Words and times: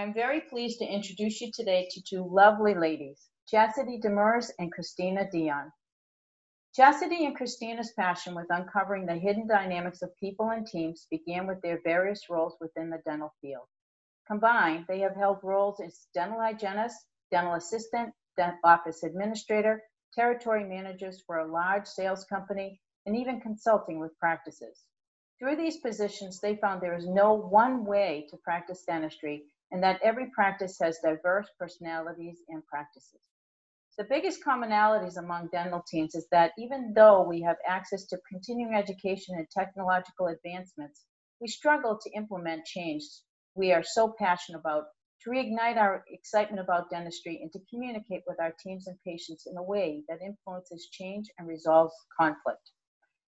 I 0.00 0.02
am 0.02 0.14
very 0.14 0.40
pleased 0.40 0.78
to 0.78 0.86
introduce 0.86 1.42
you 1.42 1.52
today 1.52 1.86
to 1.90 2.02
two 2.02 2.26
lovely 2.26 2.72
ladies, 2.72 3.28
Chasity 3.52 4.00
Demers 4.02 4.50
and 4.58 4.72
Kristina 4.74 5.30
Dion. 5.30 5.70
Chasity 6.74 7.26
and 7.26 7.36
Kristina's 7.36 7.92
passion 7.92 8.34
with 8.34 8.46
uncovering 8.48 9.04
the 9.04 9.18
hidden 9.18 9.46
dynamics 9.46 10.00
of 10.00 10.16
people 10.16 10.48
and 10.48 10.66
teams 10.66 11.06
began 11.10 11.46
with 11.46 11.60
their 11.60 11.82
various 11.84 12.30
roles 12.30 12.56
within 12.62 12.88
the 12.88 13.02
dental 13.04 13.34
field. 13.42 13.66
Combined, 14.26 14.86
they 14.88 15.00
have 15.00 15.14
held 15.14 15.36
roles 15.42 15.78
as 15.80 16.06
dental 16.14 16.40
hygienist, 16.40 16.96
dental 17.30 17.52
assistant, 17.52 18.14
dental 18.38 18.58
office 18.64 19.02
administrator, 19.02 19.82
territory 20.14 20.64
managers 20.64 21.22
for 21.26 21.40
a 21.40 21.52
large 21.52 21.86
sales 21.86 22.24
company, 22.24 22.80
and 23.04 23.14
even 23.14 23.38
consulting 23.38 23.98
with 23.98 24.18
practices. 24.18 24.80
Through 25.38 25.56
these 25.56 25.76
positions, 25.76 26.40
they 26.40 26.56
found 26.56 26.80
there 26.80 26.96
is 26.96 27.06
no 27.06 27.34
one 27.34 27.84
way 27.84 28.26
to 28.30 28.38
practice 28.38 28.82
dentistry 28.84 29.44
and 29.72 29.82
that 29.82 30.00
every 30.02 30.30
practice 30.30 30.78
has 30.80 30.98
diverse 31.04 31.48
personalities 31.58 32.38
and 32.48 32.66
practices. 32.66 33.20
The 33.98 34.04
biggest 34.04 34.44
commonalities 34.44 35.18
among 35.18 35.48
dental 35.52 35.82
teams 35.86 36.14
is 36.14 36.26
that 36.30 36.52
even 36.58 36.94
though 36.94 37.22
we 37.22 37.42
have 37.42 37.58
access 37.66 38.06
to 38.06 38.18
continuing 38.28 38.74
education 38.74 39.36
and 39.36 39.46
technological 39.50 40.28
advancements, 40.28 41.04
we 41.40 41.48
struggle 41.48 41.98
to 42.02 42.10
implement 42.12 42.64
change 42.64 43.02
we 43.54 43.72
are 43.72 43.82
so 43.82 44.14
passionate 44.18 44.58
about, 44.60 44.84
to 45.22 45.30
reignite 45.30 45.76
our 45.76 46.04
excitement 46.08 46.60
about 46.60 46.88
dentistry 46.88 47.40
and 47.42 47.52
to 47.52 47.60
communicate 47.68 48.22
with 48.26 48.40
our 48.40 48.54
teams 48.62 48.86
and 48.86 48.96
patients 49.04 49.46
in 49.46 49.56
a 49.58 49.62
way 49.62 50.02
that 50.08 50.22
influences 50.22 50.88
change 50.90 51.26
and 51.38 51.46
resolves 51.46 51.94
conflict. 52.18 52.70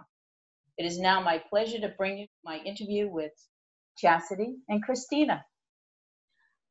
It 0.78 0.86
is 0.86 1.00
now 1.00 1.22
my 1.22 1.42
pleasure 1.50 1.80
to 1.80 1.94
bring 1.98 2.20
you 2.20 2.28
my 2.44 2.58
interview 2.58 3.08
with 3.10 3.32
Chasity 4.02 4.56
and 4.68 4.84
Kristina. 4.86 5.42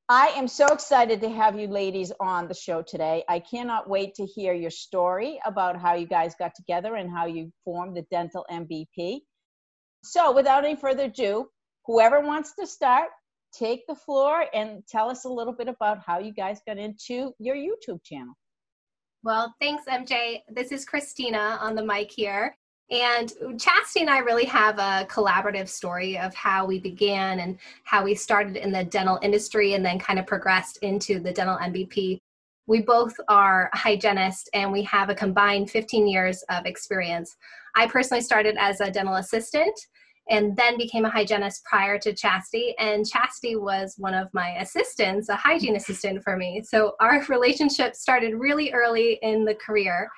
I 0.09 0.27
am 0.37 0.49
so 0.49 0.67
excited 0.67 1.23
to 1.23 1.31
have 1.31 1.59
you 1.59 1.67
ladies 1.67 2.13
on 2.21 2.47
the 2.47 2.53
show 2.53 2.83
today. 2.83 3.25
I 3.27 3.39
cannot 3.39 3.89
wait 3.89 4.15
to 4.17 4.27
hear 4.27 4.53
your 4.53 4.71
story 4.71 5.41
about 5.47 5.81
how 5.81 5.95
you 5.95 6.07
guys 6.07 6.35
got 6.39 6.55
together 6.55 6.97
and 6.97 7.11
how 7.11 7.25
you 7.25 7.51
formed 7.65 7.97
the 7.97 8.03
Dental 8.11 8.45
MVP. 8.51 9.21
So, 10.03 10.31
without 10.33 10.67
any 10.67 10.77
further 10.77 11.05
ado, 11.05 11.49
whoever 11.87 12.21
wants 12.21 12.55
to 12.57 12.67
start, 12.67 13.09
take 13.55 13.87
the 13.87 13.95
floor 13.95 14.45
and 14.53 14.87
tell 14.87 15.09
us 15.09 15.25
a 15.25 15.31
little 15.31 15.55
bit 15.55 15.69
about 15.69 16.01
how 16.05 16.19
you 16.19 16.35
guys 16.35 16.61
got 16.67 16.77
into 16.77 17.33
your 17.39 17.57
YouTube 17.57 18.05
channel. 18.05 18.35
Well, 19.23 19.55
thanks, 19.59 19.85
MJ. 19.89 20.41
This 20.51 20.71
is 20.71 20.85
Kristina 20.85 21.59
on 21.63 21.75
the 21.75 21.85
mic 21.85 22.11
here. 22.15 22.59
And 22.91 23.33
Chasity 23.55 24.01
and 24.01 24.11
I 24.11 24.19
really 24.19 24.45
have 24.45 24.79
a 24.79 25.07
collaborative 25.09 25.69
story 25.69 26.19
of 26.19 26.35
how 26.35 26.67
we 26.67 26.79
began 26.79 27.41
and 27.41 27.59
how 27.85 28.05
we 28.05 28.15
started 28.15 28.57
in 28.57 28.73
the 28.73 28.85
dental 28.85 29.19
industry 29.23 29.73
and 29.75 29.85
then 29.85 29.99
kind 29.99 30.19
of 30.19 30.27
progressed 30.27 30.79
into 30.83 31.19
the 31.19 31.33
dental 31.33 31.57
MVP. 31.57 32.19
We 32.67 32.83
both 32.83 33.15
are 33.29 33.71
hygienists 33.73 34.49
and 34.53 34.71
we 34.71 34.83
have 34.83 35.09
a 35.09 35.15
combined 35.15 35.71
15 35.71 36.07
years 36.07 36.43
of 36.51 36.67
experience. 36.67 37.37
I 37.75 37.87
personally 37.87 38.23
started 38.23 38.57
as 38.59 38.81
a 38.81 38.91
dental 38.91 39.17
assistant 39.17 39.79
and 40.31 40.57
then 40.57 40.79
became 40.79 41.05
a 41.05 41.11
hygienist 41.11 41.65
prior 41.65 41.99
to 41.99 42.13
Chasity. 42.13 42.73
And 42.79 43.05
Chasity 43.05 43.61
was 43.61 43.95
one 43.99 44.15
of 44.15 44.33
my 44.33 44.57
assistants, 44.59 45.29
a 45.29 45.37
hygiene 45.37 45.77
assistant 45.77 46.23
for 46.23 46.37
me. 46.37 46.63
So 46.63 46.97
our 47.01 47.23
relationship 47.29 47.95
started 47.95 48.35
really 48.35 48.73
early 48.73 49.19
in 49.23 49.45
the 49.45 49.55
career, 49.55 50.11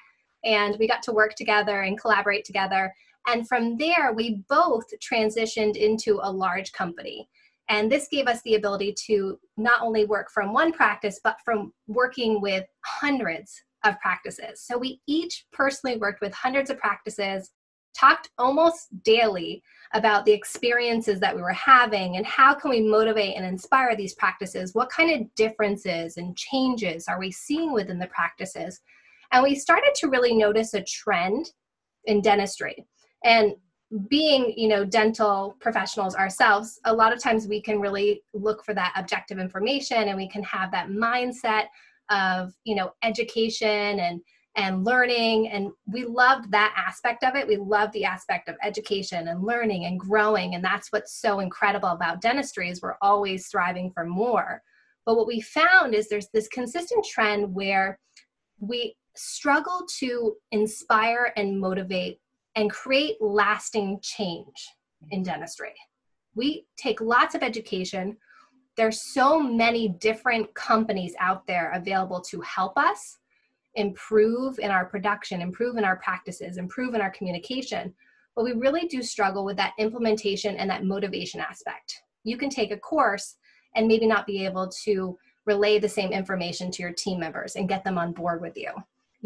and 0.46 0.76
we 0.78 0.88
got 0.88 1.02
to 1.02 1.12
work 1.12 1.34
together 1.34 1.82
and 1.82 2.00
collaborate 2.00 2.44
together. 2.44 2.94
And 3.26 3.46
from 3.46 3.76
there, 3.76 4.12
we 4.14 4.44
both 4.48 4.84
transitioned 5.00 5.76
into 5.76 6.20
a 6.22 6.30
large 6.30 6.72
company. 6.72 7.28
And 7.68 7.90
this 7.90 8.06
gave 8.08 8.28
us 8.28 8.40
the 8.42 8.54
ability 8.54 8.94
to 9.06 9.38
not 9.56 9.82
only 9.82 10.04
work 10.04 10.28
from 10.32 10.52
one 10.52 10.72
practice, 10.72 11.20
but 11.22 11.36
from 11.44 11.72
working 11.88 12.40
with 12.40 12.64
hundreds 12.84 13.60
of 13.84 13.98
practices. 14.00 14.62
So 14.62 14.78
we 14.78 15.00
each 15.08 15.46
personally 15.52 15.98
worked 15.98 16.20
with 16.20 16.32
hundreds 16.32 16.70
of 16.70 16.78
practices, 16.78 17.50
talked 17.98 18.30
almost 18.38 18.88
daily 19.02 19.62
about 19.94 20.24
the 20.24 20.32
experiences 20.32 21.18
that 21.20 21.34
we 21.34 21.42
were 21.42 21.52
having 21.52 22.16
and 22.16 22.26
how 22.26 22.54
can 22.54 22.70
we 22.70 22.80
motivate 22.80 23.36
and 23.36 23.46
inspire 23.46 23.96
these 23.96 24.14
practices 24.14 24.74
what 24.74 24.90
kind 24.90 25.10
of 25.10 25.34
differences 25.34 26.16
and 26.16 26.36
changes 26.36 27.06
are 27.08 27.18
we 27.18 27.30
seeing 27.30 27.72
within 27.72 27.98
the 27.98 28.08
practices 28.08 28.80
and 29.32 29.42
we 29.42 29.54
started 29.54 29.92
to 29.96 30.08
really 30.08 30.34
notice 30.34 30.74
a 30.74 30.82
trend 30.82 31.50
in 32.04 32.20
dentistry. 32.20 32.86
And 33.24 33.54
being 34.08 34.52
you 34.56 34.66
know 34.66 34.84
dental 34.84 35.54
professionals 35.60 36.16
ourselves 36.16 36.80
a 36.86 36.92
lot 36.92 37.12
of 37.12 37.22
times 37.22 37.46
we 37.46 37.62
can 37.62 37.80
really 37.80 38.20
look 38.34 38.64
for 38.64 38.74
that 38.74 38.92
objective 38.96 39.38
information 39.38 40.08
and 40.08 40.16
we 40.16 40.28
can 40.28 40.42
have 40.42 40.72
that 40.72 40.88
mindset 40.88 41.66
of 42.10 42.52
you 42.64 42.74
know 42.74 42.90
education 43.04 44.00
and 44.00 44.20
and 44.56 44.84
learning. 44.84 45.48
And 45.48 45.70
we 45.86 46.04
loved 46.04 46.50
that 46.50 46.74
aspect 46.76 47.22
of 47.24 47.36
it. 47.36 47.46
We 47.46 47.58
love 47.58 47.92
the 47.92 48.04
aspect 48.04 48.48
of 48.48 48.56
education 48.62 49.28
and 49.28 49.44
learning 49.44 49.84
and 49.84 50.00
growing. 50.00 50.54
And 50.54 50.64
that's 50.64 50.90
what's 50.90 51.20
so 51.20 51.40
incredible 51.40 51.90
about 51.90 52.22
dentistry 52.22 52.70
is 52.70 52.80
we're 52.80 52.96
always 53.02 53.46
striving 53.46 53.90
for 53.90 54.04
more. 54.04 54.62
But 55.04 55.16
what 55.16 55.26
we 55.26 55.40
found 55.40 55.94
is 55.94 56.08
there's 56.08 56.28
this 56.32 56.48
consistent 56.48 57.04
trend 57.04 57.54
where 57.54 57.98
we 58.58 58.96
struggle 59.16 59.86
to 59.98 60.36
inspire 60.52 61.32
and 61.36 61.58
motivate 61.58 62.20
and 62.54 62.70
create 62.70 63.16
lasting 63.20 63.98
change 64.02 64.68
in 65.10 65.22
dentistry 65.22 65.74
we 66.34 66.66
take 66.76 67.00
lots 67.00 67.34
of 67.34 67.42
education 67.42 68.16
there's 68.76 69.00
so 69.14 69.40
many 69.40 69.88
different 69.88 70.52
companies 70.54 71.14
out 71.18 71.46
there 71.46 71.72
available 71.74 72.20
to 72.20 72.40
help 72.42 72.76
us 72.76 73.18
improve 73.74 74.58
in 74.58 74.70
our 74.70 74.84
production, 74.84 75.40
improve 75.40 75.76
in 75.76 75.84
our 75.84 75.96
practices, 75.96 76.56
improve 76.56 76.94
in 76.94 77.00
our 77.00 77.10
communication. 77.10 77.94
But 78.34 78.44
we 78.44 78.52
really 78.52 78.86
do 78.86 79.02
struggle 79.02 79.44
with 79.44 79.56
that 79.56 79.72
implementation 79.78 80.56
and 80.56 80.68
that 80.68 80.84
motivation 80.84 81.40
aspect. 81.40 82.02
You 82.24 82.36
can 82.36 82.50
take 82.50 82.70
a 82.70 82.76
course 82.76 83.36
and 83.74 83.86
maybe 83.86 84.06
not 84.06 84.26
be 84.26 84.44
able 84.44 84.68
to 84.84 85.18
relay 85.46 85.78
the 85.78 85.88
same 85.88 86.12
information 86.12 86.70
to 86.72 86.82
your 86.82 86.92
team 86.92 87.20
members 87.20 87.56
and 87.56 87.68
get 87.68 87.84
them 87.84 87.98
on 87.98 88.12
board 88.12 88.40
with 88.40 88.56
you. 88.56 88.72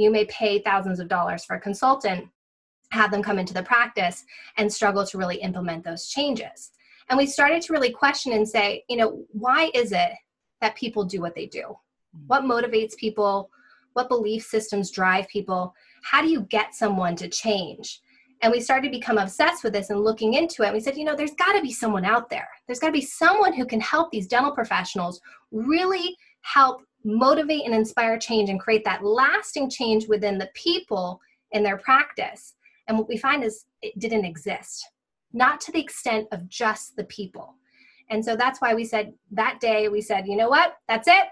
You 0.00 0.10
may 0.10 0.24
pay 0.26 0.60
thousands 0.60 1.00
of 1.00 1.08
dollars 1.08 1.44
for 1.44 1.56
a 1.56 1.60
consultant, 1.60 2.28
have 2.92 3.10
them 3.10 3.22
come 3.22 3.38
into 3.38 3.54
the 3.54 3.62
practice, 3.62 4.24
and 4.56 4.72
struggle 4.72 5.06
to 5.06 5.18
really 5.18 5.36
implement 5.36 5.84
those 5.84 6.08
changes. 6.08 6.70
And 7.08 7.18
we 7.18 7.26
started 7.26 7.62
to 7.62 7.72
really 7.72 7.90
question 7.90 8.32
and 8.32 8.48
say, 8.48 8.84
you 8.88 8.96
know, 8.96 9.24
why 9.32 9.70
is 9.74 9.92
it 9.92 10.12
that 10.60 10.76
people 10.76 11.04
do 11.04 11.20
what 11.20 11.34
they 11.34 11.46
do? 11.46 11.76
Mm. 12.16 12.26
What 12.26 12.44
motivates 12.44 12.96
people? 12.96 13.50
what 13.94 14.08
belief 14.08 14.44
systems 14.44 14.90
drive 14.90 15.28
people 15.28 15.74
how 16.02 16.22
do 16.22 16.28
you 16.28 16.42
get 16.42 16.74
someone 16.74 17.16
to 17.16 17.28
change 17.28 18.00
and 18.42 18.50
we 18.50 18.60
started 18.60 18.90
to 18.90 18.98
become 18.98 19.18
obsessed 19.18 19.62
with 19.62 19.72
this 19.72 19.90
and 19.90 20.02
looking 20.02 20.34
into 20.34 20.62
it 20.62 20.66
and 20.66 20.74
we 20.74 20.80
said 20.80 20.96
you 20.96 21.04
know 21.04 21.16
there's 21.16 21.34
got 21.34 21.52
to 21.52 21.62
be 21.62 21.72
someone 21.72 22.04
out 22.04 22.30
there 22.30 22.48
there's 22.66 22.78
got 22.78 22.88
to 22.88 22.92
be 22.92 23.00
someone 23.00 23.52
who 23.52 23.66
can 23.66 23.80
help 23.80 24.10
these 24.10 24.26
dental 24.26 24.52
professionals 24.52 25.20
really 25.52 26.16
help 26.42 26.82
motivate 27.04 27.64
and 27.64 27.74
inspire 27.74 28.18
change 28.18 28.50
and 28.50 28.60
create 28.60 28.84
that 28.84 29.04
lasting 29.04 29.70
change 29.70 30.06
within 30.08 30.38
the 30.38 30.50
people 30.54 31.20
in 31.52 31.62
their 31.62 31.78
practice. 31.78 32.54
And 32.88 32.98
what 32.98 33.08
we 33.08 33.16
find 33.16 33.44
is 33.44 33.66
it 33.82 33.98
didn't 33.98 34.24
exist 34.24 34.86
not 35.32 35.60
to 35.60 35.72
the 35.72 35.80
extent 35.80 36.26
of 36.32 36.48
just 36.48 36.96
the 36.96 37.04
people. 37.04 37.54
And 38.10 38.24
so 38.24 38.34
that's 38.34 38.60
why 38.60 38.74
we 38.74 38.84
said 38.84 39.14
that 39.30 39.60
day 39.60 39.88
we 39.88 40.00
said 40.00 40.26
you 40.26 40.36
know 40.36 40.48
what? 40.48 40.76
That's 40.88 41.08
it. 41.08 41.28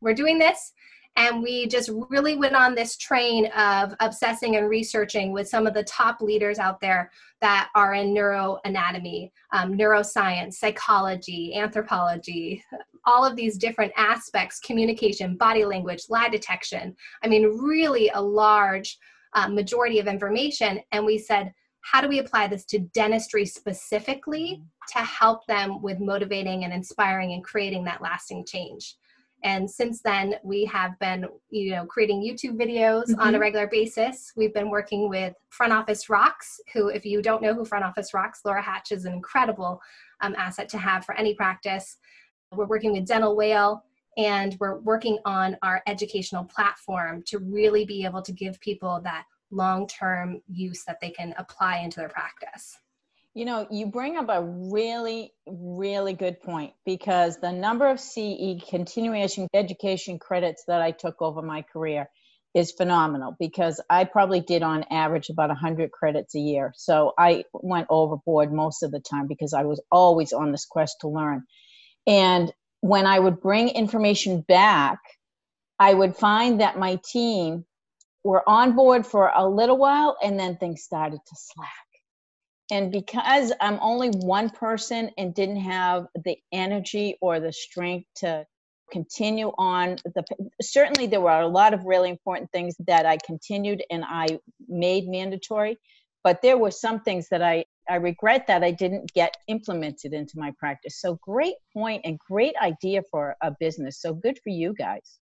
We're 0.00 0.14
doing 0.14 0.38
this 0.38 0.72
And 1.16 1.42
we 1.42 1.66
just 1.66 1.90
really 2.10 2.36
went 2.36 2.54
on 2.54 2.74
this 2.74 2.96
train 2.96 3.46
of 3.56 3.94
obsessing 4.00 4.56
and 4.56 4.68
researching 4.68 5.32
with 5.32 5.48
some 5.48 5.66
of 5.66 5.72
the 5.72 5.84
top 5.84 6.20
leaders 6.20 6.58
out 6.58 6.78
there 6.80 7.10
that 7.40 7.70
are 7.74 7.94
in 7.94 8.14
neuroanatomy, 8.14 9.30
um, 9.52 9.72
neuroscience, 9.72 10.54
psychology, 10.54 11.54
anthropology, 11.56 12.62
all 13.06 13.24
of 13.24 13.34
these 13.34 13.56
different 13.56 13.92
aspects 13.96 14.60
communication, 14.60 15.36
body 15.36 15.64
language, 15.64 16.04
lie 16.10 16.28
detection. 16.28 16.94
I 17.22 17.28
mean, 17.28 17.58
really 17.58 18.10
a 18.14 18.20
large 18.20 18.98
uh, 19.32 19.48
majority 19.48 19.98
of 19.98 20.06
information. 20.06 20.80
And 20.92 21.06
we 21.06 21.18
said, 21.18 21.52
how 21.80 22.00
do 22.00 22.08
we 22.08 22.18
apply 22.18 22.48
this 22.48 22.64
to 22.66 22.80
dentistry 22.80 23.46
specifically 23.46 24.60
to 24.92 24.98
help 24.98 25.46
them 25.46 25.80
with 25.80 26.00
motivating 26.00 26.64
and 26.64 26.72
inspiring 26.72 27.32
and 27.32 27.44
creating 27.44 27.84
that 27.84 28.02
lasting 28.02 28.44
change? 28.44 28.96
And 29.42 29.70
since 29.70 30.00
then 30.02 30.34
we 30.42 30.64
have 30.64 30.98
been 30.98 31.26
you 31.50 31.72
know 31.72 31.84
creating 31.86 32.22
youtube 32.22 32.58
videos 32.58 33.04
mm-hmm. 33.04 33.20
on 33.20 33.28
a 33.28 33.32
mm-hmm. 33.32 33.40
regular 33.42 33.66
basis 33.66 34.32
we've 34.36 34.54
been 34.54 34.70
working 34.70 35.08
with 35.08 35.34
front 35.50 35.72
office 35.72 36.08
rocks 36.08 36.60
who 36.72 36.88
if 36.88 37.04
you 37.04 37.22
don't 37.22 37.42
know 37.42 37.54
who 37.54 37.64
front 37.64 37.84
office 37.84 38.14
rocks 38.14 38.40
laura 38.44 38.62
hatch 38.62 38.92
is 38.92 39.04
an 39.04 39.12
incredible 39.12 39.80
um, 40.22 40.34
asset 40.36 40.68
to 40.68 40.78
have 40.78 41.04
for 41.04 41.14
any 41.16 41.34
practice 41.34 41.98
we're 42.52 42.66
working 42.66 42.92
with 42.92 43.06
dental 43.06 43.36
whale 43.36 43.84
and 44.16 44.56
we're 44.60 44.78
working 44.80 45.18
on 45.26 45.56
our 45.62 45.82
educational 45.86 46.44
platform 46.44 47.22
to 47.26 47.38
really 47.38 47.84
be 47.84 48.04
able 48.04 48.22
to 48.22 48.32
give 48.32 48.58
people 48.60 49.00
that 49.04 49.24
long-term 49.50 50.40
use 50.48 50.82
that 50.84 50.98
they 51.00 51.10
can 51.10 51.34
apply 51.38 51.78
into 51.78 52.00
their 52.00 52.08
practice 52.08 52.78
you 53.36 53.44
know, 53.44 53.66
you 53.70 53.84
bring 53.84 54.16
up 54.16 54.30
a 54.30 54.42
really, 54.42 55.30
really 55.46 56.14
good 56.14 56.40
point 56.40 56.72
because 56.86 57.36
the 57.36 57.52
number 57.52 57.86
of 57.86 58.00
CE 58.00 58.58
continuation 58.66 59.46
education 59.52 60.18
credits 60.18 60.64
that 60.68 60.80
I 60.80 60.90
took 60.90 61.20
over 61.20 61.42
my 61.42 61.60
career 61.60 62.08
is 62.54 62.72
phenomenal 62.72 63.36
because 63.38 63.78
I 63.90 64.04
probably 64.04 64.40
did 64.40 64.62
on 64.62 64.86
average 64.90 65.28
about 65.28 65.50
100 65.50 65.92
credits 65.92 66.34
a 66.34 66.38
year. 66.38 66.72
So 66.78 67.12
I 67.18 67.44
went 67.52 67.88
overboard 67.90 68.54
most 68.54 68.82
of 68.82 68.90
the 68.90 69.00
time 69.00 69.26
because 69.26 69.52
I 69.52 69.64
was 69.64 69.82
always 69.92 70.32
on 70.32 70.50
this 70.50 70.64
quest 70.64 70.96
to 71.02 71.08
learn. 71.08 71.44
And 72.06 72.50
when 72.80 73.04
I 73.04 73.18
would 73.18 73.42
bring 73.42 73.68
information 73.68 74.46
back, 74.48 74.98
I 75.78 75.92
would 75.92 76.16
find 76.16 76.62
that 76.62 76.78
my 76.78 76.98
team 77.04 77.66
were 78.24 78.48
on 78.48 78.74
board 78.74 79.06
for 79.06 79.30
a 79.34 79.46
little 79.46 79.76
while 79.76 80.16
and 80.22 80.40
then 80.40 80.56
things 80.56 80.82
started 80.82 81.20
to 81.26 81.36
slack 81.36 81.85
and 82.70 82.90
because 82.90 83.52
i'm 83.60 83.78
only 83.80 84.08
one 84.08 84.50
person 84.50 85.10
and 85.18 85.34
didn't 85.34 85.60
have 85.60 86.06
the 86.24 86.36
energy 86.52 87.16
or 87.20 87.40
the 87.40 87.52
strength 87.52 88.06
to 88.14 88.44
continue 88.90 89.50
on 89.58 89.96
the 90.14 90.24
certainly 90.60 91.06
there 91.06 91.20
were 91.20 91.40
a 91.40 91.46
lot 91.46 91.74
of 91.74 91.84
really 91.84 92.10
important 92.10 92.50
things 92.52 92.74
that 92.86 93.04
i 93.06 93.16
continued 93.24 93.82
and 93.90 94.04
i 94.06 94.26
made 94.68 95.08
mandatory 95.08 95.76
but 96.26 96.42
there 96.42 96.58
were 96.58 96.70
some 96.70 97.00
things 97.00 97.28
that 97.28 97.42
i 97.42 97.64
i 97.88 97.96
regret 97.96 98.46
that 98.46 98.62
i 98.62 98.70
didn't 98.70 99.12
get 99.12 99.36
implemented 99.48 100.12
into 100.12 100.38
my 100.38 100.52
practice. 100.58 101.00
So 101.00 101.18
great 101.22 101.54
point 101.72 102.02
and 102.04 102.18
great 102.18 102.54
idea 102.60 103.02
for 103.10 103.36
a 103.42 103.52
business. 103.60 104.00
So 104.00 104.12
good 104.12 104.38
for 104.42 104.50
you 104.50 104.74
guys. 104.74 105.18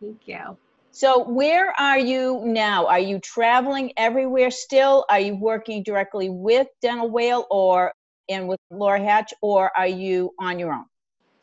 Thank 0.00 0.26
you 0.26 0.56
so, 0.98 1.22
where 1.22 1.72
are 1.78 2.00
you 2.00 2.42
now? 2.44 2.84
Are 2.88 2.98
you 2.98 3.20
traveling 3.20 3.92
everywhere 3.96 4.50
still? 4.50 5.04
Are 5.08 5.20
you 5.20 5.36
working 5.36 5.84
directly 5.84 6.28
with 6.28 6.66
Dental 6.82 7.08
Whale 7.08 7.46
or 7.52 7.92
and 8.28 8.48
with 8.48 8.58
Laura 8.72 8.98
Hatch, 8.98 9.32
or 9.40 9.70
are 9.78 9.86
you 9.86 10.34
on 10.40 10.58
your 10.58 10.72
own? 10.72 10.86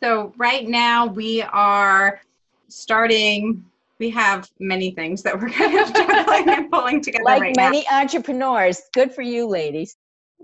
So, 0.03 0.33
right 0.35 0.67
now 0.67 1.05
we 1.05 1.41
are 1.41 2.19
starting. 2.67 3.63
We 3.97 4.09
have 4.09 4.49
many 4.59 4.91
things 4.91 5.23
that 5.23 5.39
we're 5.39 5.47
kind 5.51 5.79
of 5.79 5.93
juggling 5.93 6.49
and 6.49 6.69
pulling 6.69 7.01
together. 7.01 7.23
Like 7.23 7.41
right 7.41 7.55
many 7.55 7.85
now. 7.89 8.01
entrepreneurs. 8.01 8.81
Good 8.93 9.13
for 9.13 9.21
you, 9.21 9.47
ladies. 9.47 9.95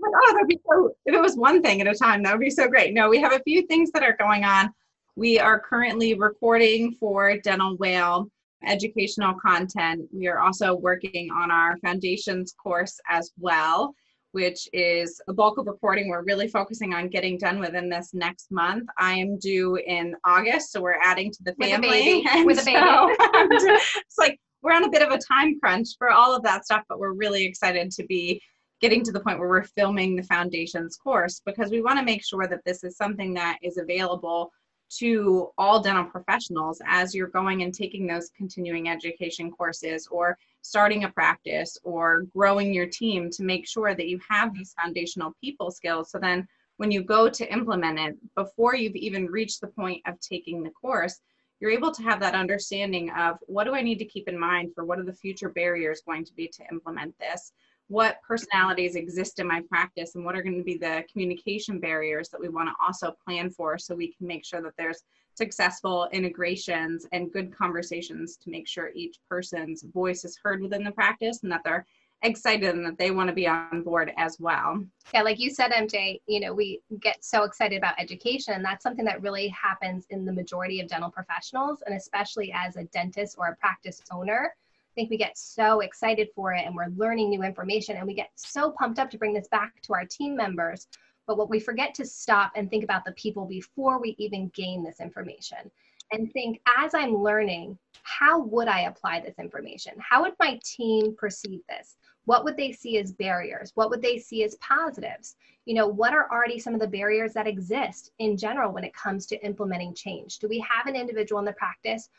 Oh, 0.02 0.32
that'd 0.32 0.48
be 0.48 0.58
so. 0.66 0.94
If 1.04 1.14
it 1.14 1.20
was 1.20 1.36
one 1.36 1.60
thing 1.60 1.82
at 1.82 1.86
a 1.86 1.94
time, 1.94 2.22
that 2.22 2.32
would 2.32 2.40
be 2.40 2.48
so 2.48 2.66
great. 2.66 2.94
No, 2.94 3.10
we 3.10 3.20
have 3.20 3.34
a 3.34 3.40
few 3.40 3.66
things 3.66 3.90
that 3.90 4.02
are 4.02 4.16
going 4.18 4.44
on. 4.44 4.72
We 5.16 5.38
are 5.38 5.60
currently 5.60 6.14
recording 6.14 6.92
for 6.92 7.36
Dental 7.36 7.76
Whale 7.76 8.30
educational 8.66 9.34
content. 9.34 10.02
We 10.12 10.28
are 10.28 10.40
also 10.40 10.74
working 10.74 11.30
on 11.30 11.50
our 11.50 11.76
foundations 11.78 12.54
course 12.62 12.98
as 13.08 13.32
well, 13.38 13.94
which 14.32 14.68
is 14.72 15.20
a 15.28 15.32
bulk 15.32 15.58
of 15.58 15.66
reporting 15.66 16.08
we're 16.08 16.24
really 16.24 16.48
focusing 16.48 16.94
on 16.94 17.08
getting 17.08 17.38
done 17.38 17.58
within 17.58 17.88
this 17.88 18.10
next 18.14 18.50
month. 18.50 18.88
I 18.98 19.14
am 19.14 19.38
due 19.38 19.76
in 19.76 20.14
August, 20.24 20.72
so 20.72 20.80
we're 20.80 21.00
adding 21.02 21.30
to 21.30 21.42
the 21.44 21.54
family. 21.54 22.24
With 22.44 22.60
a 22.60 22.64
baby. 22.64 22.78
So, 22.78 23.16
it's 23.20 24.18
like 24.18 24.38
we're 24.62 24.74
on 24.74 24.84
a 24.84 24.90
bit 24.90 25.02
of 25.02 25.10
a 25.10 25.18
time 25.18 25.58
crunch 25.60 25.88
for 25.98 26.10
all 26.10 26.34
of 26.34 26.42
that 26.44 26.64
stuff, 26.64 26.82
but 26.88 26.98
we're 26.98 27.12
really 27.12 27.44
excited 27.44 27.90
to 27.92 28.04
be 28.04 28.40
getting 28.80 29.04
to 29.04 29.12
the 29.12 29.20
point 29.20 29.38
where 29.38 29.48
we're 29.48 29.62
filming 29.62 30.16
the 30.16 30.22
foundations 30.24 30.96
course 30.96 31.40
because 31.46 31.70
we 31.70 31.80
want 31.80 31.98
to 31.98 32.04
make 32.04 32.24
sure 32.24 32.48
that 32.48 32.60
this 32.66 32.82
is 32.82 32.96
something 32.96 33.32
that 33.32 33.56
is 33.62 33.78
available 33.78 34.50
to 34.98 35.50
all 35.56 35.80
dental 35.80 36.04
professionals 36.04 36.80
as 36.86 37.14
you're 37.14 37.28
going 37.28 37.62
and 37.62 37.72
taking 37.72 38.06
those 38.06 38.30
continuing 38.36 38.88
education 38.88 39.50
courses 39.50 40.06
or 40.10 40.36
starting 40.60 41.04
a 41.04 41.08
practice 41.08 41.78
or 41.82 42.22
growing 42.34 42.72
your 42.72 42.86
team 42.86 43.30
to 43.30 43.42
make 43.42 43.66
sure 43.66 43.94
that 43.94 44.08
you 44.08 44.20
have 44.28 44.54
these 44.54 44.74
foundational 44.80 45.34
people 45.42 45.70
skills. 45.70 46.10
So 46.10 46.18
then 46.18 46.46
when 46.76 46.90
you 46.90 47.02
go 47.02 47.28
to 47.28 47.52
implement 47.52 47.98
it, 47.98 48.16
before 48.34 48.74
you've 48.74 48.96
even 48.96 49.26
reached 49.26 49.60
the 49.60 49.68
point 49.68 50.02
of 50.06 50.20
taking 50.20 50.62
the 50.62 50.70
course, 50.70 51.20
you're 51.60 51.70
able 51.70 51.92
to 51.92 52.02
have 52.02 52.18
that 52.20 52.34
understanding 52.34 53.10
of 53.10 53.38
what 53.46 53.64
do 53.64 53.74
I 53.74 53.82
need 53.82 53.98
to 53.98 54.04
keep 54.04 54.28
in 54.28 54.38
mind 54.38 54.74
for 54.74 54.84
what 54.84 54.98
are 54.98 55.04
the 55.04 55.12
future 55.12 55.48
barriers 55.48 56.02
going 56.04 56.24
to 56.24 56.34
be 56.34 56.48
to 56.48 56.64
implement 56.72 57.16
this? 57.18 57.52
What 57.92 58.22
personalities 58.26 58.96
exist 58.96 59.38
in 59.38 59.46
my 59.46 59.60
practice 59.68 60.14
and 60.14 60.24
what 60.24 60.34
are 60.34 60.42
going 60.42 60.56
to 60.56 60.64
be 60.64 60.78
the 60.78 61.04
communication 61.12 61.78
barriers 61.78 62.30
that 62.30 62.40
we 62.40 62.48
want 62.48 62.66
to 62.66 62.72
also 62.82 63.14
plan 63.22 63.50
for 63.50 63.76
so 63.76 63.94
we 63.94 64.14
can 64.14 64.26
make 64.26 64.46
sure 64.46 64.62
that 64.62 64.72
there's 64.78 65.04
successful 65.34 66.08
integrations 66.10 67.06
and 67.12 67.30
good 67.30 67.54
conversations 67.54 68.38
to 68.38 68.48
make 68.48 68.66
sure 68.66 68.92
each 68.94 69.18
person's 69.28 69.82
voice 69.82 70.24
is 70.24 70.38
heard 70.42 70.62
within 70.62 70.82
the 70.82 70.90
practice 70.90 71.42
and 71.42 71.52
that 71.52 71.60
they're 71.66 71.84
excited 72.22 72.74
and 72.74 72.86
that 72.86 72.96
they 72.96 73.10
want 73.10 73.28
to 73.28 73.34
be 73.34 73.46
on 73.46 73.82
board 73.82 74.10
as 74.16 74.40
well. 74.40 74.82
Yeah, 75.12 75.20
like 75.20 75.38
you 75.38 75.50
said, 75.50 75.70
MJ, 75.72 76.18
you 76.26 76.40
know, 76.40 76.54
we 76.54 76.80
get 77.00 77.22
so 77.22 77.42
excited 77.42 77.76
about 77.76 78.00
education. 78.00 78.62
That's 78.62 78.82
something 78.82 79.04
that 79.04 79.20
really 79.20 79.48
happens 79.48 80.06
in 80.08 80.24
the 80.24 80.32
majority 80.32 80.80
of 80.80 80.88
dental 80.88 81.10
professionals, 81.10 81.82
and 81.84 81.94
especially 81.94 82.54
as 82.56 82.76
a 82.76 82.84
dentist 82.84 83.36
or 83.38 83.48
a 83.48 83.56
practice 83.56 84.00
owner 84.10 84.54
think 84.94 85.10
we 85.10 85.16
get 85.16 85.36
so 85.36 85.80
excited 85.80 86.28
for 86.34 86.52
it 86.52 86.64
and 86.66 86.74
we're 86.74 86.92
learning 86.96 87.30
new 87.30 87.42
information 87.42 87.96
and 87.96 88.06
we 88.06 88.14
get 88.14 88.30
so 88.36 88.70
pumped 88.72 88.98
up 88.98 89.10
to 89.10 89.18
bring 89.18 89.32
this 89.32 89.48
back 89.48 89.80
to 89.82 89.94
our 89.94 90.04
team 90.04 90.36
members. 90.36 90.86
But 91.26 91.38
what 91.38 91.50
we 91.50 91.60
forget 91.60 91.94
to 91.94 92.04
stop 92.04 92.52
and 92.56 92.68
think 92.68 92.84
about 92.84 93.04
the 93.04 93.12
people 93.12 93.46
before 93.46 94.00
we 94.00 94.16
even 94.18 94.50
gain 94.54 94.82
this 94.82 95.00
information 95.00 95.70
and 96.12 96.30
think 96.32 96.60
as 96.78 96.94
I'm 96.94 97.16
learning, 97.16 97.78
how 98.02 98.40
would 98.40 98.68
I 98.68 98.82
apply 98.82 99.20
this 99.20 99.38
information? 99.38 99.94
How 99.98 100.22
would 100.22 100.34
my 100.38 100.60
team 100.62 101.16
perceive 101.16 101.60
this? 101.68 101.96
What 102.24 102.44
would 102.44 102.56
they 102.56 102.72
see 102.72 102.98
as 102.98 103.12
barriers? 103.12 103.72
What 103.74 103.90
would 103.90 104.02
they 104.02 104.18
see 104.18 104.44
as 104.44 104.56
positives? 104.56 105.36
You 105.64 105.74
know, 105.74 105.86
what 105.86 106.12
are 106.12 106.30
already 106.30 106.58
some 106.58 106.74
of 106.74 106.80
the 106.80 106.86
barriers 106.86 107.32
that 107.32 107.46
exist 107.46 108.12
in 108.18 108.36
general 108.36 108.72
when 108.72 108.84
it 108.84 108.94
comes 108.94 109.26
to 109.26 109.44
implementing 109.44 109.94
change? 109.94 110.38
Do 110.38 110.48
we 110.48 110.60
have 110.60 110.86
an 110.86 110.96
individual 110.96 111.38
in 111.40 111.44
the 111.44 111.52
practice 111.52 112.10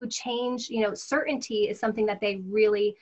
who 0.00 0.08
change, 0.08 0.68
you 0.68 0.82
know, 0.82 0.94
certainty 0.94 1.68
is 1.68 1.78
something 1.78 2.06
that 2.06 2.20
they 2.20 2.42
really 2.48 2.96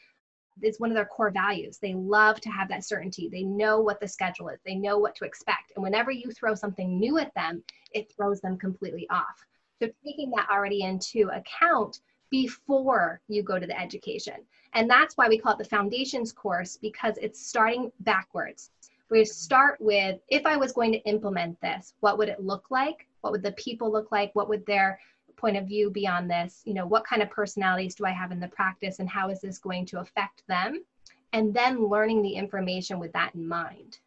is 0.63 0.81
one 0.81 0.91
of 0.91 0.97
their 0.97 1.05
core 1.05 1.31
values. 1.31 1.79
They 1.79 1.95
love 1.95 2.41
to 2.41 2.51
have 2.51 2.69
that 2.69 2.85
certainty. 2.85 3.29
They 3.29 3.43
know 3.43 3.81
what 3.81 4.01
the 4.01 4.09
schedule 4.09 4.49
is. 4.49 4.59
They 4.67 4.75
know 4.75 4.99
what 4.99 5.15
to 5.17 5.25
expect. 5.25 5.73
And 5.77 5.83
whenever 5.83 6.11
you 6.11 6.31
throw 6.33 6.55
something 6.55 6.99
new 6.99 7.19
at 7.19 7.33
them, 7.35 7.63
it 7.93 8.13
throws 8.13 8.41
them 8.41 8.59
completely 8.59 9.07
off. 9.11 9.47
So 9.81 9.89
taking 10.05 10.31
that 10.31 10.49
already 10.51 10.83
into 10.83 11.31
account 11.33 12.01
before 12.31 13.21
you 13.29 13.43
go 13.43 13.59
to 13.59 13.67
the 13.67 13.79
education. 13.79 14.35
And 14.75 14.91
that's 14.91 15.17
why 15.17 15.29
we 15.29 15.39
call 15.39 15.53
it 15.53 15.59
the 15.59 15.65
foundations 15.65 16.33
course 16.33 16.77
because 16.77 17.17
it's 17.19 17.47
starting 17.47 17.91
backwards. 18.01 18.71
We 19.11 19.25
start 19.25 19.81
with 19.81 20.21
if 20.29 20.45
I 20.45 20.57
was 20.57 20.73
going 20.73 20.93
to 20.93 20.99
implement 21.05 21.59
this, 21.63 21.95
what 22.01 22.19
would 22.19 22.29
it 22.29 22.45
look 22.45 22.67
like? 22.71 23.07
What 23.23 23.33
would 23.33 23.43
the 23.43 23.53
people 23.53 23.91
look 23.91 24.13
like? 24.13 24.35
What 24.35 24.49
would 24.49 24.67
their 24.67 25.01
point 25.39 25.57
of 25.57 25.67
view 25.67 25.91
beyond 25.91 26.31
this 26.31 26.61
you 26.65 26.75
know 26.75 26.87
what 26.87 27.05
kind 27.05 27.23
of 27.23 27.31
personalities 27.31 27.95
do 27.95 28.05
i 28.05 28.11
have 28.11 28.33
in 28.33 28.41
the 28.41 28.49
practice 28.49 28.99
and 28.99 29.09
how 29.09 29.31
is 29.31 29.41
this 29.41 29.59
going 29.59 29.87
to 29.87 30.01
affect 30.01 30.43
them? 30.49 30.85
And 31.33 31.53
then 31.53 31.89
learning 31.89 32.23
the 32.23 32.35
information 32.35 32.99
with 32.99 33.13
that 33.13 33.35
in 33.35 33.47
mind. 33.47 33.99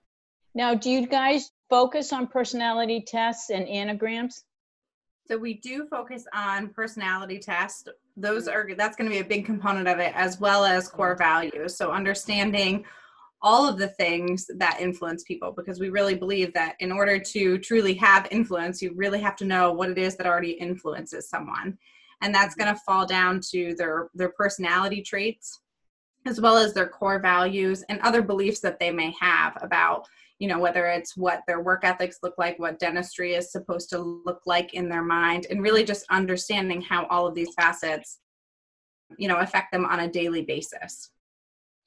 Now 0.53 0.73
do 0.73 0.89
you 0.89 1.07
guys 1.07 1.51
focus 1.69 2.11
on 2.11 2.27
personality 2.27 3.01
tests 3.05 3.50
and 3.50 3.67
Enneagrams? 3.67 4.43
So 5.27 5.38
we 5.38 5.53
do 5.55 5.85
focus 5.85 6.25
on 6.33 6.69
personality 6.69 7.39
tests. 7.39 7.88
Those 8.17 8.47
are 8.47 8.67
that's 8.75 8.97
going 8.97 9.09
to 9.09 9.15
be 9.15 9.21
a 9.21 9.27
big 9.27 9.45
component 9.45 9.88
of 9.88 10.00
it 10.00 10.13
as 10.15 10.39
well 10.39 10.65
as 10.65 10.89
core 10.89 11.15
values. 11.15 11.75
So 11.77 11.91
understanding 11.91 12.85
all 13.43 13.67
of 13.67 13.77
the 13.77 13.88
things 13.88 14.50
that 14.57 14.79
influence 14.79 15.24
people 15.24 15.51
because 15.51 15.79
we 15.79 15.89
really 15.89 16.15
believe 16.15 16.53
that 16.53 16.75
in 16.79 16.91
order 16.91 17.17
to 17.17 17.57
truly 17.57 17.93
have 17.95 18.27
influence, 18.29 18.81
you 18.81 18.93
really 18.95 19.19
have 19.19 19.36
to 19.36 19.45
know 19.45 19.71
what 19.71 19.89
it 19.89 19.98
is 19.98 20.15
that 20.15 20.27
already 20.27 20.51
influences 20.51 21.27
someone. 21.29 21.77
and 22.21 22.36
that's 22.36 22.55
going 22.55 22.71
to 22.71 22.79
fall 22.81 23.05
down 23.05 23.41
to 23.51 23.74
their 23.75 24.10
their 24.13 24.29
personality 24.29 25.01
traits 25.01 25.62
as 26.25 26.39
well 26.39 26.57
as 26.57 26.74
their 26.74 26.88
core 26.88 27.19
values 27.19 27.83
and 27.89 28.00
other 28.01 28.21
beliefs 28.21 28.60
that 28.60 28.79
they 28.79 28.91
may 28.91 29.12
have 29.19 29.57
about 29.62 30.07
you 30.39 30.48
know 30.48 30.60
whether 30.60 30.88
it's 30.88 31.15
what 31.17 31.41
their 31.48 31.62
work 31.62 31.81
ethics 31.83 32.19
look 32.24 32.36
like 32.38 32.57
what 32.60 32.79
dentistry 32.79 33.33
is 33.33 33.51
supposed 33.51 33.89
to 33.89 34.00
look 34.25 34.41
like 34.45 34.74
in 34.74 34.89
their 34.89 35.03
mind 35.03 35.48
and 35.50 35.62
really 35.62 35.83
just 35.83 36.05
understanding 36.10 36.81
how 36.81 37.05
all 37.07 37.27
of 37.27 37.36
these 37.36 37.53
facets 37.53 38.19
you 39.17 39.27
know 39.27 39.38
affect 39.38 39.71
them 39.71 39.86
on 39.86 40.01
a 40.01 40.12
daily 40.12 40.43
basis 40.43 41.12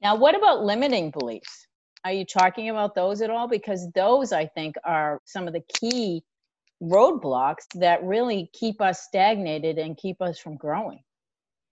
now 0.05 0.15
what 0.15 0.37
about 0.37 0.63
limiting 0.63 1.11
beliefs? 1.11 1.67
Are 2.05 2.13
you 2.13 2.27
talking 2.27 2.69
about 2.69 2.95
those 2.95 3.23
at 3.23 3.31
all? 3.31 3.49
Because 3.49 3.91
those 3.93 4.33
i 4.33 4.47
think 4.47 4.77
are 4.85 5.21
some 5.25 5.49
of 5.49 5.55
the 5.55 5.65
key 5.81 6.23
roadblocks 6.83 7.65
that 7.75 8.05
really 8.05 8.51
keep 8.53 8.81
us 8.81 9.03
stagnated 9.03 9.79
and 9.79 9.97
keep 9.97 10.21
us 10.21 10.39
from 10.39 10.57
growing. 10.57 11.03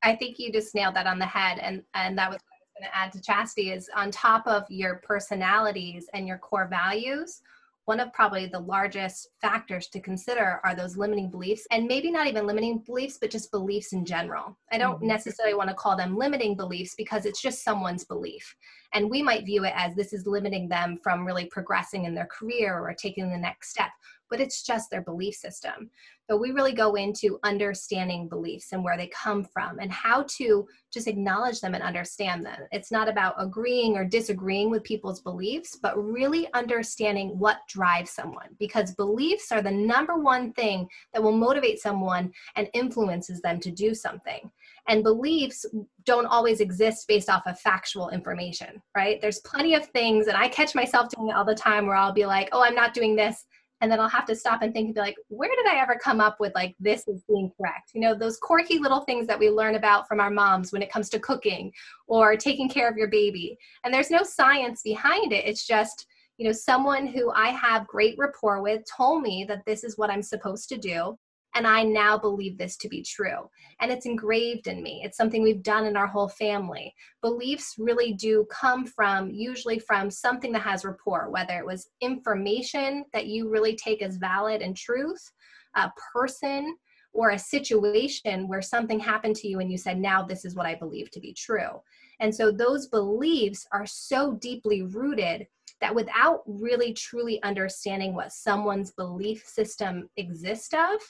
I 0.03 0.17
think 0.17 0.39
you 0.39 0.53
just 0.53 0.75
nailed 0.75 0.97
that 0.97 1.07
on 1.07 1.19
the 1.19 1.27
head 1.27 1.59
and 1.61 1.83
and 1.95 2.17
that 2.19 2.31
was 2.31 2.41
going 2.79 2.91
to 2.91 2.97
add 2.97 3.13
to 3.13 3.19
chasity 3.19 3.77
is 3.77 3.89
on 3.95 4.11
top 4.11 4.47
of 4.47 4.65
your 4.69 4.97
personalities 5.05 6.09
and 6.15 6.27
your 6.27 6.39
core 6.39 6.69
values 6.69 7.43
one 7.87 8.01
of 8.01 8.13
probably 8.13 8.47
the 8.47 8.59
largest 8.59 9.29
factors 9.41 9.89
to 9.89 10.01
consider 10.01 10.61
are 10.65 10.75
those 10.75 10.97
limiting 10.97 11.31
beliefs 11.31 11.67
and 11.71 11.87
maybe 11.87 12.11
not 12.11 12.27
even 12.27 12.47
limiting 12.47 12.79
beliefs 12.79 13.19
but 13.21 13.31
just 13.31 13.51
beliefs 13.51 13.93
in 13.93 14.05
general 14.05 14.57
i 14.71 14.79
don't 14.79 14.97
mm-hmm. 14.97 15.09
necessarily 15.09 15.55
want 15.55 15.69
to 15.69 15.75
call 15.75 15.97
them 15.97 16.17
limiting 16.17 16.57
beliefs 16.57 16.95
because 16.97 17.27
it's 17.27 17.43
just 17.43 17.65
someone's 17.65 18.05
belief 18.05 18.55
and 18.95 19.11
we 19.11 19.23
might 19.23 19.45
view 19.45 19.65
it 19.65 19.73
as 19.75 19.95
this 19.95 20.13
is 20.13 20.27
limiting 20.27 20.69
them 20.69 20.99
from 21.03 21.27
really 21.27 21.47
progressing 21.47 22.05
in 22.05 22.15
their 22.15 22.27
career 22.27 22.79
or 22.79 22.95
taking 22.95 23.31
the 23.31 23.39
next 23.39 23.71
step 23.71 23.91
but 24.33 24.41
it's 24.41 24.63
just 24.63 24.91
their 24.91 25.03
belief 25.03 25.35
system. 25.35 25.91
So 26.31 26.39
we 26.39 26.53
really 26.53 26.73
go 26.73 26.95
into 26.95 27.39
understanding 27.45 28.27
beliefs 28.27 28.73
and 28.73 28.83
where 28.83 28.97
they 28.97 29.09
come 29.09 29.45
from 29.45 29.79
and 29.79 29.93
how 29.93 30.25
to 30.39 30.67
just 30.91 31.07
acknowledge 31.07 31.61
them 31.61 31.75
and 31.75 31.85
understand 31.85 32.47
them. 32.47 32.61
It's 32.71 32.91
not 32.91 33.11
about 33.11 33.35
agreeing 33.37 33.95
or 33.99 34.07
disagreeing 34.07 34.71
with 34.71 34.85
people's 34.85 35.21
beliefs, 35.21 35.79
but 35.83 36.03
really 36.03 36.51
understanding 36.55 37.39
what 37.39 37.59
drives 37.69 38.13
someone 38.13 38.57
because 38.59 38.95
beliefs 38.95 39.53
are 39.53 39.61
the 39.61 39.71
number 39.71 40.17
one 40.17 40.55
thing 40.55 40.89
that 41.13 41.23
will 41.23 41.37
motivate 41.37 41.79
someone 41.79 42.33
and 42.57 42.71
influences 42.73 43.43
them 43.43 43.61
to 43.61 43.71
do 43.71 43.95
something. 43.95 44.51
And 44.89 45.05
beliefs 45.05 45.67
don't 46.07 46.27
always 46.27 46.61
exist 46.61 47.07
based 47.07 47.29
off 47.29 47.47
of 47.47 47.61
factual 47.61 48.09
information, 48.09 48.81
right? 48.97 49.21
There's 49.21 49.41
plenty 49.41 49.75
of 49.75 49.87
things, 49.87 50.27
and 50.27 50.37
I 50.37 50.49
catch 50.49 50.75
myself 50.75 51.11
doing 51.11 51.29
it 51.29 51.37
all 51.37 51.45
the 51.45 51.55
time 51.55 51.87
where 51.87 51.97
I'll 51.97 52.15
be 52.15 52.27
like, 52.27 52.49
oh, 52.53 52.65
I'm 52.65 52.75
not 52.75 52.95
doing 52.95 53.15
this 53.15 53.45
and 53.83 53.91
then 53.91 53.99
I'll 53.99 54.09
have 54.09 54.27
to 54.27 54.37
stop 54.37 54.63
and 54.63 54.73
think 54.73 54.87
and 54.87 54.95
be 54.95 55.01
like, 55.01 55.17
where 55.29 55.51
did 55.51 55.67
I 55.67 55.83
ever 55.83 55.99
come 56.03 56.21
up 56.21 56.39
with 56.39 56.55
like 56.55 56.77
this 56.79 57.07
is 57.09 57.25
being 57.29 57.51
correct? 57.59 57.91
You 57.95 58.01
know, 58.01 58.15
those 58.15 58.39
quirky 58.39 58.79
little 58.79 59.01
things 59.01 59.27
that 59.27 59.39
we 59.39 59.51
learn 59.51 59.75
about 59.75 60.07
from 60.07 60.21
our 60.21 60.31
moms 60.31 60.73
when 60.73 60.83
it 60.83 60.91
comes 60.91 61.09
to 61.11 61.19
cooking 61.19 61.73
or 62.07 62.37
taking 62.37 62.69
care 62.69 62.89
of 62.89 62.97
your 62.97 63.09
baby. 63.09 63.59
And 63.85 63.93
there's 63.93 64.11
no 64.11 64.23
science 64.23 64.83
behind 64.83 65.33
it. 65.33 65.45
It's 65.45 65.67
just, 65.67 66.07
you 66.39 66.47
know, 66.47 66.53
someone 66.53 67.09
who 67.09 67.33
I 67.33 67.49
have 67.49 67.89
great 67.89 68.15
rapport 68.17 68.63
with 68.63 68.83
told 68.97 69.23
me 69.23 69.45
that 69.49 69.65
this 69.67 69.83
is 69.83 69.99
what 69.99 70.11
I'm 70.11 70.23
supposed 70.23 70.69
to 70.69 70.79
do 70.79 71.19
and 71.55 71.67
I 71.67 71.83
now 71.83 72.17
believe 72.19 72.57
this 72.57 72.77
to 72.79 72.89
be 72.89 73.03
true. 73.03 73.49
And 73.81 73.91
it's 73.91 74.07
engraved 74.07 74.67
in 74.67 74.83
me. 74.83 75.03
It's 75.05 75.17
something 75.17 75.43
we've 75.43 75.63
done 75.63 75.87
in 75.87 75.97
our 75.97 76.07
whole 76.07 76.29
family. 76.29 76.95
Beliefs 77.21 77.75
really 77.79 78.13
do 78.13 78.47
come 78.51 78.87
from, 78.87 79.31
usually 79.31 79.79
from 79.79 80.11
something 80.11 80.53
that 80.53 80.63
has 80.63 80.85
rapport, 80.85 81.31
whether 81.31 81.59
it 81.59 81.67
was 81.67 81.91
information 82.01 83.05
that 83.13 83.27
you 83.27 83.49
really 83.49 83.77
take 83.77 84.03
as 84.03 84.17
valid 84.17 84.63
and 84.63 84.77
truth, 84.77 85.31
a 85.75 85.91
person, 86.13 86.77
or 87.15 87.31
a 87.31 87.39
situation 87.39 88.49
where 88.49 88.63
something 88.63 88.99
happened 88.99 89.37
to 89.37 89.49
you 89.49 89.61
and 89.61 89.71
you 89.71 89.77
said, 89.77 89.99
now 89.99 90.23
this 90.23 90.45
is 90.45 90.55
what 90.55 90.67
I 90.67 90.75
believe 90.75 91.11
to 91.11 91.21
be 91.21 91.35
true. 91.35 91.81
And 92.21 92.35
so 92.35 92.51
those 92.51 92.87
beliefs 92.87 93.67
are 93.73 93.85
so 93.85 94.35
deeply 94.41 94.83
rooted 94.83 95.47
that 95.83 95.95
without 95.95 96.43
really 96.47 96.95
truly 96.95 97.43
understanding 97.43 98.15
what 98.15 98.33
someone's 98.33 98.93
belief 98.93 99.45
system 99.47 100.09
exists 100.17 100.73
of, 100.73 101.01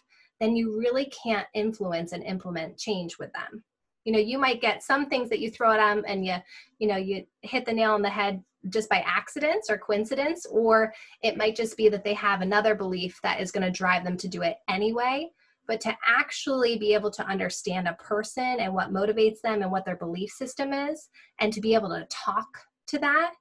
then 0.43 0.57
you 0.57 0.77
really 0.77 1.07
can't 1.07 1.47
influence 1.55 2.11
and 2.13 2.25
implement 2.25 2.77
change 2.77 3.17
with 3.19 3.33
them. 3.33 3.63
You 4.05 4.13
know 4.13 4.19
you 4.19 4.39
might 4.39 4.61
get 4.61 4.83
some 4.83 5.07
things 5.07 5.31
that 5.31 5.39
you 5.39 5.51
throw 5.51 5.73
at 5.73 5.77
them 5.77 6.05
and 6.09 6.27
you 6.27 6.35
you 6.81 6.89
know 6.89 6.97
you 6.97 7.25
hit 7.43 7.65
the 7.65 7.73
nail 7.73 7.93
on 7.93 8.03
the 8.03 8.11
head 8.11 8.43
just 8.69 8.89
by 8.89 9.05
accidents 9.07 9.71
or 9.71 9.79
coincidence 9.79 10.47
or 10.47 10.93
it 11.23 11.37
might 11.37 11.57
just 11.57 11.77
be 11.77 11.89
that 11.89 12.05
they 12.05 12.15
have 12.15 12.41
another 12.41 12.75
belief 12.75 13.21
that 13.23 13.41
is 13.41 13.53
going 13.53 13.63
to 13.63 13.71
drive 13.71 14.05
them 14.05 14.17
to 14.17 14.29
do 14.29 14.43
it 14.43 14.57
anyway. 14.69 15.31
But 15.69 15.81
to 15.83 15.97
actually 16.05 16.77
be 16.77 16.93
able 16.93 17.13
to 17.13 17.27
understand 17.27 17.87
a 17.87 17.95
person 17.95 18.59
and 18.59 18.75
what 18.75 18.93
motivates 18.93 19.41
them 19.43 19.63
and 19.63 19.71
what 19.71 19.85
their 19.85 19.97
belief 19.97 20.31
system 20.31 20.73
is 20.73 21.09
and 21.41 21.53
to 21.53 21.61
be 21.61 21.75
able 21.75 21.89
to 21.91 22.07
talk 22.11 22.49
to 22.89 22.99
that 22.99 23.35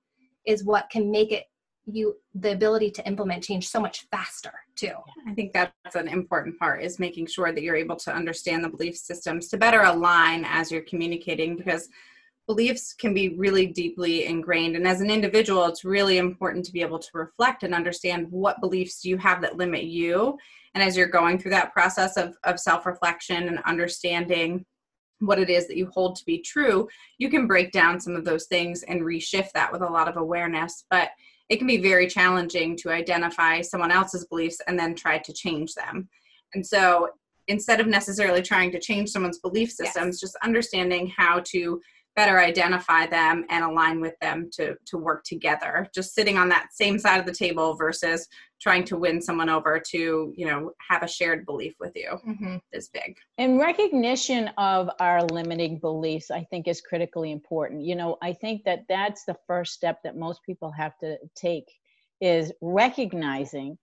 is 0.46 0.64
what 0.64 0.90
can 0.92 1.10
make 1.10 1.32
it 1.32 1.46
you 1.86 2.16
the 2.36 2.52
ability 2.52 2.92
to 2.92 3.06
implement 3.08 3.44
change 3.44 3.68
so 3.68 3.80
much 3.80 4.06
faster 4.12 4.54
too. 4.76 4.94
I 5.28 5.34
think 5.34 5.54
that's 5.54 5.96
an 5.96 6.08
important 6.08 6.58
part 6.60 6.84
is 6.84 7.00
making 7.00 7.28
sure 7.28 7.52
that 7.52 7.62
you're 7.62 7.76
able 7.76 7.96
to 7.98 8.14
understand 8.14 8.64
the 8.64 8.70
belief 8.70 8.96
systems 8.96 9.48
to 9.50 9.58
better 9.58 9.82
align 9.82 10.46
as 10.46 10.72
you're 10.72 10.82
communicating 10.82 11.56
because 11.56 11.90
beliefs 12.48 12.94
can 12.94 13.14
be 13.14 13.30
really 13.30 13.66
deeply 13.66 14.26
ingrained. 14.26 14.76
And 14.76 14.88
as 14.88 15.02
an 15.02 15.10
individual 15.10 15.66
it's 15.66 15.84
really 15.84 16.18
important 16.18 16.66
to 16.66 16.72
be 16.72 16.82
able 16.82 17.00
to 17.00 17.10
reflect 17.14 17.64
and 17.64 17.74
understand 17.74 18.28
what 18.30 18.62
beliefs 18.62 19.04
you 19.04 19.18
have 19.18 19.42
that 19.42 19.58
limit 19.58 19.86
you. 19.86 20.38
And 20.76 20.84
as 20.84 20.96
you're 20.96 21.08
going 21.08 21.40
through 21.40 21.52
that 21.52 21.74
process 21.74 22.16
of, 22.16 22.36
of 22.44 22.60
self-reflection 22.60 23.48
and 23.48 23.60
understanding 23.66 24.66
what 25.20 25.40
it 25.40 25.50
is 25.50 25.68
that 25.68 25.78
you 25.78 25.88
hold 25.94 26.16
to 26.16 26.26
be 26.26 26.40
true 26.40 26.88
you 27.20 27.30
can 27.30 27.46
break 27.46 27.72
down 27.72 28.00
some 28.00 28.16
of 28.16 28.26
those 28.26 28.46
things 28.48 28.82
and 28.84 29.02
reshift 29.02 29.52
that 29.52 29.72
with 29.72 29.84
a 29.84 29.88
lot 29.88 30.08
of 30.08 30.18
awareness. 30.18 30.86
But 30.90 31.10
it 31.52 31.58
can 31.58 31.68
be 31.68 31.78
very 31.78 32.08
challenging 32.08 32.78
to 32.78 32.90
identify 32.90 33.60
someone 33.60 33.92
else's 33.92 34.26
beliefs 34.26 34.62
and 34.68 34.80
then 34.80 34.96
try 34.96 35.18
to 35.18 35.34
change 35.34 35.74
them. 35.76 36.08
And 36.54 36.66
so 36.66 37.10
instead 37.50 37.82
of 37.82 37.88
necessarily 37.88 38.42
trying 38.42 38.72
to 38.72 38.80
change 38.80 39.10
someone's 39.10 39.40
belief 39.40 39.70
systems, 39.70 40.16
yes. 40.16 40.22
just 40.22 40.38
understanding 40.44 41.12
how 41.16 41.42
to 41.48 41.82
better 42.16 42.40
identify 42.40 43.06
them 43.06 43.46
and 43.50 43.64
align 43.64 44.02
with 44.02 44.16
them 44.20 44.50
to 44.54 44.76
to 44.86 44.98
work 44.98 45.24
together. 45.24 45.88
Just 45.94 46.14
sitting 46.14 46.38
on 46.38 46.50
that 46.50 46.68
same 46.72 47.00
side 47.00 47.20
of 47.20 47.26
the 47.26 47.34
table 47.34 47.76
versus 47.76 48.28
trying 48.60 48.84
to 48.86 48.98
win 48.98 49.22
someone 49.22 49.50
over 49.50 49.80
to 49.80 50.34
you 50.36 50.46
know 50.46 50.72
have 50.90 51.04
a 51.04 51.08
shared 51.08 51.46
belief 51.46 51.74
with 51.80 51.94
you 51.96 52.20
mm-hmm. 52.28 52.58
is 52.74 52.90
big. 52.90 53.18
And 53.38 53.60
recognition 53.60 54.50
of 54.58 54.90
our 55.00 55.24
limiting 55.24 55.80
beliefs 55.80 56.32
i 56.32 56.44
think 56.50 56.68
is 56.68 56.82
critically 56.82 57.32
important. 57.32 57.82
You 57.82 57.96
know 57.96 58.18
i 58.22 58.34
think 58.34 58.64
that 58.66 58.86
that's 58.90 59.24
the 59.26 59.38
first 59.48 59.74
step 59.74 60.00
that 60.04 60.18
most 60.18 60.42
people 60.46 60.72
have 60.72 60.98
to 61.00 61.18
take 61.36 61.66
is 62.20 62.52
recognizing 62.62 63.78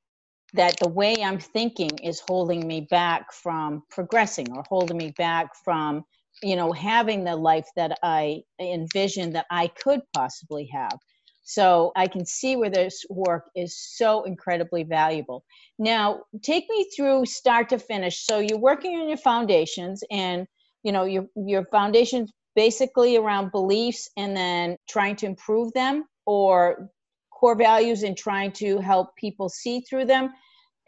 that 0.54 0.76
the 0.78 0.88
way 0.88 1.14
i'm 1.22 1.38
thinking 1.38 1.90
is 2.02 2.22
holding 2.26 2.66
me 2.66 2.80
back 2.82 3.32
from 3.32 3.82
progressing 3.90 4.50
or 4.56 4.64
holding 4.68 4.96
me 4.96 5.12
back 5.18 5.54
from 5.64 6.04
you 6.42 6.56
know 6.56 6.72
having 6.72 7.24
the 7.24 7.36
life 7.36 7.68
that 7.76 7.98
i 8.02 8.40
envisioned 8.60 9.34
that 9.34 9.46
i 9.50 9.68
could 9.68 10.00
possibly 10.14 10.68
have. 10.72 10.98
So 11.42 11.92
i 11.96 12.06
can 12.06 12.24
see 12.26 12.56
where 12.56 12.70
this 12.70 13.04
work 13.10 13.44
is 13.56 13.78
so 13.78 14.24
incredibly 14.24 14.84
valuable. 14.84 15.44
Now 15.78 16.22
take 16.42 16.66
me 16.68 16.90
through 16.94 17.26
start 17.26 17.68
to 17.70 17.78
finish. 17.78 18.24
So 18.24 18.38
you're 18.38 18.58
working 18.58 18.98
on 19.00 19.08
your 19.08 19.18
foundations 19.18 20.02
and 20.10 20.46
you 20.82 20.92
know 20.92 21.04
your 21.04 21.26
your 21.36 21.64
foundations 21.66 22.30
basically 22.54 23.16
around 23.16 23.52
beliefs 23.52 24.10
and 24.16 24.36
then 24.36 24.76
trying 24.88 25.14
to 25.14 25.26
improve 25.26 25.72
them 25.74 26.04
or 26.26 26.90
core 27.38 27.54
values 27.54 28.02
and 28.02 28.16
trying 28.16 28.50
to 28.50 28.78
help 28.78 29.14
people 29.16 29.48
see 29.48 29.80
through 29.80 30.04
them. 30.04 30.30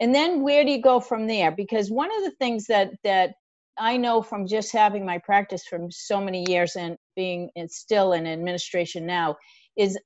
And 0.01 0.13
then 0.13 0.41
where 0.41 0.65
do 0.65 0.71
you 0.71 0.81
go 0.81 0.99
from 0.99 1.27
there? 1.27 1.51
Because 1.51 1.89
one 1.89 2.09
of 2.17 2.23
the 2.23 2.31
things 2.31 2.67
that 2.67 2.91
that 3.03 3.35
I 3.81 3.97
know 3.97 4.21
from 4.21 4.45
just 4.45 4.71
having 4.71 5.03
my 5.03 5.17
practice 5.17 5.65
from 5.65 5.89
so 5.89 6.21
many 6.21 6.45
years 6.47 6.75
and 6.75 6.97
being 7.15 7.49
in, 7.55 7.67
still 7.67 8.13
in 8.13 8.27
administration 8.27 9.07
now 9.07 9.37
is 9.75 9.97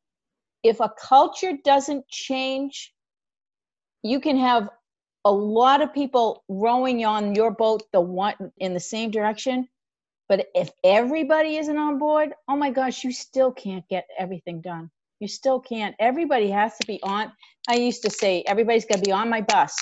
if 0.63 0.79
a 0.79 0.89
culture 0.97 1.51
doesn't 1.65 2.07
change, 2.07 2.93
you 4.01 4.21
can 4.21 4.37
have 4.37 4.69
a 5.25 5.31
lot 5.31 5.81
of 5.81 5.93
people 5.93 6.45
rowing 6.47 7.03
on 7.05 7.35
your 7.35 7.51
boat 7.51 7.83
the 7.91 7.99
one 7.99 8.35
in 8.59 8.73
the 8.73 8.79
same 8.79 9.11
direction. 9.11 9.67
But 10.29 10.47
if 10.55 10.69
everybody 10.85 11.57
isn't 11.57 11.77
on 11.77 11.99
board, 11.99 12.29
oh 12.47 12.55
my 12.55 12.69
gosh, 12.69 13.03
you 13.03 13.11
still 13.11 13.51
can't 13.51 13.83
get 13.89 14.07
everything 14.17 14.61
done. 14.61 14.89
You 15.19 15.27
still 15.27 15.59
can't. 15.59 15.95
Everybody 15.99 16.49
has 16.49 16.77
to 16.77 16.87
be 16.87 17.03
on. 17.03 17.29
I 17.67 17.75
used 17.75 18.03
to 18.03 18.09
say 18.09 18.41
everybody's 18.47 18.85
got 18.85 18.99
to 18.99 19.01
be 19.01 19.11
on 19.11 19.29
my 19.29 19.41
bus 19.41 19.75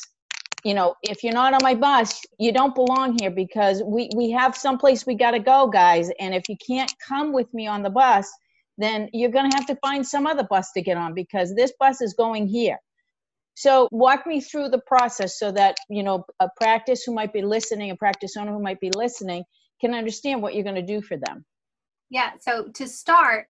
you 0.65 0.73
know 0.73 0.95
if 1.03 1.23
you're 1.23 1.33
not 1.33 1.53
on 1.53 1.59
my 1.63 1.75
bus 1.75 2.21
you 2.39 2.51
don't 2.53 2.75
belong 2.75 3.17
here 3.19 3.31
because 3.31 3.83
we 3.85 4.09
we 4.15 4.31
have 4.31 4.55
someplace 4.57 5.05
we 5.05 5.15
got 5.15 5.31
to 5.31 5.39
go 5.39 5.67
guys 5.67 6.09
and 6.19 6.35
if 6.35 6.49
you 6.49 6.57
can't 6.65 6.93
come 7.07 7.33
with 7.33 7.53
me 7.53 7.67
on 7.67 7.83
the 7.83 7.89
bus 7.89 8.31
then 8.77 9.09
you're 9.13 9.31
going 9.31 9.49
to 9.49 9.57
have 9.57 9.67
to 9.67 9.75
find 9.77 10.05
some 10.07 10.27
other 10.27 10.45
bus 10.49 10.71
to 10.73 10.81
get 10.81 10.97
on 10.97 11.13
because 11.13 11.55
this 11.55 11.73
bus 11.79 12.01
is 12.01 12.13
going 12.15 12.47
here 12.47 12.77
So 13.55 13.87
walk 13.91 14.25
me 14.25 14.41
through 14.41 14.69
the 14.69 14.81
process 14.87 15.37
so 15.39 15.51
that, 15.51 15.77
you 15.89 16.03
know, 16.03 16.25
a 16.39 16.49
practice 16.61 17.03
who 17.03 17.13
might 17.13 17.33
be 17.33 17.41
listening, 17.41 17.91
a 17.91 17.95
practice 17.95 18.37
owner 18.37 18.53
who 18.53 18.61
might 18.61 18.79
be 18.79 18.91
listening 18.95 19.43
can 19.81 19.93
understand 19.93 20.41
what 20.41 20.55
you're 20.55 20.63
going 20.63 20.75
to 20.75 20.81
do 20.81 21.01
for 21.01 21.17
them. 21.17 21.45
Yeah, 22.09 22.31
so 22.39 22.69
to 22.75 22.87
start, 22.87 23.47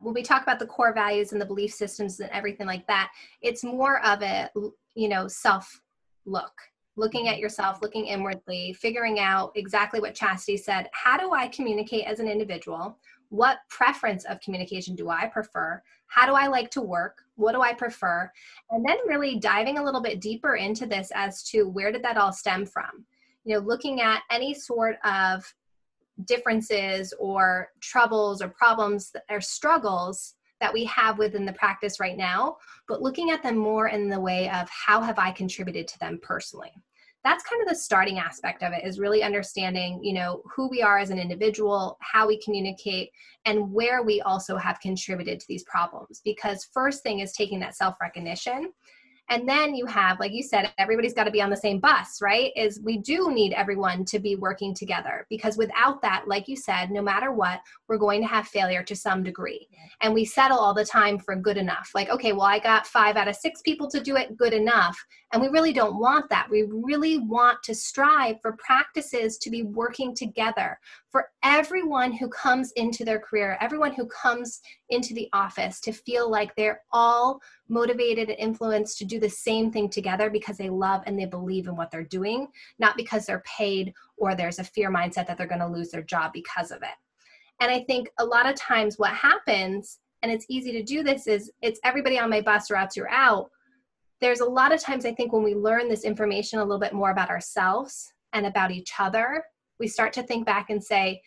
when 0.00 0.14
we 0.14 0.22
talk 0.22 0.42
about 0.42 0.58
the 0.58 0.66
core 0.66 0.94
values 0.94 1.32
and 1.32 1.40
the 1.40 1.46
belief 1.46 1.72
systems 1.72 2.20
and 2.20 2.30
everything 2.30 2.66
like 2.66 2.86
that, 2.86 3.10
it's 3.42 3.64
more 3.64 4.04
of 4.06 4.22
a, 4.22 4.50
you 4.94 5.08
know, 5.08 5.28
self 5.28 5.80
look, 6.26 6.52
looking 6.96 7.28
at 7.28 7.38
yourself, 7.38 7.78
looking 7.82 8.06
inwardly, 8.06 8.72
figuring 8.72 9.18
out 9.18 9.52
exactly 9.54 10.00
what 10.00 10.14
Chasity 10.14 10.58
said. 10.58 10.88
How 10.92 11.16
do 11.16 11.32
I 11.32 11.48
communicate 11.48 12.06
as 12.06 12.20
an 12.20 12.28
individual? 12.28 12.98
What 13.30 13.58
preference 13.68 14.24
of 14.24 14.40
communication 14.40 14.94
do 14.94 15.10
I 15.10 15.26
prefer? 15.26 15.82
How 16.06 16.26
do 16.26 16.34
I 16.34 16.46
like 16.46 16.70
to 16.72 16.80
work? 16.80 17.22
What 17.34 17.52
do 17.52 17.62
I 17.62 17.74
prefer? 17.74 18.30
And 18.70 18.84
then 18.86 18.96
really 19.06 19.38
diving 19.38 19.78
a 19.78 19.84
little 19.84 20.02
bit 20.02 20.20
deeper 20.20 20.54
into 20.54 20.86
this 20.86 21.10
as 21.14 21.42
to 21.44 21.64
where 21.64 21.90
did 21.90 22.04
that 22.04 22.16
all 22.16 22.32
stem 22.32 22.64
from? 22.66 23.04
You 23.44 23.54
know, 23.54 23.60
looking 23.60 24.00
at 24.00 24.22
any 24.30 24.54
sort 24.54 24.96
of 25.04 25.44
differences 26.26 27.12
or 27.18 27.70
troubles 27.80 28.40
or 28.40 28.48
problems 28.48 29.12
or 29.28 29.40
struggles 29.40 30.34
that 30.64 30.72
we 30.72 30.86
have 30.86 31.18
within 31.18 31.44
the 31.44 31.52
practice 31.52 32.00
right 32.00 32.16
now, 32.16 32.56
but 32.88 33.02
looking 33.02 33.30
at 33.30 33.42
them 33.42 33.54
more 33.54 33.88
in 33.88 34.08
the 34.08 34.18
way 34.18 34.48
of 34.48 34.66
how 34.70 35.02
have 35.02 35.18
I 35.18 35.30
contributed 35.30 35.86
to 35.88 35.98
them 35.98 36.18
personally. 36.22 36.72
That's 37.22 37.44
kind 37.44 37.60
of 37.60 37.68
the 37.68 37.74
starting 37.74 38.18
aspect 38.18 38.62
of 38.62 38.72
it 38.72 38.82
is 38.82 38.98
really 38.98 39.22
understanding, 39.22 40.02
you 40.02 40.14
know, 40.14 40.40
who 40.56 40.70
we 40.70 40.80
are 40.80 40.98
as 40.98 41.10
an 41.10 41.18
individual, 41.18 41.98
how 42.00 42.26
we 42.26 42.40
communicate, 42.40 43.10
and 43.44 43.70
where 43.72 44.02
we 44.02 44.22
also 44.22 44.56
have 44.56 44.80
contributed 44.80 45.38
to 45.38 45.46
these 45.50 45.64
problems. 45.64 46.22
Because 46.24 46.66
first 46.72 47.02
thing 47.02 47.20
is 47.20 47.32
taking 47.32 47.60
that 47.60 47.76
self-recognition 47.76 48.72
and 49.30 49.48
then 49.48 49.74
you 49.74 49.86
have 49.86 50.20
like 50.20 50.32
you 50.32 50.42
said 50.42 50.72
everybody's 50.78 51.14
got 51.14 51.24
to 51.24 51.30
be 51.30 51.40
on 51.40 51.50
the 51.50 51.56
same 51.56 51.80
bus 51.80 52.20
right? 52.20 52.52
Is 52.56 52.80
we 52.82 52.98
do 52.98 53.32
need 53.32 53.52
everyone 53.52 54.04
to 54.06 54.18
be 54.18 54.36
working 54.36 54.74
together 54.74 55.26
because 55.30 55.56
without 55.56 56.02
that 56.02 56.24
like 56.26 56.48
you 56.48 56.56
said 56.56 56.90
no 56.90 57.02
matter 57.02 57.32
what 57.32 57.60
we're 57.88 57.98
going 57.98 58.20
to 58.20 58.28
have 58.28 58.46
failure 58.46 58.82
to 58.82 58.96
some 58.96 59.22
degree. 59.22 59.68
And 60.00 60.12
we 60.12 60.24
settle 60.24 60.58
all 60.58 60.74
the 60.74 60.84
time 60.84 61.18
for 61.18 61.36
good 61.36 61.56
enough. 61.56 61.90
Like 61.94 62.10
okay 62.10 62.32
well 62.32 62.42
i 62.42 62.58
got 62.58 62.86
five 62.86 63.16
out 63.16 63.28
of 63.28 63.36
six 63.36 63.62
people 63.62 63.88
to 63.90 64.00
do 64.00 64.16
it 64.16 64.36
good 64.36 64.52
enough. 64.52 64.98
And 65.32 65.42
we 65.42 65.48
really 65.48 65.72
don't 65.72 65.98
want 65.98 66.28
that. 66.30 66.48
We 66.48 66.62
really 66.70 67.18
want 67.18 67.62
to 67.64 67.74
strive 67.74 68.40
for 68.40 68.56
practices 68.58 69.36
to 69.38 69.50
be 69.50 69.64
working 69.64 70.14
together 70.14 70.78
for 71.10 71.30
everyone 71.44 72.12
who 72.12 72.28
comes 72.28 72.72
into 72.72 73.04
their 73.04 73.20
career 73.20 73.56
everyone 73.60 73.92
who 73.92 74.04
comes 74.06 74.60
into 74.90 75.14
the 75.14 75.28
office 75.32 75.80
to 75.80 75.92
feel 75.92 76.30
like 76.30 76.54
they're 76.54 76.82
all 76.92 77.40
motivated 77.68 78.28
and 78.28 78.38
influenced 78.38 78.98
to 78.98 79.04
do 79.04 79.18
the 79.18 79.28
same 79.28 79.70
thing 79.70 79.88
together 79.88 80.30
because 80.30 80.56
they 80.56 80.68
love 80.68 81.02
and 81.06 81.18
they 81.18 81.24
believe 81.24 81.66
in 81.66 81.76
what 81.76 81.90
they're 81.90 82.04
doing, 82.04 82.48
not 82.78 82.96
because 82.96 83.26
they're 83.26 83.42
paid 83.46 83.92
or 84.18 84.34
there's 84.34 84.58
a 84.58 84.64
fear 84.64 84.90
mindset 84.90 85.26
that 85.26 85.38
they're 85.38 85.46
going 85.46 85.60
to 85.60 85.66
lose 85.66 85.90
their 85.90 86.02
job 86.02 86.32
because 86.32 86.70
of 86.70 86.82
it. 86.82 86.96
And 87.60 87.70
I 87.70 87.84
think 87.84 88.08
a 88.18 88.24
lot 88.24 88.48
of 88.48 88.56
times 88.56 88.98
what 88.98 89.12
happens, 89.12 89.98
and 90.22 90.30
it's 90.30 90.46
easy 90.48 90.72
to 90.72 90.82
do 90.82 91.02
this, 91.02 91.26
is 91.26 91.50
it's 91.62 91.80
everybody 91.84 92.18
on 92.18 92.30
my 92.30 92.40
bus 92.40 92.70
or 92.70 92.76
out, 92.76 92.96
you're 92.96 93.08
out. 93.08 93.50
There's 94.20 94.40
a 94.40 94.44
lot 94.44 94.72
of 94.72 94.80
times 94.80 95.04
I 95.04 95.14
think 95.14 95.32
when 95.32 95.42
we 95.42 95.54
learn 95.54 95.88
this 95.88 96.04
information 96.04 96.58
a 96.58 96.64
little 96.64 96.80
bit 96.80 96.92
more 96.92 97.10
about 97.10 97.30
ourselves 97.30 98.12
and 98.32 98.46
about 98.46 98.70
each 98.70 98.92
other, 98.98 99.44
we 99.78 99.88
start 99.88 100.12
to 100.14 100.22
think 100.22 100.46
back 100.46 100.70
and 100.70 100.82
say, 100.82 101.20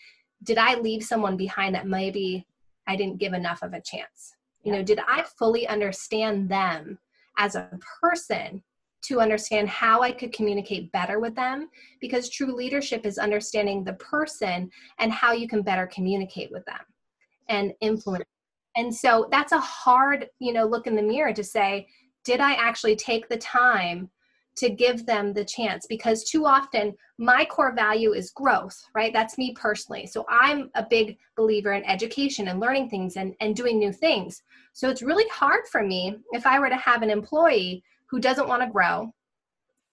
did 0.44 0.58
I 0.58 0.76
leave 0.76 1.04
someone 1.04 1.38
behind 1.38 1.76
that 1.76 1.88
maybe 1.88 2.46
I 2.88 2.96
didn't 2.96 3.20
give 3.20 3.34
enough 3.34 3.62
of 3.62 3.74
a 3.74 3.82
chance? 3.82 4.36
You 4.64 4.72
know, 4.72 4.84
did 4.84 5.00
I 5.08 5.24
fully 5.38 5.68
understand 5.68 6.50
them 6.50 6.98
as 7.38 7.56
a 7.56 7.70
person 8.02 8.64
to 9.04 9.22
understand 9.22 9.70
how 9.70 10.02
I 10.02 10.12
could 10.12 10.34
communicate 10.34 10.92
better 10.92 11.20
with 11.20 11.36
them? 11.36 11.70
Because 12.02 12.30
true 12.30 12.56
leadership 12.56 13.06
is 13.06 13.18
understanding 13.18 13.84
the 13.84 13.94
person 13.94 14.70
and 15.00 15.12
how 15.12 15.32
you 15.32 15.48
can 15.48 15.62
better 15.62 15.88
communicate 15.88 16.52
with 16.52 16.66
them 16.66 16.82
and 17.50 17.74
influence. 17.82 18.26
And 18.76 18.94
so 18.94 19.28
that's 19.32 19.54
a 19.54 19.60
hard, 19.60 20.28
you 20.40 20.54
know, 20.54 20.66
look 20.66 20.88
in 20.88 20.96
the 20.96 21.02
mirror 21.02 21.34
to 21.34 21.44
say, 21.44 21.88
did 22.24 22.40
I 22.40 22.54
actually 22.54 22.96
take 22.96 23.30
the 23.30 23.38
time 23.38 24.10
to 24.58 24.70
give 24.70 25.06
them 25.06 25.34
the 25.34 25.46
chance 25.46 25.86
because 25.88 26.24
too 26.24 26.46
often 26.46 26.94
my 27.18 27.46
core 27.46 27.74
value 27.74 28.14
is 28.14 28.32
growth 28.32 28.84
right? 28.94 29.14
That's 29.14 29.38
me 29.38 29.54
personally. 29.54 30.06
So 30.08 30.26
i'm 30.30 30.70
a 30.76 30.86
big 30.90 31.18
believer 31.36 31.74
in 31.74 31.84
education 31.86 32.48
and 32.50 32.60
learning 32.60 32.90
things 32.90 33.18
and, 33.18 33.34
and 33.40 33.56
doing 33.56 33.80
new 33.80 33.94
things. 33.94 34.44
So 34.74 34.90
it's 34.90 35.02
really 35.02 35.28
hard 35.30 35.68
for 35.72 35.84
me 35.84 36.18
if 36.32 36.46
i 36.46 36.60
were 36.60 36.70
to 36.70 36.76
have 36.76 37.02
an 37.02 37.10
employee 37.10 37.84
who 38.08 38.20
doesn't 38.20 38.48
want 38.48 38.62
to 38.62 38.70
grow 38.70 39.14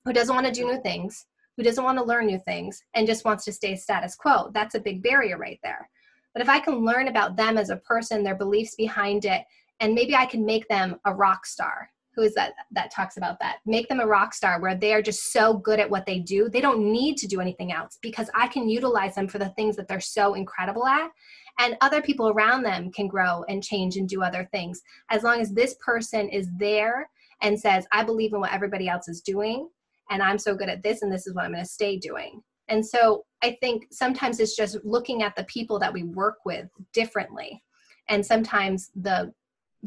who 0.05 0.13
doesn't 0.13 0.35
want 0.35 0.47
to 0.47 0.53
do 0.53 0.67
new 0.67 0.81
things 0.83 1.27
who 1.57 1.63
doesn't 1.63 1.85
want 1.85 1.99
to 1.99 2.05
learn 2.05 2.27
new 2.27 2.39
things 2.39 2.83
and 2.95 3.07
just 3.07 3.25
wants 3.25 3.45
to 3.45 3.53
stay 3.53 3.77
status 3.77 4.15
quo 4.17 4.51
that's 4.53 4.75
a 4.75 4.81
big 4.81 5.03
barrier 5.03 5.39
right 5.39 5.61
there. 5.63 5.89
But 6.33 6.43
if 6.43 6.49
i 6.49 6.59
can 6.59 6.85
learn 6.85 7.09
about 7.09 7.37
them 7.37 7.59
as 7.59 7.71
a 7.71 7.77
person 7.77 8.23
their 8.23 8.35
beliefs 8.35 8.75
behind 8.75 9.25
it 9.25 9.45
and 9.81 9.95
maybe 9.95 10.15
i 10.15 10.27
can 10.27 10.45
make 10.45 10.67
them 10.69 10.97
a 11.05 11.15
rock 11.15 11.47
star 11.47 11.91
who 12.15 12.23
is 12.23 12.35
that 12.35 12.55
that 12.73 12.93
talks 12.93 13.17
about 13.17 13.39
that? 13.41 13.57
Make 13.67 13.89
them 13.89 14.01
a 14.01 14.07
rock 14.07 14.35
star 14.35 14.61
where 14.61 14.75
they 14.75 14.95
are 14.95 15.03
just 15.03 15.33
so 15.33 15.55
good 15.55 15.81
at 15.81 15.91
what 15.91 16.07
they 16.07 16.21
do. 16.21 16.49
They 16.49 16.61
don't 16.61 16.93
need 16.93 17.17
to 17.19 17.27
do 17.27 17.41
anything 17.41 17.73
else 17.73 17.99
because 18.03 18.31
i 18.35 18.47
can 18.49 18.69
utilize 18.69 19.15
them 19.15 19.29
for 19.29 19.39
the 19.39 19.51
things 19.51 19.77
that 19.77 19.89
they're 19.89 20.01
so 20.01 20.35
incredible 20.35 20.87
at. 20.87 21.11
And 21.59 21.77
other 21.81 22.03
people 22.03 22.29
around 22.29 22.63
them 22.63 22.91
can 22.91 23.07
grow 23.07 23.45
and 23.49 23.63
change 23.63 23.97
and 23.97 24.09
do 24.09 24.23
other 24.23 24.49
things. 24.53 24.83
As 25.11 25.23
long 25.23 25.41
as 25.41 25.53
this 25.53 25.77
person 25.85 26.29
is 26.29 26.49
there 26.59 27.09
and 27.43 27.59
says 27.59 27.87
i 27.93 28.03
believe 28.03 28.33
in 28.33 28.41
what 28.41 28.53
everybody 28.53 28.89
else 28.89 29.09
is 29.09 29.21
doing 29.21 29.69
and 30.11 30.23
i'm 30.23 30.39
so 30.39 30.55
good 30.55 30.69
at 30.69 30.83
this 30.83 31.03
and 31.03 31.13
this 31.13 31.27
is 31.27 31.35
what 31.35 31.45
i'm 31.45 31.53
going 31.53 31.63
to 31.63 31.69
stay 31.69 31.99
doing. 31.99 32.41
And 32.69 32.85
so 32.85 33.25
i 33.43 33.57
think 33.61 33.87
sometimes 33.91 34.41
it's 34.41 34.57
just 34.57 34.79
looking 34.85 35.23
at 35.23 35.35
the 35.37 35.45
people 35.45 35.79
that 35.81 35.93
we 35.93 36.05
work 36.05 36.39
with 36.45 36.69
differently. 36.93 37.63
And 38.09 38.25
sometimes 38.25 38.91
the 38.95 39.33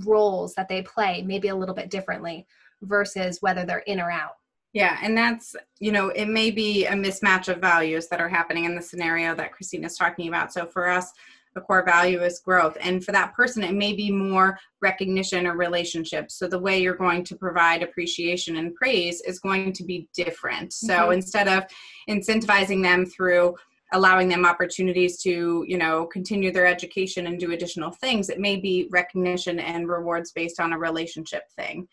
roles 0.06 0.54
that 0.56 0.70
they 0.70 0.82
play 0.82 1.24
maybe 1.26 1.48
a 1.48 1.56
little 1.56 1.76
bit 1.76 1.90
differently 1.90 2.46
versus 2.82 3.42
whether 3.42 3.66
they're 3.66 3.80
in 3.80 4.00
or 4.00 4.12
out. 4.12 4.34
Yeah, 4.74 4.98
and 5.02 5.18
that's, 5.18 5.56
you 5.80 5.92
know, 5.92 6.10
it 6.10 6.28
may 6.28 6.52
be 6.52 6.86
a 6.86 6.92
mismatch 6.92 7.48
of 7.48 7.60
values 7.60 8.08
that 8.10 8.22
are 8.22 8.30
happening 8.30 8.66
in 8.66 8.76
the 8.76 8.82
scenario 8.82 9.34
that 9.36 9.52
Kristina's 9.52 9.98
talking 9.98 10.28
about. 10.28 10.54
So 10.54 10.66
for 10.66 10.88
us, 10.88 11.12
the 11.56 11.62
core 11.62 11.84
value 11.84 12.22
is 12.22 12.40
growth. 12.40 12.78
And 12.80 13.04
for 13.04 13.12
that 13.14 13.34
person, 13.34 13.64
it 13.64 13.74
may 13.74 13.94
be 13.94 14.12
more 14.12 14.60
recognition 14.82 15.48
or 15.48 15.56
relationships. 15.56 16.36
So 16.36 16.48
the 16.48 16.60
way 16.60 16.80
you're 16.80 16.96
going 16.96 17.24
to 17.24 17.36
provide 17.36 17.82
appreciation 17.82 18.58
and 18.58 18.76
praise 18.76 19.22
is 19.22 19.40
going 19.40 19.74
to 19.74 19.84
be 19.84 20.08
different. 20.14 20.74
So 20.74 20.94
mm-hmm. 20.94 21.14
instead 21.14 21.48
of 21.48 21.64
incentivizing 22.08 22.84
them 22.84 23.08
through 23.08 23.56
allowing 23.93 24.28
them 24.28 24.45
opportunities 24.45 25.17
to 25.21 25.63
you 25.67 25.78
know 25.78 26.06
continue 26.08 26.52
their 26.52 26.67
education 26.67 27.28
and 27.28 27.39
do 27.39 27.52
additional 27.52 27.91
things 27.91 28.30
it 28.30 28.39
may 28.39 28.56
be 28.56 28.88
recognition 28.91 29.60
and 29.60 29.88
rewards 29.88 30.32
based 30.32 30.60
on 30.60 30.73
a 30.73 30.78
relationship 30.78 31.43
thing 31.56 31.88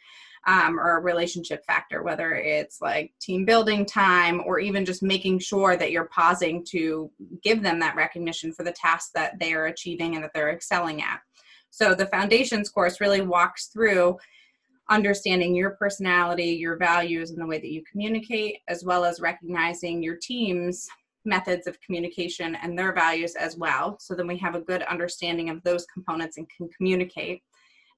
um, 0.46 0.78
or 0.78 0.98
a 0.98 1.02
relationship 1.02 1.64
factor 1.66 2.02
whether 2.02 2.34
it's 2.34 2.80
like 2.80 3.12
team 3.20 3.44
building 3.44 3.86
time 3.86 4.42
or 4.44 4.58
even 4.58 4.84
just 4.84 5.02
making 5.02 5.38
sure 5.38 5.76
that 5.76 5.90
you're 5.90 6.08
pausing 6.08 6.64
to 6.64 7.10
give 7.42 7.62
them 7.62 7.78
that 7.78 7.96
recognition 7.96 8.52
for 8.52 8.64
the 8.64 8.72
tasks 8.72 9.10
that 9.14 9.38
they 9.38 9.54
are 9.54 9.66
achieving 9.66 10.14
and 10.14 10.24
that 10.24 10.32
they're 10.34 10.52
excelling 10.52 11.00
at. 11.00 11.20
So 11.70 11.94
the 11.94 12.06
foundations 12.06 12.68
course 12.68 13.00
really 13.00 13.20
walks 13.20 13.66
through 13.66 14.18
understanding 14.90 15.54
your 15.54 15.70
personality 15.70 16.44
your 16.44 16.76
values 16.76 17.30
and 17.30 17.40
the 17.40 17.46
way 17.46 17.58
that 17.58 17.70
you 17.70 17.82
communicate 17.90 18.58
as 18.68 18.84
well 18.84 19.04
as 19.04 19.18
recognizing 19.18 20.02
your 20.02 20.16
team's 20.16 20.86
methods 21.24 21.66
of 21.66 21.80
communication 21.80 22.54
and 22.56 22.78
their 22.78 22.92
values 22.92 23.34
as 23.34 23.56
well. 23.56 23.98
So 24.00 24.14
then 24.14 24.26
we 24.26 24.36
have 24.38 24.54
a 24.54 24.60
good 24.60 24.82
understanding 24.82 25.50
of 25.50 25.62
those 25.62 25.86
components 25.86 26.36
and 26.36 26.48
can 26.50 26.68
communicate. 26.76 27.42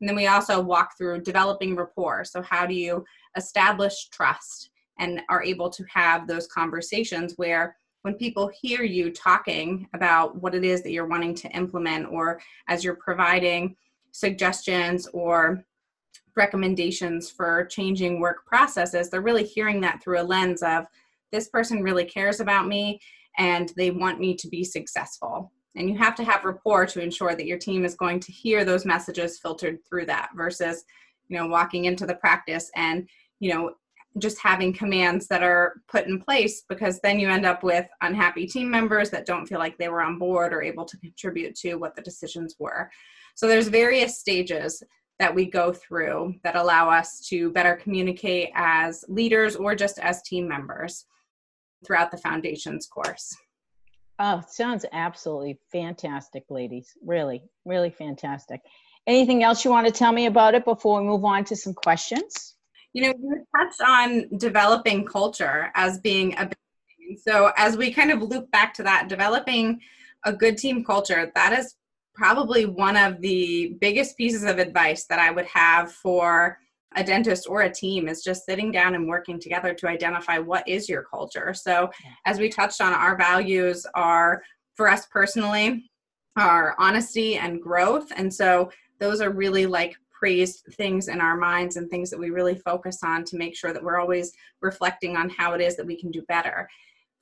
And 0.00 0.08
then 0.08 0.16
we 0.16 0.26
also 0.26 0.60
walk 0.60 0.96
through 0.96 1.22
developing 1.22 1.74
rapport. 1.74 2.24
So, 2.24 2.42
how 2.42 2.66
do 2.66 2.74
you 2.74 3.04
establish 3.36 4.08
trust 4.10 4.70
and 4.98 5.22
are 5.28 5.42
able 5.42 5.70
to 5.70 5.84
have 5.92 6.26
those 6.26 6.46
conversations 6.46 7.34
where 7.36 7.76
when 8.02 8.14
people 8.14 8.50
hear 8.60 8.82
you 8.82 9.10
talking 9.10 9.88
about 9.94 10.40
what 10.40 10.54
it 10.54 10.64
is 10.64 10.82
that 10.82 10.92
you're 10.92 11.08
wanting 11.08 11.34
to 11.34 11.48
implement, 11.48 12.06
or 12.08 12.40
as 12.68 12.84
you're 12.84 12.94
providing 12.94 13.74
suggestions 14.12 15.08
or 15.08 15.64
recommendations 16.36 17.30
for 17.30 17.64
changing 17.66 18.20
work 18.20 18.46
processes, 18.46 19.10
they're 19.10 19.22
really 19.22 19.44
hearing 19.44 19.80
that 19.80 20.02
through 20.02 20.20
a 20.20 20.22
lens 20.22 20.62
of 20.62 20.86
this 21.32 21.48
person 21.48 21.82
really 21.82 22.04
cares 22.04 22.40
about 22.40 22.66
me 22.66 23.00
and 23.38 23.72
they 23.76 23.90
want 23.90 24.20
me 24.20 24.34
to 24.34 24.48
be 24.48 24.64
successful. 24.64 25.52
And 25.76 25.90
you 25.90 25.98
have 25.98 26.14
to 26.16 26.24
have 26.24 26.44
rapport 26.44 26.86
to 26.86 27.02
ensure 27.02 27.34
that 27.34 27.46
your 27.46 27.58
team 27.58 27.84
is 27.84 27.94
going 27.94 28.20
to 28.20 28.32
hear 28.32 28.64
those 28.64 28.86
messages 28.86 29.38
filtered 29.38 29.78
through 29.86 30.06
that 30.06 30.30
versus, 30.34 30.84
you 31.28 31.36
know, 31.36 31.46
walking 31.46 31.84
into 31.84 32.06
the 32.06 32.14
practice 32.14 32.70
and, 32.74 33.06
you 33.40 33.52
know, 33.52 33.72
just 34.18 34.38
having 34.40 34.72
commands 34.72 35.26
that 35.28 35.42
are 35.42 35.82
put 35.88 36.06
in 36.06 36.18
place 36.18 36.62
because 36.70 36.98
then 37.00 37.20
you 37.20 37.28
end 37.28 37.44
up 37.44 37.62
with 37.62 37.86
unhappy 38.00 38.46
team 38.46 38.70
members 38.70 39.10
that 39.10 39.26
don't 39.26 39.44
feel 39.46 39.58
like 39.58 39.76
they 39.76 39.88
were 39.88 40.00
on 40.00 40.18
board 40.18 40.54
or 40.54 40.62
able 40.62 40.86
to 40.86 40.96
contribute 40.98 41.54
to 41.54 41.74
what 41.74 41.94
the 41.94 42.00
decisions 42.00 42.56
were. 42.58 42.90
So 43.34 43.46
there's 43.46 43.68
various 43.68 44.18
stages 44.18 44.82
that 45.18 45.34
we 45.34 45.44
go 45.50 45.72
through 45.72 46.34
that 46.44 46.56
allow 46.56 46.88
us 46.88 47.26
to 47.28 47.50
better 47.52 47.76
communicate 47.76 48.50
as 48.54 49.04
leaders 49.08 49.56
or 49.56 49.74
just 49.74 49.98
as 49.98 50.22
team 50.22 50.48
members 50.48 51.04
throughout 51.84 52.10
the 52.10 52.18
foundation's 52.18 52.86
course. 52.86 53.36
Oh, 54.18 54.42
sounds 54.48 54.86
absolutely 54.92 55.58
fantastic, 55.70 56.44
ladies. 56.48 56.92
Really, 57.04 57.42
really 57.64 57.90
fantastic. 57.90 58.60
Anything 59.06 59.42
else 59.42 59.64
you 59.64 59.70
want 59.70 59.86
to 59.86 59.92
tell 59.92 60.12
me 60.12 60.26
about 60.26 60.54
it 60.54 60.64
before 60.64 61.00
we 61.00 61.06
move 61.06 61.24
on 61.24 61.44
to 61.44 61.56
some 61.56 61.74
questions? 61.74 62.54
You 62.92 63.02
know, 63.02 63.14
you 63.20 63.46
touched 63.54 63.80
on 63.82 64.38
developing 64.38 65.04
culture 65.04 65.70
as 65.74 65.98
being 65.98 66.32
a 66.38 66.46
big 66.46 66.56
thing. 66.98 67.18
So, 67.22 67.52
as 67.56 67.76
we 67.76 67.92
kind 67.92 68.10
of 68.10 68.22
loop 68.22 68.50
back 68.50 68.72
to 68.74 68.82
that, 68.84 69.08
developing 69.08 69.80
a 70.24 70.32
good 70.32 70.56
team 70.56 70.82
culture, 70.82 71.30
that 71.34 71.52
is 71.52 71.76
probably 72.14 72.64
one 72.64 72.96
of 72.96 73.20
the 73.20 73.76
biggest 73.80 74.16
pieces 74.16 74.44
of 74.44 74.58
advice 74.58 75.04
that 75.04 75.18
I 75.18 75.30
would 75.30 75.44
have 75.46 75.92
for 75.92 76.58
a 76.96 77.04
dentist 77.04 77.46
or 77.48 77.62
a 77.62 77.72
team 77.72 78.08
is 78.08 78.24
just 78.24 78.44
sitting 78.44 78.72
down 78.72 78.94
and 78.94 79.06
working 79.06 79.38
together 79.38 79.74
to 79.74 79.88
identify 79.88 80.38
what 80.38 80.66
is 80.66 80.88
your 80.88 81.02
culture. 81.02 81.54
So, 81.54 81.90
as 82.24 82.38
we 82.38 82.48
touched 82.48 82.80
on, 82.80 82.92
our 82.92 83.16
values 83.16 83.86
are 83.94 84.42
for 84.74 84.88
us 84.88 85.06
personally, 85.06 85.90
are 86.36 86.74
honesty 86.78 87.36
and 87.36 87.62
growth. 87.62 88.10
And 88.16 88.32
so, 88.32 88.70
those 88.98 89.20
are 89.20 89.30
really 89.30 89.66
like 89.66 89.94
praised 90.10 90.64
things 90.72 91.08
in 91.08 91.20
our 91.20 91.36
minds 91.36 91.76
and 91.76 91.90
things 91.90 92.08
that 92.10 92.18
we 92.18 92.30
really 92.30 92.54
focus 92.54 93.00
on 93.04 93.22
to 93.24 93.36
make 93.36 93.54
sure 93.54 93.72
that 93.74 93.82
we're 93.82 94.00
always 94.00 94.32
reflecting 94.62 95.16
on 95.16 95.28
how 95.28 95.52
it 95.52 95.60
is 95.60 95.76
that 95.76 95.86
we 95.86 96.00
can 96.00 96.10
do 96.10 96.22
better. 96.22 96.66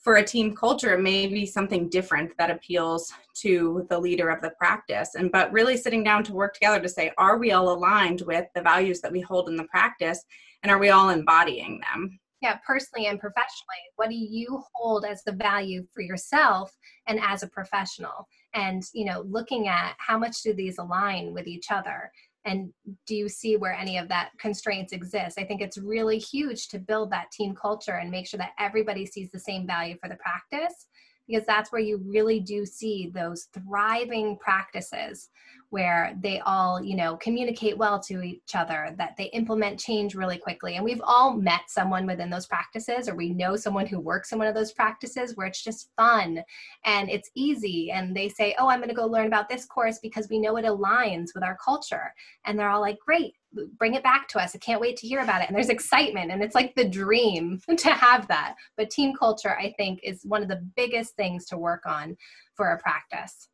For 0.04 0.16
a 0.16 0.24
team 0.24 0.54
culture, 0.54 0.94
it 0.94 1.00
may 1.00 1.26
be 1.26 1.46
something 1.46 1.88
different 1.88 2.36
that 2.36 2.50
appeals 2.50 3.10
to 3.36 3.86
the 3.88 3.98
leader 3.98 4.28
of 4.28 4.42
the 4.42 4.50
practice. 4.50 5.14
And 5.14 5.32
but 5.32 5.50
really 5.50 5.78
sitting 5.78 6.04
down 6.04 6.22
to 6.24 6.34
work 6.34 6.54
together 6.54 6.80
to 6.80 6.88
say, 6.88 7.10
are 7.16 7.38
we 7.38 7.52
all 7.52 7.72
aligned 7.72 8.20
with 8.20 8.46
the 8.54 8.60
values 8.60 9.00
that 9.00 9.10
we 9.10 9.22
hold 9.22 9.48
in 9.48 9.56
the 9.56 9.64
practice 9.64 10.22
and 10.62 10.70
are 10.70 10.78
we 10.78 10.90
all 10.90 11.08
embodying 11.08 11.80
them? 11.80 12.18
yeah 12.44 12.58
personally 12.66 13.06
and 13.06 13.18
professionally 13.18 13.82
what 13.96 14.10
do 14.10 14.14
you 14.14 14.62
hold 14.74 15.04
as 15.06 15.24
the 15.24 15.32
value 15.32 15.82
for 15.94 16.02
yourself 16.02 16.70
and 17.06 17.18
as 17.20 17.42
a 17.42 17.48
professional 17.48 18.28
and 18.52 18.82
you 18.92 19.06
know 19.06 19.24
looking 19.26 19.66
at 19.66 19.94
how 19.98 20.18
much 20.18 20.42
do 20.42 20.52
these 20.52 20.78
align 20.78 21.32
with 21.32 21.46
each 21.46 21.70
other 21.70 22.10
and 22.44 22.72
do 23.06 23.14
you 23.14 23.28
see 23.28 23.56
where 23.56 23.72
any 23.72 23.98
of 23.98 24.08
that 24.08 24.30
constraints 24.38 24.92
exist? 24.92 25.38
I 25.38 25.44
think 25.44 25.62
it's 25.62 25.78
really 25.78 26.18
huge 26.18 26.68
to 26.68 26.78
build 26.78 27.10
that 27.10 27.30
team 27.30 27.54
culture 27.54 27.96
and 27.96 28.10
make 28.10 28.26
sure 28.26 28.38
that 28.38 28.52
everybody 28.58 29.06
sees 29.06 29.30
the 29.30 29.38
same 29.38 29.66
value 29.66 29.96
for 30.00 30.08
the 30.08 30.16
practice 30.16 30.86
because 31.26 31.46
that's 31.46 31.72
where 31.72 31.80
you 31.80 32.02
really 32.06 32.40
do 32.40 32.66
see 32.66 33.10
those 33.14 33.48
thriving 33.52 34.36
practices 34.38 35.30
where 35.70 36.16
they 36.20 36.38
all 36.40 36.80
you 36.80 36.94
know 36.94 37.16
communicate 37.16 37.76
well 37.76 37.98
to 37.98 38.22
each 38.22 38.54
other 38.54 38.94
that 38.96 39.16
they 39.16 39.24
implement 39.24 39.80
change 39.80 40.14
really 40.14 40.38
quickly. 40.38 40.76
And 40.76 40.84
we've 40.84 41.02
all 41.02 41.32
met 41.34 41.62
someone 41.68 42.06
within 42.06 42.30
those 42.30 42.46
practices 42.46 43.08
or 43.08 43.16
we 43.16 43.30
know 43.30 43.56
someone 43.56 43.86
who 43.86 43.98
works 43.98 44.30
in 44.30 44.38
one 44.38 44.46
of 44.46 44.54
those 44.54 44.72
practices 44.72 45.36
where 45.36 45.48
it's 45.48 45.64
just 45.64 45.90
fun 45.96 46.42
and 46.84 47.10
it's 47.10 47.30
easy. 47.34 47.90
And 47.90 48.14
they 48.14 48.28
say 48.28 48.54
oh 48.58 48.68
i'm 48.68 48.78
going 48.78 48.88
to 48.88 48.94
go 48.94 49.06
learn 49.06 49.26
about 49.26 49.48
this 49.48 49.66
course 49.66 49.98
because 49.98 50.28
we 50.28 50.38
know 50.38 50.56
it 50.56 50.64
aligns 50.64 51.34
with 51.34 51.42
our 51.42 51.58
culture. 51.64 52.14
And 52.44 52.58
they're 52.58 52.70
all 52.70 52.80
like 52.80 52.98
great 53.04 53.34
bring 53.78 53.94
it 53.94 54.02
back 54.02 54.28
to 54.28 54.38
us. 54.38 54.54
I 54.54 54.58
can't 54.58 54.80
wait 54.80 54.96
to 54.98 55.06
hear 55.06 55.20
about 55.20 55.42
it. 55.42 55.48
And 55.48 55.56
there's 55.56 55.68
excitement, 55.68 56.30
and 56.30 56.42
it's 56.42 56.54
like 56.54 56.74
the 56.74 56.88
dream 56.88 57.60
to 57.76 57.90
have 57.90 58.28
that. 58.28 58.56
But 58.76 58.90
team 58.90 59.14
culture, 59.16 59.56
I 59.58 59.74
think, 59.76 60.00
is 60.02 60.22
one 60.24 60.42
of 60.42 60.48
the 60.48 60.64
biggest 60.76 61.16
things 61.16 61.46
to 61.46 61.58
work 61.58 61.86
on 61.86 62.16
for 62.54 62.72
a 62.72 62.78
practice. 62.78 63.48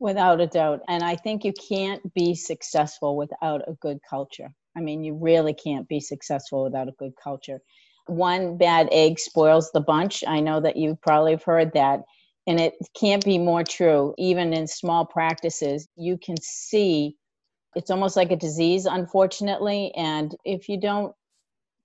Without 0.00 0.40
a 0.40 0.46
doubt. 0.46 0.80
And 0.88 1.02
I 1.02 1.16
think 1.16 1.44
you 1.44 1.52
can't 1.68 2.12
be 2.14 2.34
successful 2.34 3.16
without 3.16 3.62
a 3.68 3.74
good 3.80 3.98
culture. 4.08 4.52
I 4.76 4.80
mean, 4.80 5.04
you 5.04 5.14
really 5.14 5.54
can't 5.54 5.88
be 5.88 6.00
successful 6.00 6.64
without 6.64 6.88
a 6.88 6.94
good 6.98 7.12
culture. 7.22 7.60
One 8.06 8.58
bad 8.58 8.88
egg 8.92 9.18
spoils 9.18 9.70
the 9.72 9.80
bunch. 9.80 10.24
I 10.26 10.40
know 10.40 10.60
that 10.60 10.76
you 10.76 10.98
probably 11.00 11.32
have 11.32 11.44
heard 11.44 11.72
that. 11.74 12.00
And 12.46 12.60
it 12.60 12.74
can't 12.98 13.24
be 13.24 13.38
more 13.38 13.64
true. 13.64 14.14
Even 14.18 14.52
in 14.52 14.66
small 14.66 15.06
practices, 15.06 15.88
you 15.96 16.18
can 16.18 16.36
see 16.42 17.16
it's 17.76 17.90
almost 17.90 18.16
like 18.16 18.30
a 18.30 18.36
disease, 18.36 18.86
unfortunately. 18.86 19.92
And 19.96 20.34
if 20.44 20.68
you 20.68 20.80
don't 20.80 21.14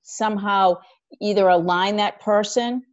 somehow 0.04 0.78
either 1.22 1.48
align 1.48 1.98
that 1.98 2.20
person, 2.20 2.84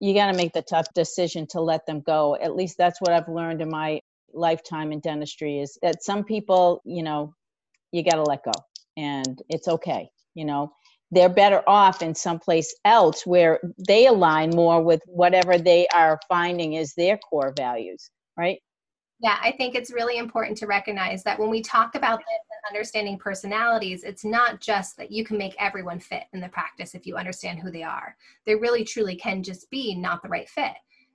you 0.00 0.14
got 0.14 0.30
to 0.30 0.36
make 0.36 0.52
the 0.52 0.62
tough 0.62 0.86
decision 0.94 1.46
to 1.48 1.60
let 1.60 1.86
them 1.86 2.00
go. 2.00 2.36
At 2.36 2.56
least 2.56 2.76
that's 2.76 3.00
what 3.00 3.12
I've 3.12 3.28
learned 3.28 3.62
in 3.62 3.70
my 3.70 4.00
lifetime 4.34 4.92
in 4.92 5.00
dentistry 5.00 5.60
is 5.60 5.78
that 5.82 6.02
some 6.02 6.24
people, 6.24 6.82
you 6.84 7.02
know, 7.02 7.34
you 7.92 8.02
got 8.02 8.16
to 8.16 8.22
let 8.22 8.44
go 8.44 8.52
and 8.96 9.40
it's 9.48 9.68
okay. 9.68 10.08
You 10.34 10.44
know, 10.46 10.72
they're 11.10 11.28
better 11.28 11.62
off 11.68 12.02
in 12.02 12.14
someplace 12.14 12.74
else 12.84 13.26
where 13.26 13.60
they 13.86 14.06
align 14.06 14.50
more 14.50 14.82
with 14.82 15.02
whatever 15.06 15.58
they 15.58 15.86
are 15.94 16.18
finding 16.28 16.72
is 16.72 16.94
their 16.94 17.18
core 17.18 17.52
values, 17.56 18.10
right? 18.36 18.58
Yeah, 19.22 19.38
I 19.40 19.52
think 19.52 19.76
it's 19.76 19.92
really 19.92 20.18
important 20.18 20.58
to 20.58 20.66
recognize 20.66 21.22
that 21.22 21.38
when 21.38 21.48
we 21.48 21.62
talk 21.62 21.94
about 21.94 22.18
this 22.18 22.26
and 22.26 22.74
understanding 22.76 23.16
personalities, 23.16 24.02
it's 24.02 24.24
not 24.24 24.60
just 24.60 24.96
that 24.96 25.12
you 25.12 25.24
can 25.24 25.38
make 25.38 25.54
everyone 25.60 26.00
fit 26.00 26.24
in 26.32 26.40
the 26.40 26.48
practice 26.48 26.96
if 26.96 27.06
you 27.06 27.16
understand 27.16 27.60
who 27.60 27.70
they 27.70 27.84
are. 27.84 28.16
They 28.46 28.56
really 28.56 28.82
truly 28.82 29.14
can 29.14 29.44
just 29.44 29.70
be 29.70 29.94
not 29.94 30.22
the 30.22 30.28
right 30.28 30.48
fit 30.48 30.72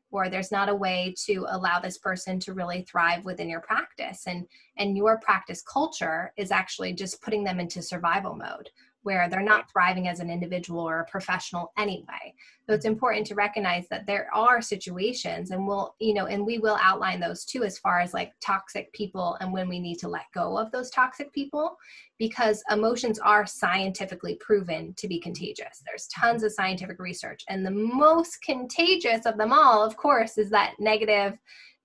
or 0.10 0.30
there's 0.30 0.52
not 0.52 0.70
a 0.70 0.76
way 0.76 1.14
to 1.26 1.46
allow 1.50 1.80
this 1.80 1.98
person 1.98 2.40
to 2.40 2.54
really 2.54 2.82
thrive 2.84 3.26
within 3.26 3.50
your 3.50 3.62
practice 3.62 4.24
and 4.28 4.48
and 4.78 4.96
your 4.96 5.20
practice 5.20 5.62
culture 5.62 6.32
is 6.38 6.52
actually 6.52 6.94
just 6.94 7.22
putting 7.22 7.44
them 7.44 7.60
into 7.60 7.82
survival 7.82 8.34
mode 8.36 8.70
where 9.08 9.30
they're 9.30 9.42
not 9.42 9.72
thriving 9.72 10.10
as 10.10 10.20
an 10.20 10.30
individual 10.30 10.82
or 10.82 11.00
a 11.00 11.06
professional 11.06 11.72
anyway. 11.78 12.34
So 12.66 12.74
it's 12.74 12.84
important 12.84 13.26
to 13.28 13.36
recognize 13.36 13.88
that 13.88 14.06
there 14.06 14.30
are 14.34 14.62
situations 14.62 15.52
and 15.52 15.66
we'll, 15.66 15.96
you 16.00 16.14
know, 16.14 16.26
and 16.26 16.46
we 16.46 16.58
will 16.58 16.78
outline 16.82 17.22
those 17.22 17.46
too 17.46 17.64
as 17.64 17.78
far 17.78 18.02
as 18.02 18.14
like 18.14 18.34
toxic 18.42 18.92
people 18.92 19.38
and 19.40 19.54
when 19.54 19.70
we 19.70 19.80
need 19.80 19.96
to 20.00 20.10
let 20.10 20.26
go 20.34 20.58
of 20.58 20.70
those 20.74 20.90
toxic 20.90 21.32
people 21.32 21.78
because 22.20 22.62
emotions 22.70 23.18
are 23.18 23.46
scientifically 23.46 24.36
proven 24.42 24.94
to 24.98 25.08
be 25.08 25.22
contagious. 25.22 25.82
There's 25.86 26.08
tons 26.08 26.44
of 26.44 26.52
scientific 26.52 27.00
research 27.00 27.46
and 27.48 27.66
the 27.66 27.72
most 27.72 28.42
contagious 28.42 29.26
of 29.26 29.38
them 29.38 29.54
all, 29.54 29.86
of 29.86 29.96
course, 29.96 30.38
is 30.38 30.50
that 30.50 30.74
negative 30.80 31.38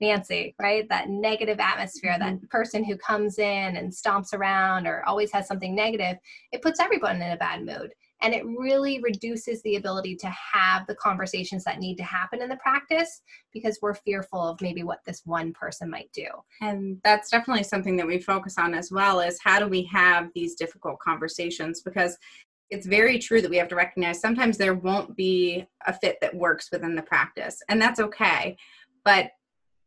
Nancy, 0.02 0.54
right? 0.60 0.86
That 0.88 1.08
negative 1.08 1.60
atmosphere, 1.60 2.16
mm-hmm. 2.20 2.40
that 2.40 2.50
person 2.50 2.84
who 2.84 2.96
comes 2.98 3.38
in 3.38 3.76
and 3.76 3.90
stomps 3.90 4.34
around 4.34 4.86
or 4.86 5.02
always 5.06 5.32
has 5.32 5.46
something 5.46 5.74
negative, 5.74 6.18
it 6.50 6.60
puts 6.60 6.80
everyone 6.80 7.22
in 7.22 7.30
a 7.30 7.36
bad 7.36 7.64
mood. 7.64 7.94
And 8.20 8.34
it 8.34 8.46
really 8.46 9.00
reduces 9.00 9.62
the 9.62 9.76
ability 9.76 10.14
to 10.16 10.28
have 10.28 10.86
the 10.86 10.94
conversations 10.94 11.64
that 11.64 11.80
need 11.80 11.96
to 11.96 12.04
happen 12.04 12.40
in 12.40 12.48
the 12.48 12.56
practice 12.56 13.22
because 13.52 13.80
we're 13.82 13.94
fearful 13.94 14.40
of 14.40 14.60
maybe 14.60 14.84
what 14.84 15.00
this 15.04 15.22
one 15.24 15.52
person 15.52 15.90
might 15.90 16.10
do. 16.12 16.26
And 16.60 16.98
that's 17.02 17.30
definitely 17.30 17.64
something 17.64 17.96
that 17.96 18.06
we 18.06 18.20
focus 18.20 18.58
on 18.58 18.74
as 18.74 18.92
well 18.92 19.18
is 19.20 19.40
how 19.42 19.58
do 19.58 19.66
we 19.66 19.82
have 19.84 20.28
these 20.34 20.54
difficult 20.54 21.00
conversations 21.00 21.82
because 21.82 22.16
it's 22.70 22.86
very 22.86 23.18
true 23.18 23.42
that 23.42 23.50
we 23.50 23.58
have 23.58 23.68
to 23.68 23.76
recognize 23.76 24.20
sometimes 24.20 24.56
there 24.56 24.74
won't 24.74 25.16
be 25.16 25.66
a 25.86 25.92
fit 25.92 26.16
that 26.20 26.34
works 26.34 26.70
within 26.72 26.94
the 26.94 27.02
practice 27.02 27.60
and 27.68 27.82
that's 27.82 28.00
okay 28.00 28.56
but 29.04 29.32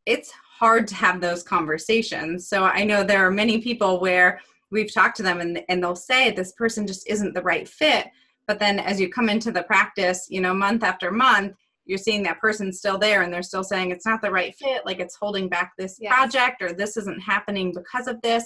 it's 0.05 0.31
hard 0.59 0.87
to 0.87 0.95
have 0.95 1.19
those 1.19 1.43
conversations. 1.43 2.47
So 2.47 2.63
I 2.63 2.83
know 2.83 3.03
there 3.03 3.25
are 3.25 3.31
many 3.31 3.59
people 3.59 3.99
where 3.99 4.39
we've 4.71 4.93
talked 4.93 5.17
to 5.17 5.23
them 5.23 5.41
and, 5.41 5.61
and 5.69 5.83
they'll 5.83 5.95
say 5.95 6.31
this 6.31 6.53
person 6.53 6.87
just 6.87 7.07
isn't 7.09 7.33
the 7.33 7.41
right 7.41 7.67
fit. 7.67 8.07
But 8.47 8.59
then 8.59 8.79
as 8.79 8.99
you 8.99 9.09
come 9.09 9.29
into 9.29 9.51
the 9.51 9.63
practice, 9.63 10.27
you 10.29 10.41
know, 10.41 10.53
month 10.53 10.83
after 10.83 11.11
month, 11.11 11.55
you're 11.85 11.97
seeing 11.97 12.23
that 12.23 12.39
person 12.39 12.71
still 12.73 12.97
there 12.97 13.21
and 13.21 13.33
they're 13.33 13.43
still 13.43 13.63
saying 13.63 13.91
it's 13.91 14.05
not 14.05 14.21
the 14.21 14.31
right 14.31 14.55
fit, 14.55 14.85
like 14.85 14.99
it's 14.99 15.15
holding 15.15 15.47
back 15.49 15.73
this 15.77 15.97
yes. 15.99 16.13
project 16.13 16.61
or 16.61 16.73
this 16.73 16.97
isn't 16.97 17.21
happening 17.21 17.73
because 17.73 18.07
of 18.07 18.21
this. 18.21 18.45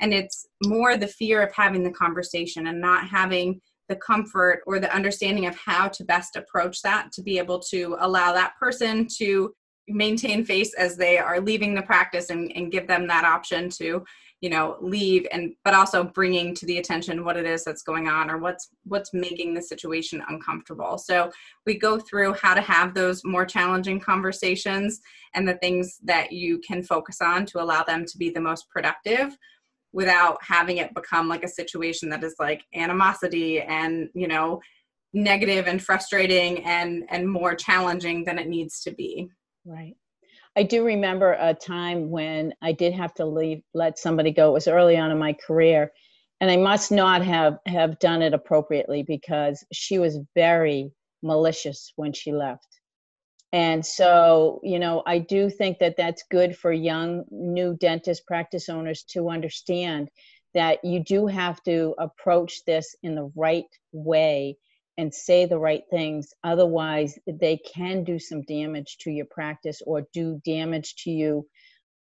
And 0.00 0.12
it's 0.14 0.46
more 0.64 0.96
the 0.96 1.06
fear 1.06 1.42
of 1.42 1.52
having 1.54 1.82
the 1.82 1.90
conversation 1.90 2.66
and 2.66 2.80
not 2.80 3.08
having 3.08 3.60
the 3.88 3.96
comfort 3.96 4.62
or 4.66 4.78
the 4.78 4.94
understanding 4.94 5.46
of 5.46 5.56
how 5.56 5.88
to 5.88 6.04
best 6.04 6.36
approach 6.36 6.80
that 6.82 7.12
to 7.12 7.22
be 7.22 7.38
able 7.38 7.58
to 7.58 7.96
allow 8.00 8.32
that 8.32 8.54
person 8.58 9.06
to 9.18 9.52
maintain 9.88 10.44
face 10.44 10.74
as 10.74 10.96
they 10.96 11.18
are 11.18 11.40
leaving 11.40 11.74
the 11.74 11.82
practice 11.82 12.30
and, 12.30 12.52
and 12.54 12.70
give 12.72 12.86
them 12.86 13.06
that 13.06 13.24
option 13.24 13.68
to 13.68 14.04
you 14.42 14.50
know 14.50 14.76
leave 14.80 15.26
and 15.32 15.54
but 15.64 15.72
also 15.72 16.04
bringing 16.04 16.54
to 16.54 16.66
the 16.66 16.78
attention 16.78 17.24
what 17.24 17.36
it 17.36 17.46
is 17.46 17.64
that's 17.64 17.82
going 17.82 18.08
on 18.08 18.28
or 18.28 18.38
what's 18.38 18.70
what's 18.84 19.14
making 19.14 19.54
the 19.54 19.62
situation 19.62 20.22
uncomfortable. 20.28 20.98
So 20.98 21.30
we 21.64 21.78
go 21.78 21.98
through 21.98 22.34
how 22.34 22.54
to 22.54 22.60
have 22.60 22.92
those 22.92 23.24
more 23.24 23.46
challenging 23.46 24.00
conversations 24.00 25.00
and 25.34 25.48
the 25.48 25.54
things 25.54 25.98
that 26.04 26.32
you 26.32 26.58
can 26.58 26.82
focus 26.82 27.22
on 27.22 27.46
to 27.46 27.62
allow 27.62 27.84
them 27.84 28.04
to 28.04 28.18
be 28.18 28.30
the 28.30 28.40
most 28.40 28.68
productive 28.68 29.36
without 29.92 30.38
having 30.42 30.78
it 30.78 30.94
become 30.94 31.28
like 31.28 31.44
a 31.44 31.48
situation 31.48 32.08
that 32.08 32.24
is 32.24 32.34
like 32.40 32.64
animosity 32.74 33.60
and 33.60 34.08
you 34.12 34.26
know 34.26 34.60
negative 35.12 35.68
and 35.68 35.82
frustrating 35.82 36.64
and 36.64 37.04
and 37.10 37.28
more 37.28 37.54
challenging 37.54 38.24
than 38.24 38.38
it 38.38 38.48
needs 38.48 38.80
to 38.80 38.90
be 38.90 39.30
Right. 39.64 39.96
I 40.56 40.64
do 40.64 40.84
remember 40.84 41.32
a 41.38 41.54
time 41.54 42.10
when 42.10 42.54
I 42.62 42.72
did 42.72 42.92
have 42.94 43.14
to 43.14 43.24
leave, 43.26 43.62
let 43.74 43.98
somebody 43.98 44.32
go. 44.32 44.50
It 44.50 44.52
was 44.52 44.68
early 44.68 44.96
on 44.96 45.10
in 45.10 45.18
my 45.18 45.34
career. 45.34 45.92
and 46.40 46.50
I 46.50 46.56
must 46.56 46.90
not 46.90 47.24
have 47.24 47.58
have 47.66 48.00
done 48.00 48.20
it 48.20 48.34
appropriately 48.34 49.04
because 49.04 49.64
she 49.72 49.98
was 50.00 50.18
very 50.34 50.92
malicious 51.22 51.92
when 51.96 52.12
she 52.12 52.32
left. 52.32 52.66
And 53.52 53.84
so, 53.86 54.60
you 54.64 54.78
know, 54.80 55.02
I 55.06 55.18
do 55.20 55.48
think 55.50 55.78
that 55.78 55.96
that's 55.96 56.24
good 56.30 56.56
for 56.56 56.72
young 56.72 57.24
new 57.30 57.76
dentist 57.76 58.26
practice 58.26 58.68
owners 58.68 59.04
to 59.10 59.30
understand 59.30 60.10
that 60.54 60.84
you 60.84 61.04
do 61.04 61.26
have 61.28 61.62
to 61.64 61.94
approach 61.98 62.64
this 62.66 62.96
in 63.02 63.14
the 63.14 63.30
right 63.36 63.66
way 63.92 64.56
and 64.98 65.12
say 65.12 65.46
the 65.46 65.58
right 65.58 65.82
things. 65.90 66.32
Otherwise, 66.44 67.18
they 67.26 67.58
can 67.58 68.04
do 68.04 68.18
some 68.18 68.42
damage 68.42 68.98
to 69.00 69.10
your 69.10 69.26
practice 69.30 69.80
or 69.86 70.06
do 70.12 70.40
damage 70.44 70.94
to 70.96 71.10
you 71.10 71.46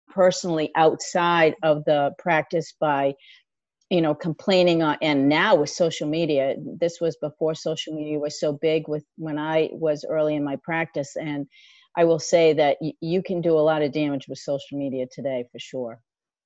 personally 0.09 0.71
outside 0.75 1.55
of 1.63 1.83
the 1.85 2.11
practice 2.19 2.73
by 2.79 3.13
you 3.89 4.01
know 4.01 4.15
complaining 4.15 4.81
on 4.81 4.97
and 5.01 5.27
now 5.27 5.55
with 5.55 5.69
social 5.69 6.07
media 6.07 6.55
this 6.79 6.99
was 6.99 7.17
before 7.21 7.53
social 7.53 7.93
media 7.93 8.17
was 8.17 8.39
so 8.39 8.53
big 8.53 8.87
with 8.87 9.03
when 9.17 9.37
i 9.37 9.69
was 9.71 10.05
early 10.09 10.35
in 10.35 10.43
my 10.43 10.55
practice 10.63 11.15
and 11.15 11.45
i 11.97 12.03
will 12.03 12.19
say 12.19 12.53
that 12.53 12.77
y- 12.81 12.93
you 13.01 13.21
can 13.21 13.41
do 13.41 13.57
a 13.57 13.59
lot 13.59 13.81
of 13.81 13.91
damage 13.91 14.27
with 14.27 14.37
social 14.39 14.77
media 14.77 15.05
today 15.11 15.43
for 15.51 15.59
sure 15.59 15.99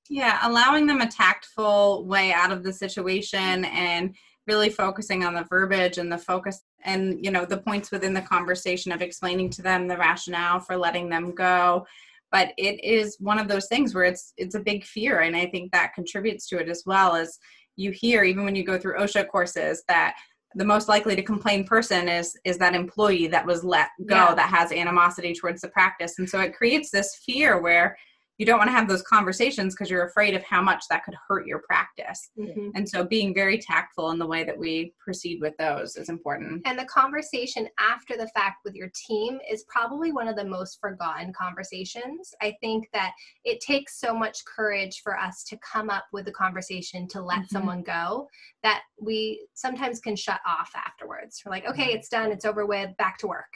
yeah 0.10 0.40
allowing 0.44 0.86
them 0.86 1.02
a 1.02 1.08
tactful 1.08 2.06
way 2.06 2.32
out 2.32 2.52
of 2.52 2.64
the 2.64 2.74
situation 2.74 3.66
and 3.66 4.16
really 4.48 4.70
focusing 4.70 5.24
on 5.24 5.34
the 5.34 5.46
verbiage 5.50 5.98
and 5.98 6.12
the 6.12 6.18
focus 6.18 6.62
and 6.84 7.24
you 7.24 7.32
know 7.32 7.46
the 7.46 7.58
points 7.58 7.92
within 7.92 8.14
the 8.14 8.22
conversation 8.22 8.92
of 8.92 9.02
explaining 9.02 9.50
to 9.50 9.62
them 9.62 9.88
the 9.88 9.98
rationale 9.98 10.60
for 10.60 10.76
letting 10.78 11.10
them 11.10 11.34
go 11.34 11.86
but 12.32 12.54
it 12.58 12.84
is 12.84 13.18
one 13.20 13.40
of 13.40 13.48
those 13.48 13.68
things 13.68 13.94
where 13.94 14.06
it's 14.06 14.34
it's 14.38 14.56
a 14.56 14.60
big 14.60 14.84
fear 14.84 15.20
and 15.20 15.36
i 15.36 15.46
think 15.46 15.72
that 15.72 15.94
contributes 15.94 16.48
to 16.48 16.58
it 16.58 16.70
as 16.70 16.84
well 16.86 17.16
as 17.16 17.38
you 17.76 17.92
hear 17.92 18.24
even 18.24 18.44
when 18.44 18.56
you 18.56 18.64
go 18.64 18.78
through 18.78 18.98
osha 18.98 19.28
courses 19.28 19.84
that 19.88 20.16
the 20.56 20.66
most 20.66 20.90
likely 20.90 21.16
to 21.16 21.22
complain 21.22 21.64
person 21.64 22.08
is 22.08 22.38
is 22.44 22.58
that 22.58 22.74
employee 22.74 23.28
that 23.28 23.46
was 23.46 23.64
let 23.64 23.90
go 24.08 24.16
yeah. 24.16 24.34
that 24.34 24.50
has 24.50 24.72
animosity 24.72 25.34
towards 25.34 25.62
the 25.62 25.70
practice 25.70 26.18
and 26.18 26.28
so 26.28 26.40
it 26.40 26.56
creates 26.56 26.90
this 26.90 27.22
fear 27.26 27.62
where 27.62 27.96
you 28.40 28.46
don't 28.46 28.58
want 28.58 28.70
to 28.70 28.74
have 28.74 28.88
those 28.88 29.02
conversations 29.02 29.76
because 29.76 29.92
you're 29.92 30.06
afraid 30.06 30.34
of 30.34 30.42
how 30.44 30.62
much 30.62 30.86
that 30.90 31.04
could 31.04 31.14
hurt 31.28 31.46
your 31.46 31.60
practice. 31.60 32.30
Mm-hmm. 32.40 32.70
And 32.74 32.88
so 32.88 33.04
being 33.04 33.34
very 33.34 33.58
tactful 33.58 34.12
in 34.12 34.18
the 34.18 34.26
way 34.26 34.46
that 34.46 34.58
we 34.58 34.94
proceed 34.98 35.42
with 35.42 35.54
those 35.58 35.98
is 35.98 36.08
important. 36.08 36.62
And 36.66 36.80
the 36.80 36.86
conversation 36.86 37.68
after 37.78 38.16
the 38.16 38.30
fact 38.30 38.60
with 38.64 38.76
your 38.76 38.90
team 38.96 39.40
is 39.52 39.66
probably 39.68 40.14
one 40.14 40.30
of 40.30 40.38
the 40.38 40.46
most 40.46 40.80
forgotten 40.80 41.34
conversations. 41.34 42.34
I 42.42 42.56
think 42.62 42.88
that 42.94 43.12
it 43.44 43.60
takes 43.60 44.00
so 44.00 44.14
much 44.14 44.46
courage 44.46 45.02
for 45.04 45.20
us 45.20 45.44
to 45.44 45.58
come 45.58 45.90
up 45.90 46.06
with 46.14 46.26
a 46.30 46.32
conversation 46.32 47.10
to 47.10 47.22
let 47.22 47.40
mm-hmm. 47.40 47.48
someone 47.52 47.84
go 47.84 48.30
that 48.64 48.84
we 49.02 49.46
sometimes 49.54 50.00
can 50.00 50.16
shut 50.16 50.40
off 50.48 50.72
afterwards. 50.76 51.42
We're 51.46 51.52
like, 51.52 51.68
okay, 51.68 51.92
it's 51.92 52.08
done, 52.08 52.32
it's 52.32 52.46
over 52.46 52.66
with, 52.66 52.96
back 52.96 53.18
to 53.18 53.28
work 53.28 53.52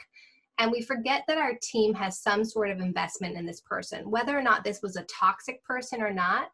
and 0.58 0.70
we 0.70 0.80
forget 0.80 1.24
that 1.26 1.38
our 1.38 1.54
team 1.62 1.94
has 1.94 2.20
some 2.20 2.44
sort 2.44 2.70
of 2.70 2.80
investment 2.80 3.36
in 3.36 3.46
this 3.46 3.60
person 3.60 4.10
whether 4.10 4.36
or 4.38 4.42
not 4.42 4.64
this 4.64 4.82
was 4.82 4.96
a 4.96 5.04
toxic 5.04 5.62
person 5.64 6.00
or 6.02 6.12
not. 6.12 6.48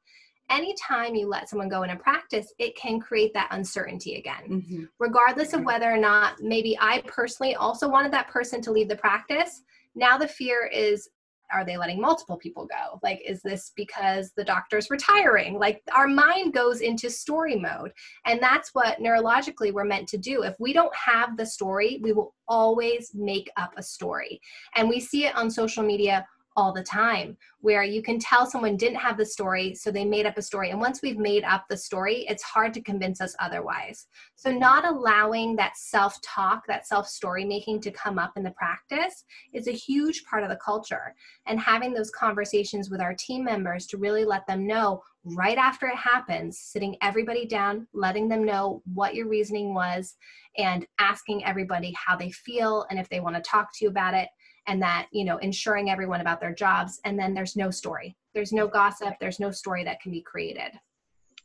Anytime 0.48 1.14
you 1.14 1.28
let 1.28 1.48
someone 1.48 1.68
go 1.68 1.84
in 1.84 1.90
a 1.90 1.96
practice 1.96 2.52
it 2.58 2.76
can 2.76 2.98
create 2.98 3.32
that 3.34 3.48
uncertainty 3.52 4.16
again. 4.16 4.48
Mm-hmm. 4.48 4.84
regardless 4.98 5.52
of 5.52 5.64
whether 5.64 5.90
or 5.90 5.96
not 5.96 6.40
maybe 6.40 6.76
i 6.80 7.02
personally 7.06 7.54
also 7.54 7.88
wanted 7.88 8.12
that 8.12 8.28
person 8.28 8.60
to 8.62 8.72
leave 8.72 8.88
the 8.88 8.96
practice. 8.96 9.62
Now 9.94 10.18
the 10.18 10.28
fear 10.28 10.66
is 10.72 11.08
are 11.52 11.64
they 11.64 11.76
letting 11.76 12.00
multiple 12.00 12.36
people 12.36 12.66
go? 12.66 12.98
Like 13.02 13.22
is 13.26 13.42
this 13.42 13.72
because 13.76 14.32
the 14.36 14.44
doctor's 14.44 14.90
retiring? 14.90 15.58
Like 15.58 15.82
our 15.94 16.08
mind 16.08 16.52
goes 16.52 16.80
into 16.80 17.10
story 17.10 17.56
mode. 17.56 17.92
And 18.26 18.42
that's 18.42 18.70
what 18.74 18.98
neurologically 18.98 19.72
we're 19.72 19.84
meant 19.84 20.08
to 20.08 20.18
do. 20.18 20.42
If 20.42 20.54
we 20.58 20.72
don't 20.72 20.94
have 20.94 21.36
the 21.36 21.46
story 21.46 22.00
we 22.02 22.12
will 22.12 22.34
always 22.48 23.12
make 23.14 23.50
up 23.56 23.72
a 23.76 23.82
story. 23.82 24.40
And 24.74 24.88
we 24.88 25.00
see 25.00 25.26
it 25.26 25.36
on 25.36 25.50
social 25.50 25.82
media 25.82 26.26
all 26.60 26.72
the 26.72 26.82
time 26.82 27.36
where 27.60 27.82
you 27.82 28.02
can 28.02 28.18
tell 28.18 28.46
someone 28.46 28.76
didn't 28.76 28.98
have 28.98 29.16
the 29.16 29.24
story 29.24 29.74
so 29.74 29.90
they 29.90 30.04
made 30.04 30.26
up 30.26 30.36
a 30.38 30.42
story. 30.42 30.70
And 30.70 30.80
once 30.80 31.00
we've 31.02 31.18
made 31.18 31.42
up 31.44 31.64
the 31.68 31.76
story 31.76 32.26
it's 32.28 32.42
hard 32.42 32.74
to 32.74 32.82
convince 32.82 33.20
us 33.20 33.34
otherwise. 33.40 34.06
So 34.36 34.52
not 34.52 34.84
allowing 34.86 35.56
that 35.56 35.76
self-talk 35.76 36.66
that 36.68 36.86
self-story 36.86 37.44
making 37.44 37.80
to 37.82 37.90
come 37.90 38.18
up 38.18 38.32
in 38.36 38.42
the 38.42 38.52
practice 38.52 39.24
is 39.52 39.66
a 39.66 39.72
huge 39.72 40.24
part 40.24 40.42
of 40.42 40.50
the 40.50 40.58
culture. 40.64 41.14
And 41.46 41.58
having 41.58 41.92
those 41.92 42.10
conversations 42.10 42.90
with 42.90 43.00
our 43.00 43.14
team 43.14 43.44
members 43.44 43.86
to 43.86 43.98
really 43.98 44.24
let 44.24 44.46
them 44.46 44.66
know 44.66 45.02
right 45.24 45.58
after 45.58 45.86
it 45.86 45.96
happens 45.96 46.58
sitting 46.58 46.96
everybody 47.02 47.46
down 47.46 47.86
letting 47.92 48.26
them 48.26 48.42
know 48.42 48.82
what 48.94 49.14
your 49.14 49.28
reasoning 49.28 49.74
was 49.74 50.16
and 50.56 50.86
asking 50.98 51.44
everybody 51.44 51.94
how 51.94 52.16
they 52.16 52.30
feel 52.30 52.86
and 52.88 52.98
if 52.98 53.06
they 53.10 53.20
want 53.20 53.36
to 53.36 53.42
talk 53.42 53.68
to 53.72 53.84
you 53.84 53.90
about 53.90 54.14
it 54.14 54.28
and 54.70 54.80
that 54.80 55.08
you 55.10 55.24
know 55.24 55.36
ensuring 55.38 55.90
everyone 55.90 56.20
about 56.20 56.40
their 56.40 56.54
jobs 56.54 57.00
and 57.04 57.18
then 57.18 57.34
there's 57.34 57.56
no 57.56 57.70
story. 57.70 58.16
There's 58.34 58.52
no 58.52 58.68
gossip. 58.68 59.14
There's 59.20 59.40
no 59.40 59.50
story 59.50 59.84
that 59.84 60.00
can 60.00 60.12
be 60.12 60.22
created. 60.22 60.70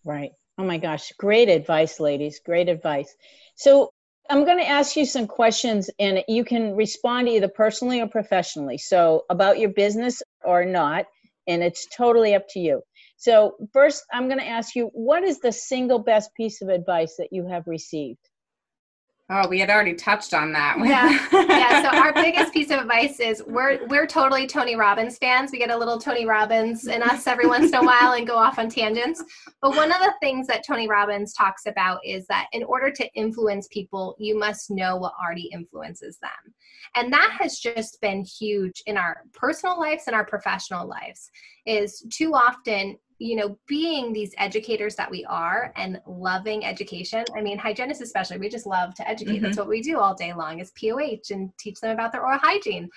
Right. 0.05 0.31
Oh 0.59 0.63
my 0.63 0.77
gosh. 0.77 1.11
Great 1.17 1.49
advice 1.49 1.99
ladies. 1.99 2.39
Great 2.45 2.69
advice. 2.69 3.13
So 3.55 3.91
i'm 4.27 4.43
going 4.43 4.57
to 4.57 4.67
ask 4.67 4.95
you 4.95 5.05
some 5.05 5.27
questions 5.27 5.87
and 5.99 6.23
you 6.27 6.43
can 6.43 6.75
respond 6.75 7.27
either 7.29 7.47
personally 7.47 8.01
or 8.01 8.07
professionally. 8.07 8.77
So 8.77 9.25
about 9.29 9.59
your 9.59 9.69
business 9.69 10.21
or 10.43 10.63
not 10.65 11.05
and 11.47 11.61
it's 11.63 11.87
totally 11.95 12.33
up 12.33 12.47
to 12.49 12.59
you. 12.59 12.83
So 13.17 13.55
first 13.73 14.03
i'm 14.13 14.27
going 14.27 14.39
to 14.39 14.47
ask 14.47 14.75
you 14.75 14.91
what 14.93 15.23
is 15.23 15.39
the 15.39 15.51
single 15.51 15.99
best 15.99 16.33
piece 16.35 16.61
of 16.61 16.69
advice 16.69 17.15
that 17.17 17.29
you 17.31 17.47
have 17.47 17.65
received 17.65 18.29
Oh, 19.27 19.47
we 19.47 19.59
had 19.59 19.71
already 19.71 19.95
touched 19.95 20.35
on 20.35 20.51
that. 20.51 20.77
yeah, 20.83 21.27
yeah. 21.47 21.81
So 21.81 21.97
our 21.97 22.13
biggest 22.13 22.53
piece 22.53 22.69
of 22.69 22.79
advice 22.79 23.19
is 23.19 23.41
we're 23.47 23.85
we're 23.87 24.05
totally 24.05 24.45
Tony 24.45 24.75
Robbins 24.75 25.17
fans. 25.17 25.51
We 25.51 25.57
get 25.57 25.71
a 25.71 25.77
little 25.77 25.99
Tony 25.99 26.27
Robbins 26.27 26.85
in 26.85 27.01
us 27.01 27.25
every 27.25 27.47
once 27.47 27.69
in 27.69 27.75
a 27.75 27.83
while 27.83 28.13
and 28.13 28.27
go 28.27 28.37
off 28.37 28.59
on 28.59 28.69
tangents. 28.69 29.23
But 29.63 29.75
one 29.75 29.91
of 29.91 29.97
the 29.97 30.13
things 30.21 30.45
that 30.45 30.63
Tony 30.63 30.87
Robbins 30.87 31.33
talks 31.33 31.65
about 31.65 32.01
is 32.05 32.27
that 32.27 32.49
in 32.51 32.63
order 32.65 32.91
to 32.91 33.13
influence 33.15 33.67
people, 33.71 34.15
you 34.19 34.37
must 34.37 34.69
know 34.69 34.95
what 34.97 35.13
already 35.19 35.49
influences 35.51 36.19
them, 36.19 36.53
and 36.95 37.11
that 37.11 37.35
has 37.39 37.57
just 37.57 37.99
been 38.01 38.23
huge 38.23 38.83
in 38.85 38.95
our 38.95 39.23
personal 39.33 39.79
lives 39.79 40.03
and 40.05 40.15
our 40.15 40.25
professional 40.25 40.87
lives. 40.87 41.31
Is 41.65 42.05
too 42.11 42.35
often 42.35 42.95
you 43.17 43.35
know, 43.35 43.57
being 43.67 44.11
these 44.11 44.33
educators 44.37 44.95
that 44.95 45.09
we 45.09 45.23
are 45.25 45.71
and 45.77 46.01
loving 46.05 46.65
education. 46.65 47.23
I 47.35 47.41
mean, 47.41 47.57
hygienists 47.57 48.01
especially, 48.01 48.37
we 48.37 48.49
just 48.49 48.65
love 48.65 48.93
to 48.95 49.07
educate. 49.07 49.35
Mm-hmm. 49.35 49.45
That's 49.45 49.57
what 49.57 49.69
we 49.69 49.81
do 49.81 49.99
all 49.99 50.13
day 50.13 50.33
long 50.33 50.59
is 50.59 50.71
POH 50.71 51.31
and 51.31 51.49
teach 51.57 51.79
them 51.79 51.91
about 51.91 52.11
their 52.11 52.25
oral 52.25 52.39
hygiene. 52.41 52.89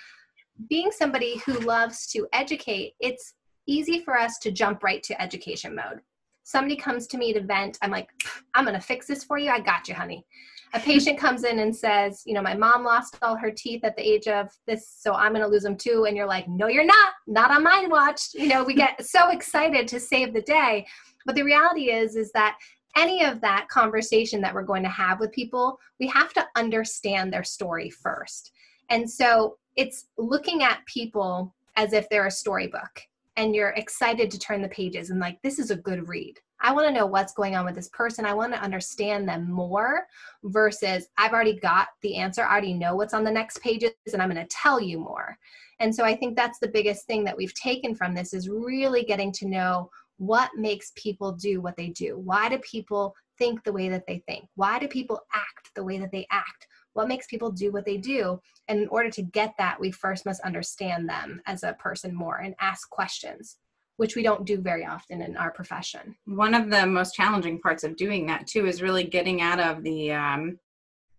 Being 0.69 0.91
somebody 0.91 1.41
who 1.45 1.53
loves 1.59 2.07
to 2.07 2.27
educate, 2.33 2.95
it's 2.99 3.33
easy 3.65 4.01
for 4.01 4.17
us 4.17 4.39
to 4.39 4.51
jump 4.51 4.83
right 4.83 5.01
to 5.03 5.21
education 5.21 5.73
mode. 5.73 6.01
Somebody 6.43 6.75
comes 6.75 7.07
to 7.07 7.17
me 7.17 7.31
to 7.33 7.41
vent, 7.41 7.77
I'm 7.81 7.91
like, 7.91 8.09
I'm 8.55 8.65
gonna 8.65 8.81
fix 8.81 9.07
this 9.07 9.23
for 9.23 9.37
you. 9.37 9.51
I 9.51 9.59
got 9.59 9.87
you, 9.87 9.93
honey 9.93 10.25
a 10.73 10.79
patient 10.79 11.17
comes 11.17 11.43
in 11.43 11.59
and 11.59 11.75
says, 11.75 12.21
you 12.25 12.33
know, 12.33 12.41
my 12.41 12.55
mom 12.55 12.83
lost 12.83 13.17
all 13.21 13.35
her 13.35 13.51
teeth 13.51 13.83
at 13.83 13.95
the 13.95 14.07
age 14.07 14.27
of 14.27 14.49
this, 14.67 14.87
so 14.87 15.13
I'm 15.13 15.33
going 15.33 15.43
to 15.43 15.47
lose 15.47 15.63
them 15.63 15.77
too. 15.77 16.05
And 16.07 16.15
you're 16.15 16.27
like, 16.27 16.47
no, 16.47 16.67
you're 16.67 16.85
not, 16.85 17.13
not 17.27 17.51
on 17.51 17.63
my 17.63 17.87
watch. 17.89 18.33
You 18.33 18.47
know, 18.47 18.63
we 18.63 18.73
get 18.75 19.03
so 19.03 19.29
excited 19.29 19.87
to 19.87 19.99
save 19.99 20.33
the 20.33 20.41
day. 20.41 20.85
But 21.25 21.35
the 21.35 21.43
reality 21.43 21.91
is, 21.91 22.15
is 22.15 22.31
that 22.33 22.57
any 22.95 23.23
of 23.23 23.41
that 23.41 23.67
conversation 23.69 24.41
that 24.41 24.53
we're 24.53 24.63
going 24.63 24.83
to 24.83 24.89
have 24.89 25.19
with 25.19 25.31
people, 25.31 25.79
we 25.99 26.07
have 26.07 26.33
to 26.33 26.45
understand 26.55 27.31
their 27.31 27.43
story 27.43 27.89
first. 27.89 28.51
And 28.89 29.09
so 29.09 29.57
it's 29.75 30.07
looking 30.17 30.63
at 30.63 30.85
people 30.85 31.53
as 31.75 31.93
if 31.93 32.09
they're 32.09 32.27
a 32.27 32.31
storybook 32.31 33.01
and 33.37 33.55
you're 33.55 33.69
excited 33.69 34.29
to 34.31 34.39
turn 34.39 34.61
the 34.61 34.69
pages 34.69 35.09
and 35.09 35.19
like, 35.19 35.41
this 35.41 35.59
is 35.59 35.71
a 35.71 35.75
good 35.75 36.07
read. 36.07 36.39
I 36.61 36.73
want 36.73 36.87
to 36.87 36.93
know 36.93 37.05
what's 37.05 37.33
going 37.33 37.55
on 37.55 37.65
with 37.65 37.75
this 37.75 37.89
person. 37.89 38.25
I 38.25 38.33
want 38.33 38.53
to 38.53 38.61
understand 38.61 39.27
them 39.27 39.49
more 39.49 40.05
versus 40.43 41.07
I've 41.17 41.33
already 41.33 41.59
got 41.59 41.87
the 42.01 42.17
answer. 42.17 42.43
I 42.43 42.51
already 42.51 42.73
know 42.73 42.95
what's 42.95 43.13
on 43.13 43.23
the 43.23 43.31
next 43.31 43.61
pages 43.61 43.91
and 44.11 44.21
I'm 44.21 44.29
going 44.29 44.45
to 44.45 44.55
tell 44.55 44.79
you 44.79 44.99
more. 44.99 45.37
And 45.79 45.93
so 45.93 46.03
I 46.03 46.15
think 46.15 46.35
that's 46.35 46.59
the 46.59 46.67
biggest 46.67 47.05
thing 47.05 47.23
that 47.23 47.37
we've 47.37 47.53
taken 47.53 47.95
from 47.95 48.13
this 48.13 48.33
is 48.33 48.49
really 48.49 49.03
getting 49.03 49.31
to 49.33 49.47
know 49.47 49.89
what 50.17 50.51
makes 50.57 50.91
people 50.95 51.31
do 51.31 51.61
what 51.61 51.77
they 51.77 51.89
do. 51.89 52.17
Why 52.17 52.49
do 52.49 52.57
people 52.59 53.15
think 53.37 53.63
the 53.63 53.71
way 53.71 53.87
that 53.87 54.05
they 54.05 54.21
think? 54.27 54.45
Why 54.55 54.77
do 54.77 54.87
people 54.87 55.21
act 55.33 55.71
the 55.75 55.83
way 55.83 55.97
that 55.97 56.11
they 56.11 56.27
act? 56.29 56.67
What 56.93 57.07
makes 57.07 57.27
people 57.27 57.51
do 57.51 57.71
what 57.71 57.85
they 57.85 57.95
do? 57.95 58.41
And 58.67 58.81
in 58.81 58.87
order 58.89 59.09
to 59.11 59.21
get 59.21 59.53
that, 59.57 59.79
we 59.79 59.91
first 59.91 60.25
must 60.25 60.41
understand 60.41 61.07
them 61.07 61.41
as 61.45 61.63
a 61.63 61.77
person 61.79 62.13
more 62.13 62.39
and 62.39 62.53
ask 62.59 62.89
questions 62.89 63.57
which 63.99 64.15
we 64.15 64.23
don't 64.23 64.45
do 64.45 64.61
very 64.61 64.85
often 64.85 65.21
in 65.21 65.35
our 65.35 65.51
profession. 65.51 66.15
One 66.23 66.53
of 66.53 66.69
the 66.69 66.85
most 66.85 67.13
challenging 67.13 67.59
parts 67.59 67.83
of 67.83 67.97
doing 67.97 68.27
that 68.27 68.47
too 68.47 68.65
is 68.65 68.81
really 68.81 69.03
getting 69.03 69.41
out 69.41 69.59
of 69.59 69.83
the 69.83 70.13
um, 70.13 70.57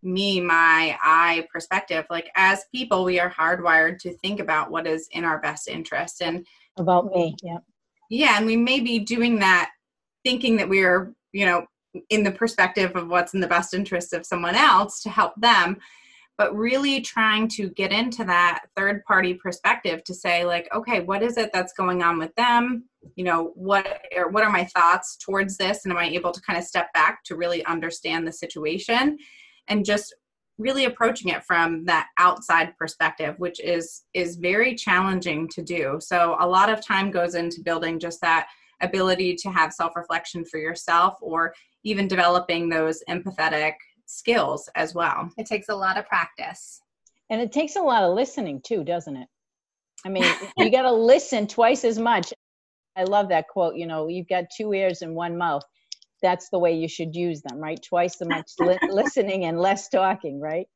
me, 0.03 0.41
my, 0.41 0.97
I 1.03 1.47
perspective. 1.53 2.07
Like 2.09 2.31
as 2.37 2.65
people, 2.75 3.05
we 3.05 3.21
are 3.21 3.31
hardwired 3.31 3.99
to 3.99 4.15
think 4.15 4.41
about 4.41 4.71
what 4.71 4.87
is 4.87 5.11
in 5.13 5.27
our 5.27 5.39
best 5.43 5.69
interest 5.69 6.23
and 6.23 6.47
about 6.79 7.05
me. 7.15 7.37
Yeah. 7.43 7.59
Yeah, 8.09 8.39
and 8.39 8.47
we 8.47 8.57
may 8.57 8.81
be 8.81 8.99
doing 8.99 9.41
that 9.41 9.73
thinking 10.25 10.57
that 10.57 10.71
we 10.71 10.83
are, 10.83 11.13
you 11.33 11.45
know, 11.45 11.67
in 12.09 12.25
the 12.25 12.33
perspective 12.33 12.97
of 12.97 13.09
what's 13.09 13.35
in 13.35 13.41
the 13.41 13.47
best 13.47 13.75
interest 13.75 14.15
of 14.15 14.25
someone 14.25 14.55
else 14.55 15.03
to 15.03 15.11
help 15.11 15.35
them 15.37 15.77
but 16.39 16.57
really 16.57 17.01
trying 17.01 17.49
to 17.49 17.69
get 17.71 17.93
into 17.93 18.25
that 18.25 18.63
third 18.77 19.05
party 19.05 19.35
perspective 19.35 20.03
to 20.05 20.15
say 20.15 20.45
like 20.45 20.69
okay 20.75 21.01
what 21.01 21.23
is 21.23 21.37
it 21.37 21.51
that's 21.53 21.73
going 21.73 22.03
on 22.03 22.19
with 22.19 22.35
them? 22.37 22.85
You 23.15 23.25
know 23.25 23.53
what 23.55 24.01
are 24.17 24.29
what 24.29 24.45
are 24.45 24.51
my 24.51 24.65
thoughts 24.65 25.17
towards 25.17 25.57
this? 25.57 25.85
And 25.85 25.93
am 25.93 25.99
i 25.99 26.07
able 26.07 26.33
to 26.33 26.41
kind 26.43 26.59
of 26.59 26.65
step 26.65 26.93
back 26.93 27.25
to 27.25 27.37
really 27.37 27.65
understand 27.67 28.27
the 28.27 28.33
situation? 28.33 29.19
And 29.69 29.85
just 29.85 30.15
really 30.59 30.85
approaching 30.85 31.31
it 31.31 31.43
from 31.45 31.85
that 31.87 32.09
outside 32.19 32.77
perspective 32.77 33.35
which 33.39 33.61
is 33.61 34.03
is 34.15 34.37
very 34.37 34.75
challenging 34.75 35.49
to 35.49 35.63
do. 35.63 35.99
So 36.01 36.37
a 36.41 36.47
lot 36.47 36.71
of 36.71 36.85
time 36.85 37.11
goes 37.11 37.35
into 37.35 37.63
building 37.63 37.99
just 37.99 38.21
that 38.21 38.47
ability 38.83 39.37
to 39.37 39.51
have 39.51 39.73
self 39.73 39.97
reflection 39.97 40.45
for 40.45 40.59
yourself 40.59 41.17
or 41.21 41.55
even 41.85 42.09
developing 42.09 42.69
those 42.69 43.03
empathetic 43.09 43.75
skills 44.11 44.69
as 44.75 44.95
well. 44.95 45.31
It 45.39 45.47
takes 45.47 45.69
a 45.69 45.75
lot 45.75 45.99
of 45.99 46.07
practice. 46.07 46.81
And 47.31 47.41
it 47.41 47.53
takes 47.53 47.77
a 47.77 47.83
lot 47.83 48.03
of 48.03 48.15
listening 48.15 48.61
too, 48.65 48.85
doesn't 48.85 49.17
it? 49.17 49.29
I 50.05 50.09
mean, 50.09 50.25
you 50.57 50.71
got 50.71 50.83
to 50.83 50.93
listen 50.93 51.47
twice 51.47 51.85
as 51.85 51.99
much. 51.99 52.33
I 52.97 53.05
love 53.05 53.29
that 53.29 53.49
quote, 53.49 53.77
you 53.77 53.87
know, 53.87 54.09
you've 54.09 54.29
got 54.29 54.45
two 54.55 54.73
ears 54.73 55.03
and 55.03 55.15
one 55.15 55.39
mouth. 55.39 55.63
That's 56.23 56.51
the 56.51 56.59
way 56.59 56.75
you 56.75 56.89
should 56.89 57.15
use 57.15 57.41
them, 57.41 57.59
right? 57.59 57.81
Twice 57.83 58.21
as 58.21 58.29
much 58.29 58.51
li- 58.59 58.79
listening 58.91 59.45
and 59.47 59.59
less 59.59 59.89
talking, 59.89 60.41
right? 60.41 60.67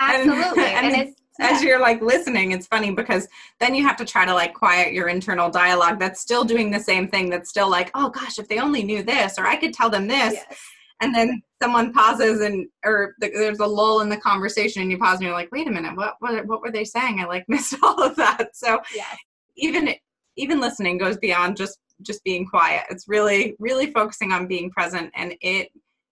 Absolutely. 0.00 0.64
And, 0.80 0.94
and, 0.94 0.96
and 0.96 1.14
as 1.38 1.62
you're 1.62 1.80
like 1.80 2.02
listening, 2.02 2.52
it's 2.52 2.66
funny 2.66 2.90
because 2.90 3.28
then 3.60 3.74
you 3.74 3.86
have 3.86 3.96
to 3.96 4.04
try 4.04 4.26
to 4.26 4.34
like 4.34 4.52
quiet 4.52 4.92
your 4.92 5.08
internal 5.08 5.48
dialogue 5.48 5.98
that's 5.98 6.20
still 6.20 6.44
doing 6.44 6.70
the 6.70 6.80
same 6.80 7.08
thing, 7.08 7.30
that's 7.30 7.48
still 7.48 7.70
like, 7.70 7.90
oh 7.94 8.10
gosh, 8.10 8.38
if 8.38 8.48
they 8.48 8.58
only 8.58 8.82
knew 8.82 9.02
this, 9.02 9.38
or 9.38 9.46
I 9.46 9.56
could 9.56 9.72
tell 9.72 9.88
them 9.88 10.06
this. 10.06 10.34
Yes 10.34 10.58
and 11.00 11.14
then 11.14 11.42
someone 11.62 11.92
pauses 11.92 12.40
and 12.40 12.66
or 12.84 13.14
the, 13.20 13.30
there's 13.30 13.58
a 13.58 13.66
lull 13.66 14.00
in 14.00 14.08
the 14.08 14.16
conversation 14.16 14.82
and 14.82 14.90
you 14.90 14.98
pause 14.98 15.18
and 15.18 15.22
you're 15.22 15.32
like 15.32 15.50
wait 15.52 15.68
a 15.68 15.70
minute 15.70 15.96
what 15.96 16.14
what, 16.20 16.46
what 16.46 16.62
were 16.62 16.70
they 16.70 16.84
saying? 16.84 17.20
I 17.20 17.24
like 17.24 17.44
missed 17.48 17.76
all 17.82 18.02
of 18.02 18.16
that. 18.16 18.56
So 18.56 18.80
yes. 18.94 19.16
even 19.56 19.94
even 20.36 20.60
listening 20.60 20.98
goes 20.98 21.18
beyond 21.18 21.56
just 21.56 21.78
just 22.02 22.24
being 22.24 22.46
quiet. 22.46 22.84
It's 22.90 23.08
really 23.08 23.56
really 23.58 23.92
focusing 23.92 24.32
on 24.32 24.46
being 24.46 24.70
present 24.70 25.10
and 25.14 25.34
it 25.40 25.68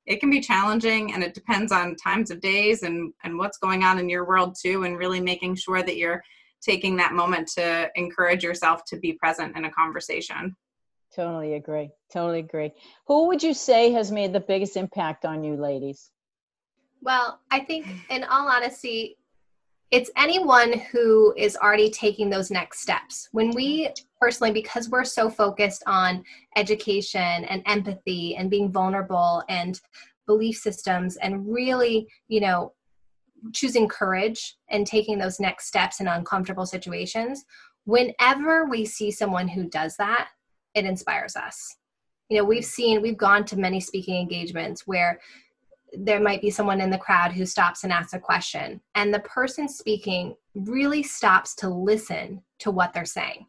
it 0.07 0.21
can 0.21 0.31
be 0.31 0.41
challenging 0.41 1.13
and 1.13 1.23
it 1.23 1.35
depends 1.35 1.71
on 1.71 1.97
times 1.97 2.31
of 2.31 2.41
days 2.41 2.83
and 2.83 3.13
and 3.25 3.39
what's 3.39 3.59
going 3.59 3.83
on 3.85 3.99
in 3.99 4.09
your 4.09 4.27
world 4.27 4.57
too 4.61 4.85
and 4.85 4.99
really 4.99 5.21
making 5.21 5.55
sure 5.55 5.83
that 5.83 5.97
you're 5.97 6.23
taking 6.61 6.97
that 6.97 7.13
moment 7.13 7.47
to 7.47 7.89
encourage 7.95 8.43
yourself 8.43 8.85
to 8.85 8.97
be 8.97 9.13
present 9.13 9.57
in 9.57 9.65
a 9.67 9.71
conversation 9.71 10.57
Totally 11.19 11.55
agree. 11.55 11.91
Totally 12.13 12.39
agree. 12.39 12.71
Who 13.09 13.27
would 13.27 13.43
you 13.43 13.53
say 13.53 13.91
has 13.91 14.13
made 14.13 14.33
the 14.33 14.39
biggest 14.39 14.77
impact 14.77 15.25
on 15.25 15.43
you, 15.43 15.57
ladies? 15.57 16.13
Well, 17.03 17.41
I 17.51 17.59
think, 17.59 17.87
in 18.09 18.23
all 18.23 18.49
honesty, 18.49 19.17
it's 19.91 20.13
anyone 20.17 20.79
who 20.93 21.35
is 21.37 21.57
already 21.57 21.91
taking 21.91 22.31
those 22.31 22.53
next 22.53 22.83
steps. 22.83 23.29
When 23.33 23.51
we 23.51 23.91
personally, 24.21 24.53
because 24.53 24.91
we're 24.91 25.03
so 25.03 25.29
focused 25.29 25.83
on 25.89 26.23
education 26.55 27.21
and 27.21 27.65
empathy 27.67 28.37
and 28.37 28.49
being 28.49 28.71
vulnerable 28.71 29.43
and 29.49 29.81
belief 30.29 30.59
systems 30.59 31.17
and 31.17 31.53
really, 31.53 32.07
you 32.29 32.41
know, 32.41 32.75
choosing 33.53 33.89
courage 33.89 34.57
and 34.71 34.87
taking 34.87 35.19
those 35.19 35.41
next 35.41 35.67
steps 35.67 35.99
in 35.99 36.07
uncomfortable 36.07 36.67
situations, 36.67 37.45
whenever 37.87 38.67
we 38.67 38.85
see 38.85 39.11
someone 39.11 39.49
who 39.49 39.69
does 39.69 39.97
that, 39.97 40.29
it 40.79 40.85
inspires 40.85 41.37
us. 41.37 41.77
You 42.29 42.39
know, 42.39 42.45
we've 42.45 42.65
seen, 42.65 43.03
we've 43.03 43.17
gone 43.17 43.45
to 43.47 43.59
many 43.59 43.81
speaking 43.81 44.17
engagements 44.17 44.87
where 44.87 45.21
there 45.93 46.21
might 46.21 46.43
be 46.43 46.51
someone 46.51 46.81
in 46.81 46.91
the 46.91 46.99
crowd 46.99 47.33
who 47.33 47.47
stops 47.47 47.85
and 47.85 47.93
asks 47.93 48.13
a 48.13 48.19
question, 48.19 48.81
and 48.95 49.13
the 49.13 49.21
person 49.21 49.69
speaking 49.69 50.35
really 50.55 51.03
stops 51.03 51.55
to 51.57 51.69
listen 51.69 52.43
to 52.59 52.71
what 52.71 52.93
they're 52.93 53.05
saying 53.05 53.47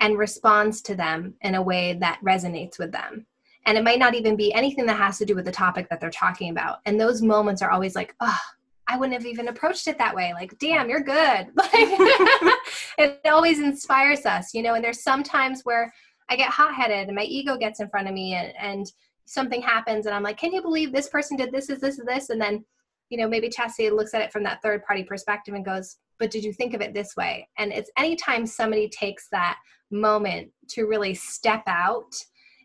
and 0.00 0.18
responds 0.18 0.80
to 0.82 0.94
them 0.94 1.34
in 1.42 1.54
a 1.54 1.62
way 1.62 1.94
that 1.94 2.20
resonates 2.24 2.78
with 2.78 2.92
them. 2.92 3.26
And 3.66 3.76
it 3.76 3.84
might 3.84 3.98
not 3.98 4.14
even 4.14 4.36
be 4.36 4.52
anything 4.54 4.86
that 4.86 4.96
has 4.96 5.18
to 5.18 5.26
do 5.26 5.34
with 5.34 5.44
the 5.44 5.52
topic 5.52 5.88
that 5.90 6.00
they're 6.00 6.10
talking 6.10 6.50
about. 6.50 6.78
And 6.86 6.98
those 6.98 7.20
moments 7.20 7.60
are 7.60 7.70
always 7.70 7.94
like, 7.94 8.14
oh, 8.20 8.38
I 8.86 8.96
wouldn't 8.96 9.20
have 9.20 9.26
even 9.26 9.48
approached 9.48 9.86
it 9.86 9.98
that 9.98 10.16
way. 10.16 10.32
Like, 10.32 10.58
damn, 10.58 10.88
you're 10.88 11.00
good. 11.00 11.48
Like, 11.54 11.70
it 12.98 13.20
always 13.26 13.60
inspires 13.60 14.24
us, 14.24 14.54
you 14.54 14.62
know. 14.62 14.74
And 14.74 14.82
there's 14.82 15.02
sometimes 15.02 15.62
where 15.62 15.92
I 16.28 16.36
get 16.36 16.50
hot 16.50 16.74
headed 16.74 17.08
and 17.08 17.16
my 17.16 17.24
ego 17.24 17.56
gets 17.56 17.80
in 17.80 17.88
front 17.88 18.08
of 18.08 18.14
me 18.14 18.34
and, 18.34 18.52
and 18.60 18.92
something 19.26 19.62
happens 19.62 20.06
and 20.06 20.14
I'm 20.14 20.22
like, 20.22 20.38
can 20.38 20.52
you 20.52 20.62
believe 20.62 20.92
this 20.92 21.08
person 21.08 21.36
did 21.36 21.52
this, 21.52 21.70
is 21.70 21.80
this, 21.80 21.98
is 21.98 22.06
this? 22.06 22.30
And 22.30 22.40
then, 22.40 22.64
you 23.10 23.18
know, 23.18 23.28
maybe 23.28 23.48
Chasity 23.48 23.90
looks 23.90 24.14
at 24.14 24.22
it 24.22 24.32
from 24.32 24.42
that 24.44 24.60
third 24.62 24.84
party 24.84 25.04
perspective 25.04 25.54
and 25.54 25.64
goes, 25.64 25.96
but 26.18 26.30
did 26.30 26.44
you 26.44 26.52
think 26.52 26.74
of 26.74 26.80
it 26.80 26.94
this 26.94 27.16
way? 27.16 27.48
And 27.58 27.72
it's 27.72 27.90
anytime 27.96 28.46
somebody 28.46 28.88
takes 28.88 29.28
that 29.30 29.58
moment 29.90 30.50
to 30.68 30.86
really 30.86 31.14
step 31.14 31.62
out 31.66 32.14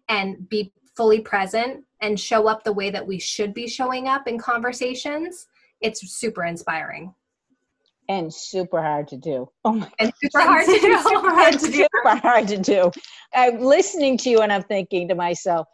and 0.09 0.47
be 0.49 0.73
fully 0.97 1.21
present 1.21 1.83
and 2.01 2.19
show 2.19 2.47
up 2.47 2.63
the 2.63 2.73
way 2.73 2.89
that 2.89 3.05
we 3.05 3.19
should 3.19 3.53
be 3.53 3.67
showing 3.67 4.07
up 4.07 4.27
in 4.27 4.37
conversations, 4.37 5.47
it's 5.81 6.01
super 6.17 6.43
inspiring 6.43 7.13
and 8.09 8.33
super 8.33 8.81
hard 8.81 9.07
to 9.09 9.17
do. 9.17 9.49
Oh 9.65 9.73
my 9.73 9.89
and 9.99 10.11
super 10.21 10.41
hard 10.41 10.65
to 10.65 10.79
do. 10.79 10.97
super 11.03 11.29
hard 11.33 11.53
to 11.53 11.71
do. 11.71 11.87
super 11.93 12.15
hard 12.17 12.47
to 12.47 12.57
do. 12.57 12.91
I'm 13.33 13.59
listening 13.59 14.17
to 14.19 14.29
you 14.29 14.41
and 14.41 14.51
I'm 14.51 14.63
thinking 14.63 15.07
to 15.07 15.15
myself, 15.15 15.67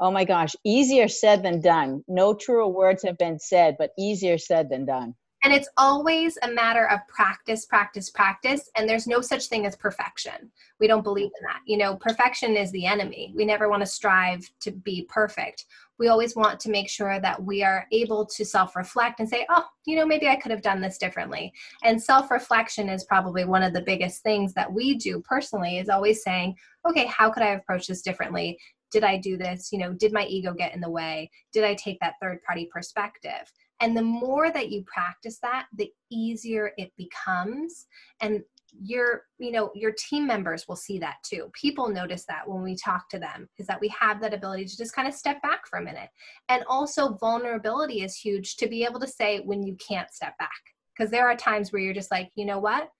oh 0.00 0.10
my 0.10 0.24
gosh, 0.24 0.54
easier 0.64 1.08
said 1.08 1.42
than 1.42 1.60
done. 1.60 2.02
No 2.08 2.34
truer 2.34 2.66
words 2.66 3.02
have 3.04 3.18
been 3.18 3.38
said, 3.38 3.76
but 3.78 3.90
easier 3.98 4.38
said 4.38 4.70
than 4.70 4.86
done. 4.86 5.14
And 5.44 5.52
it's 5.52 5.68
always 5.76 6.38
a 6.42 6.50
matter 6.50 6.88
of 6.88 7.00
practice, 7.06 7.66
practice, 7.66 8.08
practice. 8.08 8.70
And 8.76 8.88
there's 8.88 9.06
no 9.06 9.20
such 9.20 9.48
thing 9.48 9.66
as 9.66 9.76
perfection. 9.76 10.50
We 10.80 10.86
don't 10.86 11.04
believe 11.04 11.30
in 11.38 11.44
that. 11.44 11.60
You 11.66 11.76
know, 11.76 11.96
perfection 11.96 12.56
is 12.56 12.72
the 12.72 12.86
enemy. 12.86 13.34
We 13.36 13.44
never 13.44 13.68
want 13.68 13.82
to 13.82 13.86
strive 13.86 14.48
to 14.60 14.70
be 14.70 15.06
perfect. 15.06 15.66
We 15.98 16.08
always 16.08 16.34
want 16.34 16.58
to 16.60 16.70
make 16.70 16.88
sure 16.88 17.20
that 17.20 17.42
we 17.42 17.62
are 17.62 17.86
able 17.92 18.26
to 18.26 18.44
self 18.44 18.76
reflect 18.76 19.20
and 19.20 19.28
say, 19.28 19.46
oh, 19.50 19.64
you 19.86 19.96
know, 19.96 20.06
maybe 20.06 20.28
I 20.28 20.36
could 20.36 20.50
have 20.50 20.62
done 20.62 20.80
this 20.80 20.98
differently. 20.98 21.52
And 21.82 22.02
self 22.02 22.30
reflection 22.30 22.88
is 22.88 23.04
probably 23.04 23.44
one 23.44 23.62
of 23.62 23.72
the 23.72 23.82
biggest 23.82 24.22
things 24.22 24.54
that 24.54 24.72
we 24.72 24.96
do 24.96 25.20
personally, 25.20 25.78
is 25.78 25.88
always 25.88 26.22
saying, 26.22 26.56
okay, 26.88 27.06
how 27.06 27.30
could 27.30 27.42
I 27.42 27.50
approach 27.50 27.86
this 27.86 28.02
differently? 28.02 28.58
Did 28.90 29.04
I 29.04 29.18
do 29.18 29.36
this? 29.36 29.70
You 29.72 29.78
know, 29.78 29.92
did 29.92 30.12
my 30.12 30.24
ego 30.26 30.54
get 30.54 30.74
in 30.74 30.80
the 30.80 30.90
way? 30.90 31.30
Did 31.52 31.64
I 31.64 31.74
take 31.74 31.98
that 32.00 32.14
third 32.20 32.42
party 32.42 32.68
perspective? 32.72 33.50
And 33.80 33.96
the 33.96 34.02
more 34.02 34.50
that 34.50 34.70
you 34.70 34.84
practice 34.84 35.38
that, 35.42 35.66
the 35.76 35.90
easier 36.10 36.72
it 36.78 36.92
becomes. 36.96 37.86
And 38.20 38.42
your 38.82 39.22
you 39.38 39.52
know 39.52 39.70
your 39.74 39.92
team 39.92 40.26
members 40.26 40.66
will 40.68 40.76
see 40.76 40.98
that 40.98 41.16
too. 41.22 41.50
People 41.52 41.88
notice 41.88 42.24
that 42.26 42.48
when 42.48 42.62
we 42.62 42.76
talk 42.76 43.08
to 43.10 43.18
them 43.18 43.48
is 43.58 43.66
that 43.66 43.80
we 43.80 43.88
have 43.88 44.20
that 44.20 44.34
ability 44.34 44.64
to 44.66 44.76
just 44.76 44.94
kind 44.94 45.08
of 45.08 45.14
step 45.14 45.40
back 45.42 45.66
for 45.66 45.78
a 45.78 45.82
minute. 45.82 46.08
And 46.48 46.64
also 46.68 47.14
vulnerability 47.14 48.02
is 48.02 48.16
huge 48.16 48.56
to 48.56 48.68
be 48.68 48.84
able 48.84 49.00
to 49.00 49.06
say 49.06 49.40
when 49.40 49.62
you 49.62 49.76
can't 49.76 50.12
step 50.12 50.36
back. 50.38 50.50
Because 50.96 51.10
there 51.10 51.28
are 51.28 51.36
times 51.36 51.72
where 51.72 51.82
you're 51.82 51.94
just 51.94 52.10
like 52.10 52.30
you 52.34 52.44
know 52.44 52.58
what? 52.58 52.90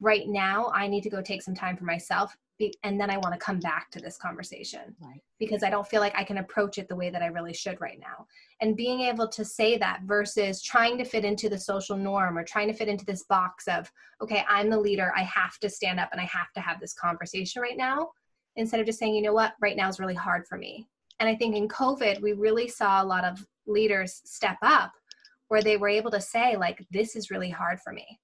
Right 0.00 0.26
now 0.26 0.70
i 0.74 0.86
need 0.86 1.02
to 1.02 1.10
go 1.10 1.22
take 1.22 1.40
some 1.40 1.54
time 1.54 1.76
for 1.76 1.84
myself 1.84 2.36
and 2.84 3.00
then 3.00 3.10
I 3.10 3.18
want 3.18 3.34
to 3.34 3.38
come 3.38 3.58
back 3.58 3.90
to 3.90 3.98
this 3.98 4.16
conversation 4.16 4.94
right. 5.00 5.20
because 5.40 5.64
I 5.64 5.70
don't 5.70 5.86
feel 5.86 6.00
like 6.00 6.14
I 6.16 6.22
can 6.22 6.38
approach 6.38 6.78
it 6.78 6.88
the 6.88 6.94
way 6.94 7.10
that 7.10 7.22
I 7.22 7.26
really 7.26 7.52
should 7.52 7.80
right 7.80 7.98
now. 7.98 8.26
And 8.60 8.76
being 8.76 9.00
able 9.00 9.26
to 9.28 9.44
say 9.44 9.76
that 9.78 10.02
versus 10.04 10.62
trying 10.62 10.96
to 10.98 11.04
fit 11.04 11.24
into 11.24 11.48
the 11.48 11.58
social 11.58 11.96
norm 11.96 12.38
or 12.38 12.44
trying 12.44 12.68
to 12.68 12.74
fit 12.74 12.88
into 12.88 13.04
this 13.04 13.24
box 13.24 13.66
of, 13.66 13.90
okay, 14.22 14.44
I'm 14.48 14.70
the 14.70 14.78
leader, 14.78 15.12
I 15.16 15.22
have 15.24 15.58
to 15.60 15.68
stand 15.68 15.98
up 15.98 16.10
and 16.12 16.20
I 16.20 16.24
have 16.24 16.52
to 16.54 16.60
have 16.60 16.78
this 16.78 16.94
conversation 16.94 17.60
right 17.60 17.76
now, 17.76 18.10
instead 18.56 18.78
of 18.78 18.86
just 18.86 19.00
saying, 19.00 19.16
you 19.16 19.22
know 19.22 19.32
what, 19.32 19.54
right 19.60 19.76
now 19.76 19.88
is 19.88 19.98
really 19.98 20.14
hard 20.14 20.46
for 20.46 20.56
me. 20.56 20.86
And 21.18 21.28
I 21.28 21.34
think 21.34 21.56
in 21.56 21.68
COVID, 21.68 22.20
we 22.22 22.34
really 22.34 22.68
saw 22.68 23.02
a 23.02 23.04
lot 23.04 23.24
of 23.24 23.44
leaders 23.66 24.20
step 24.24 24.58
up 24.62 24.92
where 25.48 25.62
they 25.62 25.76
were 25.76 25.88
able 25.88 26.10
to 26.12 26.20
say, 26.20 26.56
like, 26.56 26.84
this 26.90 27.16
is 27.16 27.30
really 27.30 27.50
hard 27.50 27.80
for 27.80 27.92
me. 27.92 28.18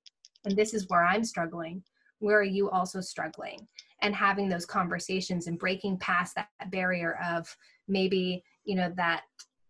And 0.45 0.57
this 0.57 0.72
is 0.72 0.89
where 0.89 1.05
I'm 1.05 1.24
struggling. 1.24 1.83
Where 2.18 2.39
are 2.39 2.45
you 2.45 2.70
also 2.70 3.01
struggling? 3.01 3.66
And 4.03 4.15
having 4.15 4.49
those 4.49 4.67
conversations 4.67 5.47
and 5.47 5.59
breaking 5.59 5.99
past 5.99 6.35
that 6.35 6.49
barrier 6.71 7.19
of 7.25 7.55
maybe 7.89 8.43
you 8.65 8.77
know 8.77 8.93
that 8.97 9.23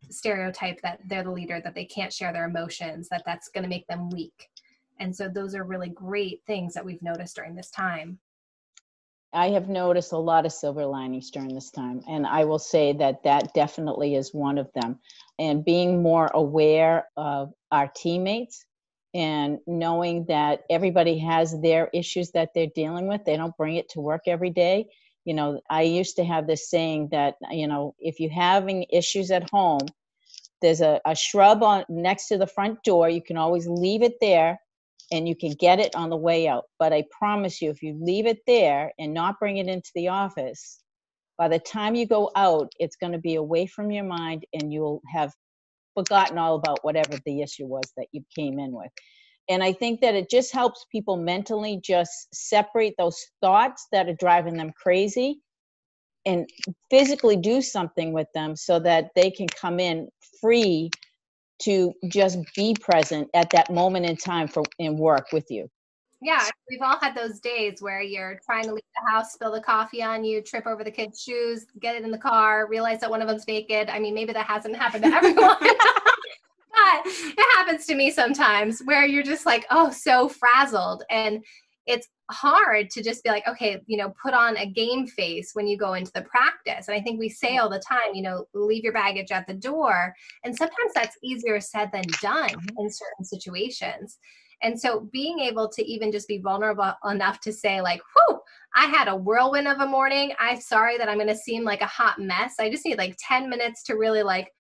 stereotype 0.09 0.81
that 0.83 1.01
they're 1.07 1.23
the 1.23 1.31
leader 1.31 1.61
that 1.63 1.75
they 1.75 1.85
can't 1.85 2.13
share 2.13 2.33
their 2.33 2.47
emotions 2.47 3.09
that 3.09 3.23
that's 3.27 3.49
going 3.49 3.63
to 3.63 3.69
make 3.69 3.87
them 3.87 4.11
weak. 4.11 4.49
And 4.99 5.15
so 5.15 5.29
those 5.29 5.55
are 5.55 5.65
really 5.65 5.89
great 5.91 6.43
things 6.47 6.75
that 6.75 6.85
we've 6.85 7.03
noticed 7.03 7.37
during 7.37 7.55
this 7.55 7.71
time. 7.71 8.19
I 9.33 9.51
have 9.51 9.69
noticed 9.69 10.13
a 10.13 10.19
lot 10.19 10.45
of 10.45 10.53
silver 10.53 10.85
linings 10.85 11.31
during 11.31 11.55
this 11.55 11.71
time 11.71 12.03
and 12.09 12.27
i 12.27 12.45
will 12.45 12.59
say 12.59 12.93
that 12.95 13.23
that 13.23 13.55
definitely 13.55 14.17
is 14.17 14.35
one 14.35 14.59
of 14.59 14.69
them. 14.75 14.99
And 15.39 15.65
being 15.65 16.03
more 16.03 16.31
aware 16.35 17.09
of 17.17 17.53
our 17.71 17.91
teammates 17.95 18.67
and 19.15 19.59
knowing 19.67 20.25
that 20.27 20.61
everybody 20.71 21.19
has 21.19 21.61
their 21.61 21.91
issues 21.93 22.31
that 22.31 22.51
they're 22.55 22.69
dealing 22.75 23.09
with 23.09 23.25
they 23.25 23.37
don't 23.37 23.57
bring 23.57 23.77
it 23.77 23.89
to 23.89 24.01
work 24.01 24.23
every 24.27 24.51
day 24.51 24.87
you 25.25 25.35
know, 25.35 25.61
I 25.69 25.83
used 25.83 26.17
to 26.17 26.25
have 26.25 26.47
this 26.47 26.71
saying 26.71 27.09
that, 27.13 27.35
you 27.51 27.69
know, 27.69 27.95
if 27.99 28.21
you're 28.21 28.33
having 28.33 28.87
issues 28.91 29.31
at 29.31 29.49
home, 29.51 29.87
there's 30.63 30.81
a, 30.81 31.01
a 31.07 31.15
shrub 31.15 31.63
on 31.63 31.85
next 31.89 32.29
to 32.29 32.39
the 32.39 32.47
front 32.47 32.83
door. 32.85 33.09
You 33.09 33.23
can 33.23 33.37
always 33.37 33.67
leave 33.67 34.03
it 34.03 34.15
there 34.21 34.59
and 35.13 35.29
you 35.29 35.37
can 35.37 35.53
get 35.53 35.79
it 35.79 35.95
on 35.95 36.11
the 36.11 36.17
way 36.17 36.49
out. 36.49 36.65
But 36.79 36.93
I 36.93 37.05
promise 37.11 37.61
you, 37.61 37.71
if 37.71 37.83
you 37.83 37.99
leave 38.01 38.27
it 38.27 38.41
there 38.47 38.93
and 38.99 39.13
not 39.13 39.39
bring 39.39 39.59
it 39.59 39.69
into 39.69 39.91
the 39.95 40.09
office, 40.09 40.81
by 41.37 41.49
the 41.49 41.59
time 41.59 41.95
you 41.95 42.07
go 42.07 42.31
out, 42.37 42.71
it's 42.79 42.97
going 42.97 43.13
to 43.13 43.19
be 43.19 43.37
away 43.37 43.67
from 43.67 43.91
your 43.91 44.05
mind 44.05 44.45
and 44.53 44.73
you'll 44.73 45.01
have 45.13 45.33
forgotten 45.95 46.39
all 46.39 46.57
about 46.57 46.85
whatever 46.85 47.19
the 47.25 47.43
issue 47.43 47.67
was 47.67 47.93
that 47.97 48.07
you 48.13 48.23
came 48.37 48.59
in 48.59 48.73
with. 48.73 48.91
And 49.49 49.63
I 49.65 49.73
think 49.73 50.01
that 50.01 50.15
it 50.15 50.31
just 50.31 50.53
helps 50.53 50.87
people 50.93 51.17
mentally 51.17 51.81
just 51.83 52.29
separate 52.33 52.95
those 52.99 53.19
thoughts 53.41 53.89
that 53.93 54.09
are 54.09 54.15
driving 54.15 54.55
them 54.55 54.73
crazy 54.81 55.41
and 56.27 56.49
physically 56.91 57.37
do 57.37 57.61
something 57.63 58.13
with 58.13 58.29
them 58.35 58.55
so 58.55 58.79
that 58.81 59.11
they 59.17 59.31
can 59.31 59.49
come 59.49 59.81
in 59.81 60.09
free 60.41 60.91
to 61.63 61.93
just 62.09 62.39
be 62.57 62.75
present 62.81 63.29
at 63.35 63.51
that 63.51 63.73
moment 63.73 64.07
in 64.07 64.17
time 64.17 64.49
for 64.49 64.63
and 64.79 64.99
work 64.99 65.27
with 65.33 65.47
you. 65.51 65.69
Yeah, 66.23 66.47
we've 66.69 66.83
all 66.83 66.99
had 67.01 67.15
those 67.15 67.41
days 67.41 67.81
where 67.81 68.03
you're 68.03 68.39
trying 68.45 68.65
to 68.65 68.75
leave 68.75 68.83
the 69.03 69.11
house, 69.11 69.33
spill 69.33 69.53
the 69.53 69.61
coffee 69.61 70.03
on 70.03 70.23
you, 70.23 70.43
trip 70.43 70.67
over 70.67 70.85
the 70.85 70.91
kids' 70.91 71.23
shoes, 71.23 71.65
get 71.81 71.97
it 71.97 72.05
in 72.05 72.11
the 72.11 72.19
car, 72.19 72.69
realize 72.69 73.01
that 73.01 73.11
one 73.11 73.23
of 73.23 73.29
them's 73.29 73.47
naked. 73.49 73.89
I 73.89 73.99
mean, 73.99 74.15
maybe 74.15 74.35
that 74.35 74.47
hasn't 74.47 74.77
happened 74.77 75.05
to 75.05 75.11
everyone. 75.15 75.57
but 75.61 77.03
it 77.07 77.57
happens 77.57 77.87
to 77.87 77.95
me 77.95 78.11
sometimes 78.11 78.81
where 78.85 79.07
you're 79.07 79.23
just 79.23 79.47
like, 79.47 79.65
oh, 79.71 79.91
so 79.91 80.29
frazzled. 80.29 81.05
And 81.09 81.43
it's 81.87 82.09
hard 82.31 82.91
to 82.91 83.03
just 83.03 83.25
be 83.25 83.31
like, 83.31 83.47
okay, 83.49 83.81
you 83.87 83.97
know, 83.97 84.13
put 84.23 84.35
on 84.35 84.57
a 84.59 84.67
game 84.67 85.07
face 85.07 85.51
when 85.55 85.67
you 85.67 85.77
go 85.77 85.95
into 85.95 86.13
the 86.15 86.23
practice. 86.23 86.89
And 86.89 86.97
I 86.97 87.01
think 87.01 87.19
we 87.19 87.29
say 87.29 87.57
all 87.57 87.69
the 87.69 87.83
time, 87.87 88.15
you 88.15 88.23
know, 88.23 88.45
leave 88.55 88.85
your 88.85 88.93
baggage 88.93 89.33
at 89.33 89.47
the 89.47 89.55
door. 89.55 90.15
And 90.45 90.55
sometimes 90.55 90.93
that's 90.95 91.17
easier 91.23 91.61
said 91.61 91.91
than 91.93 92.05
done 92.21 92.51
mm-hmm. 92.51 92.79
in 92.79 92.91
certain 92.91 93.25
situations. 93.25 94.19
And 94.63 94.79
so 94.79 95.09
being 95.13 95.41
able 95.41 95.69
to 95.69 95.85
even 95.85 96.13
just 96.13 96.29
be 96.29 96.39
vulnerable 96.39 96.93
enough 97.09 97.41
to 97.41 97.53
say, 97.53 97.81
like, 97.81 98.01
whew, 98.15 98.41
I 98.75 98.87
had 98.87 99.09
a 99.09 99.17
whirlwind 99.17 99.69
of 99.69 99.81
a 99.81 99.87
morning. 99.87 100.33
I'm 100.39 100.61
sorry 100.61 100.99
that 100.99 101.09
I'm 101.09 101.17
going 101.17 101.29
to 101.29 101.37
seem 101.37 101.65
like 101.65 101.81
a 101.81 101.87
hot 101.87 102.19
mess. 102.19 102.55
I 102.61 102.71
just 102.71 102.85
need 102.85 102.99
like 102.99 103.17
10 103.27 103.49
minutes 103.49 103.83
to 103.85 103.95
really 103.95 104.23
like 104.23 104.53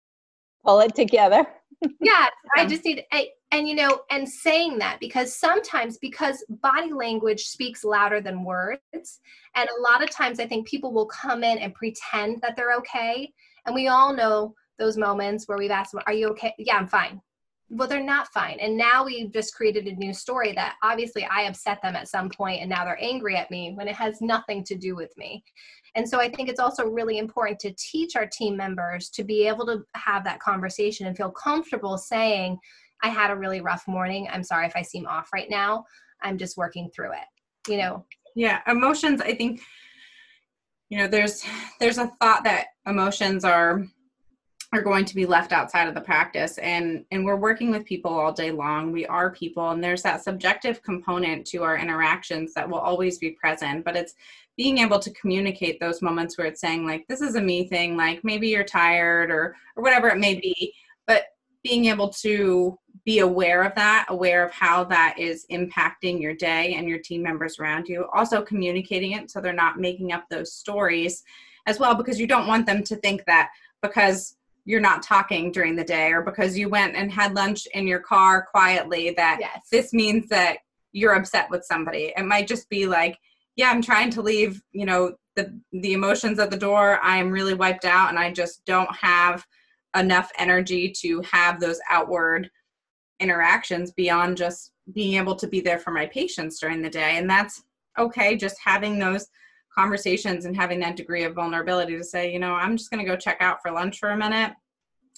pull 0.64 0.80
it 0.80 0.94
together. 0.94 1.46
yeah, 2.00 2.28
I 2.56 2.66
just 2.66 2.84
need, 2.84 3.04
and 3.52 3.68
you 3.68 3.74
know 3.74 4.00
and 4.10 4.28
saying 4.28 4.78
that 4.78 4.98
because 5.00 5.34
sometimes 5.34 5.98
because 5.98 6.44
body 6.62 6.92
language 6.92 7.44
speaks 7.44 7.84
louder 7.84 8.20
than 8.20 8.44
words 8.44 9.20
and 9.54 9.68
a 9.68 9.82
lot 9.82 10.02
of 10.02 10.10
times 10.10 10.40
i 10.40 10.46
think 10.46 10.66
people 10.66 10.92
will 10.92 11.06
come 11.06 11.42
in 11.42 11.58
and 11.58 11.74
pretend 11.74 12.40
that 12.40 12.56
they're 12.56 12.74
okay 12.74 13.32
and 13.66 13.74
we 13.74 13.88
all 13.88 14.12
know 14.14 14.54
those 14.78 14.96
moments 14.96 15.46
where 15.46 15.58
we've 15.58 15.70
asked 15.70 15.92
them 15.92 16.02
are 16.06 16.12
you 16.12 16.28
okay 16.28 16.54
yeah 16.58 16.76
i'm 16.76 16.86
fine 16.86 17.20
well 17.70 17.88
they're 17.88 18.02
not 18.02 18.28
fine 18.32 18.58
and 18.60 18.76
now 18.76 19.04
we've 19.04 19.32
just 19.32 19.54
created 19.54 19.86
a 19.86 19.94
new 19.94 20.12
story 20.12 20.52
that 20.52 20.76
obviously 20.82 21.24
i 21.30 21.42
upset 21.42 21.80
them 21.82 21.94
at 21.94 22.08
some 22.08 22.28
point 22.28 22.60
and 22.60 22.68
now 22.68 22.84
they're 22.84 23.02
angry 23.02 23.36
at 23.36 23.50
me 23.50 23.72
when 23.74 23.88
it 23.88 23.94
has 23.94 24.20
nothing 24.20 24.64
to 24.64 24.74
do 24.74 24.96
with 24.96 25.16
me 25.16 25.42
and 25.94 26.08
so 26.08 26.20
i 26.20 26.28
think 26.28 26.48
it's 26.48 26.60
also 26.60 26.84
really 26.84 27.18
important 27.18 27.58
to 27.58 27.72
teach 27.78 28.16
our 28.16 28.26
team 28.26 28.56
members 28.56 29.08
to 29.08 29.22
be 29.22 29.46
able 29.46 29.64
to 29.64 29.82
have 29.94 30.24
that 30.24 30.40
conversation 30.40 31.06
and 31.06 31.16
feel 31.16 31.30
comfortable 31.30 31.96
saying 31.96 32.58
I 33.02 33.08
had 33.08 33.30
a 33.30 33.36
really 33.36 33.60
rough 33.60 33.86
morning. 33.88 34.28
I'm 34.30 34.44
sorry 34.44 34.66
if 34.66 34.76
I 34.76 34.82
seem 34.82 35.06
off 35.06 35.28
right 35.32 35.48
now. 35.48 35.84
I'm 36.22 36.38
just 36.38 36.56
working 36.56 36.90
through 36.94 37.12
it. 37.12 37.70
You 37.70 37.78
know. 37.78 38.06
Yeah, 38.36 38.60
emotions. 38.66 39.20
I 39.20 39.34
think 39.34 39.60
you 40.88 40.98
know 40.98 41.06
there's 41.06 41.44
there's 41.78 41.98
a 41.98 42.08
thought 42.20 42.44
that 42.44 42.66
emotions 42.86 43.44
are 43.44 43.84
are 44.72 44.82
going 44.82 45.04
to 45.04 45.14
be 45.16 45.26
left 45.26 45.52
outside 45.52 45.88
of 45.88 45.94
the 45.94 46.00
practice. 46.00 46.56
And 46.58 47.04
and 47.10 47.24
we're 47.24 47.36
working 47.36 47.70
with 47.70 47.84
people 47.84 48.12
all 48.12 48.32
day 48.32 48.52
long. 48.52 48.92
We 48.92 49.04
are 49.06 49.30
people 49.30 49.70
and 49.70 49.82
there's 49.82 50.02
that 50.02 50.22
subjective 50.22 50.82
component 50.82 51.46
to 51.48 51.64
our 51.64 51.76
interactions 51.76 52.54
that 52.54 52.68
will 52.68 52.78
always 52.78 53.18
be 53.18 53.32
present. 53.32 53.84
But 53.84 53.96
it's 53.96 54.14
being 54.56 54.78
able 54.78 55.00
to 55.00 55.10
communicate 55.12 55.80
those 55.80 56.02
moments 56.02 56.38
where 56.38 56.46
it's 56.46 56.60
saying 56.60 56.86
like 56.86 57.06
this 57.08 57.20
is 57.20 57.34
a 57.34 57.40
me 57.40 57.66
thing. 57.66 57.96
Like 57.96 58.22
maybe 58.22 58.48
you're 58.48 58.64
tired 58.64 59.30
or 59.30 59.56
or 59.76 59.82
whatever 59.82 60.08
it 60.08 60.18
may 60.18 60.34
be. 60.34 60.72
But 61.06 61.24
being 61.64 61.86
able 61.86 62.08
to 62.08 62.78
be 63.04 63.18
aware 63.18 63.62
of 63.62 63.74
that, 63.74 64.06
aware 64.08 64.44
of 64.44 64.52
how 64.52 64.84
that 64.84 65.18
is 65.18 65.46
impacting 65.50 66.20
your 66.20 66.34
day 66.34 66.74
and 66.74 66.88
your 66.88 66.98
team 66.98 67.22
members 67.22 67.58
around 67.58 67.88
you. 67.88 68.06
Also, 68.14 68.40
communicating 68.40 69.12
it 69.12 69.30
so 69.30 69.40
they're 69.40 69.52
not 69.52 69.78
making 69.78 70.12
up 70.12 70.24
those 70.30 70.52
stories 70.52 71.22
as 71.66 71.78
well, 71.78 71.94
because 71.94 72.20
you 72.20 72.26
don't 72.26 72.46
want 72.46 72.66
them 72.66 72.82
to 72.84 72.96
think 72.96 73.24
that 73.26 73.50
because 73.82 74.36
you're 74.64 74.80
not 74.80 75.02
talking 75.02 75.50
during 75.52 75.74
the 75.74 75.84
day 75.84 76.12
or 76.12 76.22
because 76.22 76.56
you 76.56 76.68
went 76.68 76.96
and 76.96 77.10
had 77.10 77.34
lunch 77.34 77.66
in 77.74 77.86
your 77.86 78.00
car 78.00 78.46
quietly 78.50 79.12
that 79.16 79.38
yes. 79.40 79.68
this 79.70 79.92
means 79.92 80.28
that 80.28 80.58
you're 80.92 81.14
upset 81.14 81.48
with 81.50 81.64
somebody. 81.64 82.12
It 82.16 82.24
might 82.24 82.46
just 82.46 82.68
be 82.68 82.86
like, 82.86 83.18
yeah, 83.56 83.70
I'm 83.70 83.82
trying 83.82 84.10
to 84.10 84.22
leave, 84.22 84.62
you 84.72 84.86
know, 84.86 85.14
the 85.36 85.58
the 85.72 85.92
emotions 85.92 86.38
at 86.38 86.50
the 86.50 86.56
door. 86.56 86.98
I'm 87.02 87.30
really 87.30 87.54
wiped 87.54 87.84
out 87.84 88.10
and 88.10 88.18
I 88.18 88.32
just 88.32 88.64
don't 88.64 88.94
have 88.94 89.46
enough 89.96 90.30
energy 90.38 90.90
to 91.00 91.20
have 91.22 91.60
those 91.60 91.80
outward 91.88 92.50
interactions 93.18 93.92
beyond 93.92 94.36
just 94.36 94.72
being 94.92 95.14
able 95.14 95.36
to 95.36 95.46
be 95.46 95.60
there 95.60 95.78
for 95.78 95.90
my 95.90 96.06
patients 96.06 96.58
during 96.58 96.82
the 96.82 96.90
day 96.90 97.18
and 97.18 97.28
that's 97.28 97.62
okay 97.98 98.36
just 98.36 98.56
having 98.64 98.98
those 98.98 99.28
conversations 99.74 100.44
and 100.44 100.56
having 100.56 100.80
that 100.80 100.96
degree 100.96 101.24
of 101.24 101.34
vulnerability 101.34 101.96
to 101.96 102.04
say 102.04 102.32
you 102.32 102.38
know 102.38 102.54
i'm 102.54 102.76
just 102.76 102.90
going 102.90 103.04
to 103.04 103.10
go 103.10 103.16
check 103.16 103.38
out 103.40 103.58
for 103.62 103.70
lunch 103.70 103.98
for 103.98 104.10
a 104.10 104.16
minute 104.16 104.52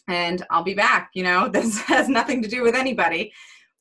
and 0.09 0.45
i'll 0.51 0.65
be 0.65 0.75
back 0.75 1.11
you 1.15 1.23
know 1.23 1.49
this 1.53 1.81
has 1.81 2.09
nothing 2.09 2.43
to 2.43 2.49
do 2.49 2.63
with 2.63 2.75
anybody. 2.75 3.33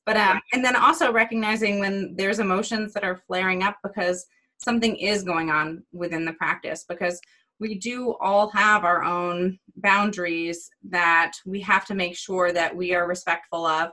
But 0.05 0.17
um 0.17 0.41
and 0.53 0.65
then 0.65 0.75
also 0.75 1.11
recognizing 1.11 1.79
when 1.79 2.15
there's 2.15 2.39
emotions 2.39 2.93
that 2.93 3.03
are 3.03 3.21
flaring 3.27 3.63
up 3.63 3.77
because 3.83 4.25
something 4.57 4.95
is 4.95 5.23
going 5.23 5.49
on 5.49 5.83
within 5.91 6.25
the 6.25 6.33
practice 6.33 6.85
because 6.87 7.19
we 7.59 7.75
do 7.75 8.15
all 8.19 8.49
have 8.49 8.83
our 8.83 9.03
own 9.03 9.59
boundaries 9.75 10.69
that 10.89 11.33
we 11.45 11.61
have 11.61 11.85
to 11.85 11.95
make 11.95 12.15
sure 12.15 12.51
that 12.51 12.75
we 12.75 12.93
are 12.93 13.07
respectful 13.07 13.65
of 13.65 13.91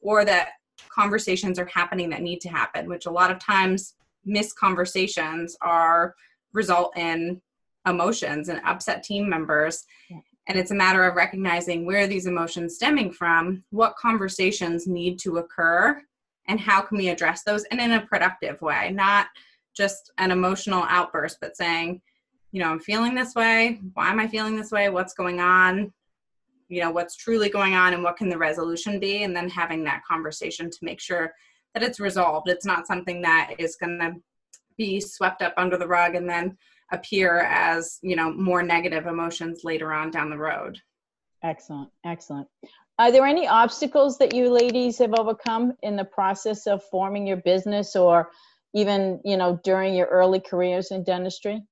or 0.00 0.24
that 0.24 0.50
conversations 0.88 1.58
are 1.58 1.66
happening 1.66 2.08
that 2.08 2.22
need 2.22 2.40
to 2.40 2.48
happen 2.48 2.88
which 2.88 3.04
a 3.04 3.10
lot 3.10 3.30
of 3.30 3.38
times 3.38 3.94
missed 4.24 4.56
conversations 4.56 5.56
are 5.60 6.14
result 6.52 6.96
in 6.96 7.40
emotions 7.86 8.48
and 8.48 8.60
upset 8.64 9.02
team 9.02 9.28
members 9.28 9.84
yeah. 10.10 10.18
and 10.48 10.58
it's 10.58 10.70
a 10.70 10.74
matter 10.74 11.04
of 11.04 11.16
recognizing 11.16 11.86
where 11.86 12.06
these 12.06 12.26
emotions 12.26 12.74
stemming 12.74 13.10
from 13.10 13.64
what 13.70 13.96
conversations 13.96 14.86
need 14.86 15.18
to 15.18 15.38
occur 15.38 16.00
and 16.48 16.60
how 16.60 16.80
can 16.82 16.98
we 16.98 17.08
address 17.08 17.42
those 17.42 17.64
and 17.64 17.80
in 17.80 17.92
a 17.92 18.06
productive 18.06 18.60
way 18.60 18.90
not 18.92 19.28
just 19.74 20.12
an 20.18 20.30
emotional 20.30 20.84
outburst 20.88 21.38
but 21.40 21.56
saying 21.56 22.02
you 22.52 22.60
know, 22.60 22.68
I'm 22.68 22.80
feeling 22.80 23.14
this 23.14 23.34
way. 23.34 23.80
Why 23.94 24.10
am 24.10 24.18
I 24.18 24.26
feeling 24.26 24.56
this 24.56 24.72
way? 24.72 24.88
What's 24.88 25.14
going 25.14 25.40
on? 25.40 25.92
You 26.68 26.82
know, 26.82 26.90
what's 26.90 27.16
truly 27.16 27.48
going 27.48 27.74
on 27.74 27.94
and 27.94 28.02
what 28.02 28.16
can 28.16 28.28
the 28.28 28.38
resolution 28.38 28.98
be? 28.98 29.22
And 29.22 29.34
then 29.34 29.48
having 29.48 29.84
that 29.84 30.02
conversation 30.04 30.70
to 30.70 30.78
make 30.82 31.00
sure 31.00 31.32
that 31.74 31.82
it's 31.82 32.00
resolved. 32.00 32.48
It's 32.48 32.66
not 32.66 32.86
something 32.86 33.22
that 33.22 33.52
is 33.58 33.76
going 33.76 33.98
to 33.98 34.14
be 34.76 35.00
swept 35.00 35.42
up 35.42 35.54
under 35.56 35.76
the 35.76 35.86
rug 35.86 36.14
and 36.14 36.28
then 36.28 36.56
appear 36.92 37.40
as, 37.40 37.98
you 38.02 38.16
know, 38.16 38.32
more 38.32 38.62
negative 38.62 39.06
emotions 39.06 39.60
later 39.62 39.92
on 39.92 40.10
down 40.10 40.30
the 40.30 40.38
road. 40.38 40.78
Excellent. 41.42 41.90
Excellent. 42.04 42.48
Are 42.98 43.10
there 43.10 43.24
any 43.24 43.46
obstacles 43.46 44.18
that 44.18 44.34
you 44.34 44.50
ladies 44.50 44.98
have 44.98 45.14
overcome 45.14 45.72
in 45.82 45.96
the 45.96 46.04
process 46.04 46.66
of 46.66 46.82
forming 46.90 47.26
your 47.26 47.38
business 47.38 47.96
or 47.96 48.30
even, 48.74 49.20
you 49.24 49.36
know, 49.36 49.58
during 49.64 49.94
your 49.94 50.06
early 50.06 50.40
careers 50.40 50.90
in 50.90 51.02
dentistry? 51.02 51.62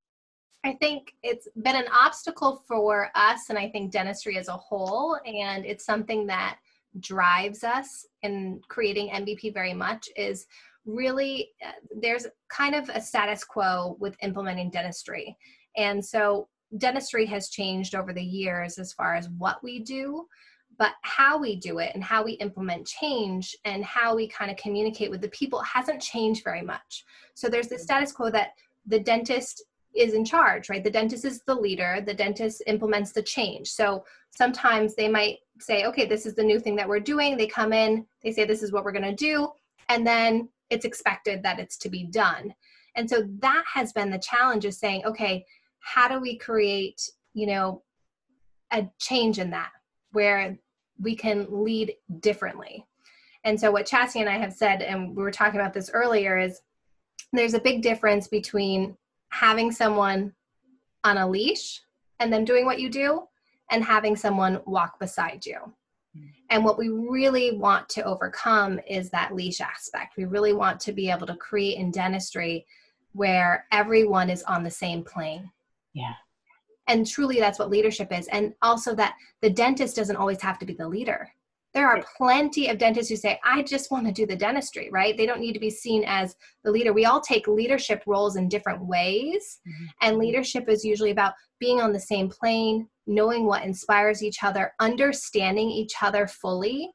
I 0.65 0.73
think 0.75 1.13
it's 1.23 1.47
been 1.63 1.77
an 1.77 1.89
obstacle 1.93 2.65
for 2.67 3.11
us 3.15 3.51
and 3.51 3.59
I 3.59 3.69
think 3.69 3.93
dentistry 3.93 4.39
as 4.39 4.49
a 4.49 4.57
whole. 4.57 5.19
And 5.27 5.67
it's 5.67 5.85
something 5.85 6.27
that 6.29 6.59
drives 7.01 7.65
us 7.65 8.07
in 8.23 8.61
creating 8.69 9.09
MVP 9.11 9.53
very 9.55 9.75
much 9.75 10.09
is 10.17 10.47
really 10.85 11.51
uh, 11.65 11.73
there's 12.01 12.27
kind 12.51 12.75
of 12.75 12.89
a 12.89 13.01
status 13.01 13.45
quo 13.45 13.97
with 14.01 14.17
implementing 14.23 14.71
dentistry. 14.71 15.37
And 15.77 16.05
so 16.05 16.49
dentistry 16.79 17.27
has 17.27 17.51
changed 17.51 17.95
over 17.95 18.13
the 18.13 18.23
years 18.23 18.79
as 18.79 18.93
far 18.93 19.15
as 19.15 19.29
what 19.39 19.63
we 19.63 19.81
do, 19.81 20.27
but 20.79 20.93
how 21.03 21.39
we 21.39 21.57
do 21.57 21.79
it 21.79 21.93
and 21.95 22.03
how 22.03 22.23
we 22.25 22.33
implement 22.33 22.87
change 22.87 23.55
and 23.65 23.85
how 23.85 24.15
we 24.15 24.29
kind 24.29 24.51
of 24.51 24.57
communicate 24.57 25.11
with 25.11 25.21
the 25.21 25.29
people 25.29 25.61
hasn't 25.63 26.01
changed 26.01 26.45
very 26.45 26.63
much. 26.63 27.05
So 27.35 27.49
there's 27.49 27.69
the 27.69 27.79
status 27.79 28.13
quo 28.13 28.31
that 28.31 28.51
the 28.87 29.01
dentist 29.01 29.65
is 29.95 30.15
in 30.15 30.25
charge, 30.25 30.69
right? 30.69 30.85
The 30.85 30.91
dentist 30.91 31.25
is 31.25 31.43
the 31.43 31.55
leader, 31.55 32.03
the 32.05 32.15
dentist 32.15 32.63
implements 32.67 33.13
the 33.13 33.23
change. 33.23 33.69
So 33.69 34.05
sometimes 34.31 34.95
they 34.95 35.09
might 35.09 35.39
say, 35.61 35.85
okay, 35.87 36.07
this 36.07 36.27
is 36.27 36.35
the 36.35 36.45
new 36.45 36.61
thing 36.61 36.77
that 36.77 36.89
we're 36.89 37.01
doing. 37.01 37.37
They 37.37 37.47
come 37.47 37.73
in, 37.73 38.07
they 38.23 38.33
say, 38.33 38.45
this 38.45 38.63
is 38.63 38.73
what 38.73 38.85
we're 38.85 38.93
going 38.93 39.03
to 39.03 39.15
do. 39.15 39.49
And 39.89 40.07
then 40.07 40.49
it's 40.71 40.85
expected 40.85 41.43
that 41.43 41.59
it's 41.59 41.79
to 41.79 41.89
be 41.89 42.05
done. 42.05 42.55
And 42.95 43.09
so 43.09 43.23
that 43.41 43.65
has 43.73 43.93
been 43.93 44.11
the 44.11 44.19
challenge 44.19 44.65
of 44.65 44.75
saying, 44.75 45.05
okay, 45.05 45.45
how 45.81 46.09
do 46.09 46.21
we 46.21 46.37
create, 46.37 47.01
you 47.35 47.47
know, 47.47 47.83
a 48.73 48.89
change 48.99 49.39
in 49.39 49.51
that 49.51 49.71
where 50.13 50.59
we 51.01 51.17
can 51.17 51.47
lead 51.51 51.95
differently? 52.21 52.85
And 53.45 53.59
so 53.59 53.71
what 53.71 53.87
Chasity 53.87 54.21
and 54.21 54.29
I 54.29 54.37
have 54.37 54.53
said, 54.53 54.83
and 54.83 55.17
we 55.17 55.23
were 55.23 55.31
talking 55.31 55.61
about 55.61 55.73
this 55.73 55.91
earlier, 55.93 56.39
is 56.39 56.61
there's 57.33 57.55
a 57.55 57.61
big 57.61 57.83
difference 57.83 58.29
between 58.29 58.97
having 59.31 59.73
someone 59.73 60.33
on 61.05 61.19
a 61.19 61.29
leash 61.29 61.81
and 62.21 62.33
them 62.33 62.45
doing 62.45 62.65
what 62.65 62.81
you 62.81 62.91
do 62.91 63.23
and 63.71 63.85
having 63.85 64.17
someone 64.17 64.61
walk 64.67 64.99
beside 64.99 65.45
you. 65.45 65.59
Hmm. 66.17 66.27
And 66.51 66.65
what 66.65 66.79
we 66.79 66.89
really 66.89 67.57
want 67.57 67.89
to 67.91 68.05
overcome 68.05 68.81
is 68.89 69.11
that 69.11 69.35
leash 69.35 69.61
aspect. 69.61 70.17
We 70.17 70.25
really 70.25 70.53
want 70.53 70.81
to 70.81 70.93
be 70.93 71.11
able 71.11 71.27
to 71.27 71.37
create 71.37 71.79
in 71.79 71.91
dentistry 71.91 72.67
where 73.13 73.67
everyone 73.73 74.31
is 74.31 74.43
on 74.45 74.63
the 74.63 74.71
same 74.71 75.03
plane. 75.05 75.51
Yeah. 75.93 76.15
And 76.87 77.07
truly, 77.07 77.39
that's 77.39 77.59
what 77.59 77.69
leadership 77.71 78.13
is. 78.13 78.29
And 78.29 78.55
also, 78.63 78.95
that 78.95 79.15
the 79.43 79.51
dentist 79.51 79.97
doesn't 79.97 80.17
always 80.17 80.41
have 80.41 80.59
to 80.61 80.67
be 80.67 80.73
the 80.73 80.89
leader. 80.89 81.31
There 81.79 81.89
are 81.89 82.05
plenty 82.17 82.71
of 82.71 82.79
dentists 82.79 83.09
who 83.09 83.15
say, 83.15 83.39
I 83.45 83.63
just 83.63 83.93
want 83.93 84.05
to 84.05 84.13
do 84.13 84.27
the 84.27 84.35
dentistry, 84.35 84.91
right? 84.91 85.17
They 85.17 85.27
don't 85.27 85.39
need 85.39 85.53
to 85.53 85.61
be 85.61 85.71
seen 85.71 86.03
as 86.09 86.35
the 86.65 86.73
leader. 86.73 86.93
We 86.93 87.05
all 87.05 87.21
take 87.21 87.47
leadership 87.47 88.03
roles 88.05 88.35
in 88.35 88.49
different 88.49 88.85
ways. 88.85 89.61
Mm-hmm. 89.65 89.85
And 90.03 90.19
leadership 90.19 90.69
is 90.69 90.85
usually 90.85 91.13
about 91.13 91.35
being 91.61 91.81
on 91.81 91.93
the 91.93 92.01
same 92.01 92.29
plane, 92.31 92.89
knowing 93.07 93.47
what 93.47 93.63
inspires 93.63 94.25
each 94.25 94.43
other, 94.43 94.73
understanding 94.81 95.71
each 95.71 95.93
other 96.03 96.27
fully. 96.27 96.91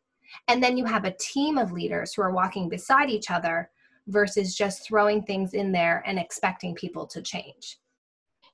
And 0.49 0.61
then 0.61 0.75
you 0.75 0.83
have 0.83 1.05
a 1.05 1.15
team 1.17 1.57
of 1.57 1.71
leaders 1.71 2.13
who 2.13 2.21
are 2.21 2.33
walking 2.33 2.67
beside 2.67 3.09
each 3.09 3.31
other 3.31 3.69
versus 4.07 4.53
just 4.53 4.85
throwing 4.85 5.23
things 5.23 5.53
in 5.53 5.71
there 5.71 6.03
and 6.05 6.19
expecting 6.19 6.75
people 6.75 7.07
to 7.07 7.21
change. 7.21 7.79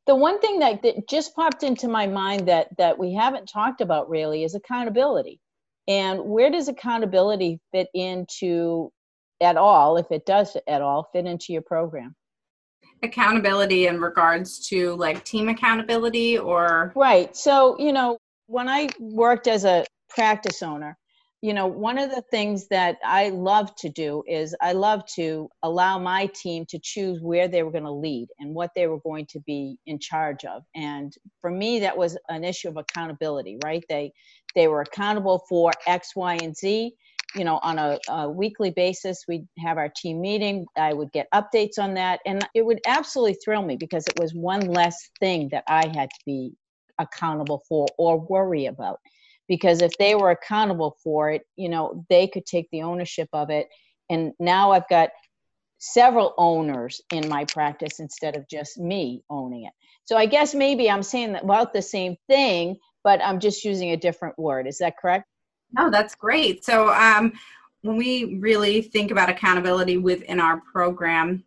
The 0.05 0.15
one 0.15 0.39
thing 0.39 0.59
that, 0.59 0.83
that 0.83 1.09
just 1.09 1.35
popped 1.35 1.63
into 1.63 1.87
my 1.87 2.05
mind 2.05 2.47
that 2.47 2.67
that 2.77 2.99
we 2.99 3.15
haven't 3.15 3.49
talked 3.49 3.81
about 3.81 4.07
really 4.11 4.43
is 4.43 4.53
accountability. 4.53 5.41
And 5.89 6.21
where 6.21 6.51
does 6.51 6.69
accountability 6.69 7.59
fit 7.73 7.87
into 7.93 8.91
at 9.41 9.57
all, 9.57 9.97
if 9.97 10.05
it 10.11 10.25
does 10.25 10.55
at 10.67 10.81
all, 10.81 11.09
fit 11.11 11.25
into 11.25 11.51
your 11.51 11.63
program? 11.63 12.15
accountability 13.03 13.87
in 13.87 13.99
regards 14.01 14.67
to 14.67 14.93
like 14.95 15.23
team 15.23 15.47
accountability 15.47 16.37
or 16.37 16.91
right 16.95 17.35
so 17.35 17.77
you 17.79 17.93
know 17.93 18.17
when 18.47 18.67
i 18.67 18.89
worked 18.99 19.47
as 19.47 19.63
a 19.63 19.85
practice 20.09 20.61
owner 20.61 20.97
you 21.41 21.53
know 21.53 21.67
one 21.67 21.97
of 21.97 22.09
the 22.09 22.21
things 22.29 22.67
that 22.67 22.97
i 23.05 23.29
love 23.29 23.73
to 23.75 23.89
do 23.89 24.23
is 24.27 24.55
i 24.61 24.73
love 24.73 25.05
to 25.05 25.49
allow 25.63 25.97
my 25.97 26.25
team 26.27 26.65
to 26.65 26.77
choose 26.79 27.21
where 27.21 27.47
they 27.47 27.63
were 27.63 27.71
going 27.71 27.83
to 27.83 27.91
lead 27.91 28.27
and 28.39 28.53
what 28.53 28.71
they 28.75 28.87
were 28.87 28.99
going 28.99 29.25
to 29.25 29.39
be 29.41 29.77
in 29.85 29.99
charge 29.99 30.43
of. 30.45 30.63
And 30.75 31.13
for 31.41 31.49
me 31.49 31.79
that 31.79 31.97
was 31.97 32.17
an 32.29 32.43
issue 32.43 32.69
of 32.69 32.77
accountability 32.77 33.57
right? 33.63 33.83
They 33.89 34.11
they 34.55 34.67
were 34.67 34.81
accountable 34.81 35.43
for 35.47 35.71
x 35.87 36.15
y 36.15 36.37
and 36.41 36.55
z. 36.55 36.93
You 37.35 37.43
know 37.43 37.59
on 37.61 37.77
a, 37.77 37.99
a, 38.09 38.29
weekly 38.29 38.71
basis 38.71 39.23
we'd 39.27 39.47
have 39.59 39.77
our 39.77 39.91
team 39.95 40.19
meeting. 40.19 40.65
I 40.75 40.93
would 40.93 41.11
get 41.11 41.27
updates 41.33 41.77
on 41.77 41.93
that. 41.93 42.19
And 42.25 42.45
it 42.55 42.65
would 42.65 42.81
absolutely 42.87 43.37
thrill 43.45 43.61
me 43.61 43.77
because 43.77 44.07
it 44.07 44.19
was 44.19 44.33
one 44.33 44.61
less 44.61 45.09
thing 45.19 45.49
that 45.51 45.63
i 45.67 45.85
had 45.87 46.09
to 46.09 46.19
be 46.25 46.53
accountable 46.97 47.63
for 47.69 47.87
or 47.97 48.19
worry 48.19 48.65
about 48.65 48.99
because 49.49 49.81
if 49.81 49.91
they 49.97 50.15
were 50.15 50.31
accountable 50.31 50.95
for 51.03 51.31
it 51.31 51.41
you 51.57 51.67
know 51.67 52.05
they 52.09 52.27
could 52.27 52.45
take 52.45 52.69
the 52.71 52.83
ownership 52.83 53.27
of 53.33 53.49
it. 53.49 53.67
And 54.09 54.31
now 54.39 54.71
i've 54.71 54.87
got 54.89 55.09
several 55.79 56.33
owners 56.37 57.01
in 57.13 57.27
my 57.29 57.45
practice 57.45 57.99
instead 57.99 58.35
of 58.37 58.47
just 58.49 58.77
me 58.77 59.23
owning 59.29 59.65
it. 59.65 59.73
So 60.05 60.15
i 60.15 60.25
guess 60.25 60.55
maybe 60.55 60.89
i'm 60.89 61.03
saying 61.03 61.35
about 61.35 61.73
the 61.73 61.81
same 61.81 62.15
thing 62.29 62.77
but 63.03 63.21
i'm 63.23 63.39
just 63.39 63.65
using 63.65 63.91
a 63.91 63.97
different 63.97 64.37
word. 64.39 64.67
Is 64.67 64.77
that 64.77 64.97
correct? 64.97 65.25
No, 65.71 65.89
that's 65.89 66.15
great. 66.15 66.65
So, 66.65 66.91
um, 66.93 67.33
when 67.81 67.95
we 67.95 68.37
really 68.39 68.81
think 68.81 69.11
about 69.11 69.29
accountability 69.29 69.97
within 69.97 70.39
our 70.39 70.61
program, 70.71 71.43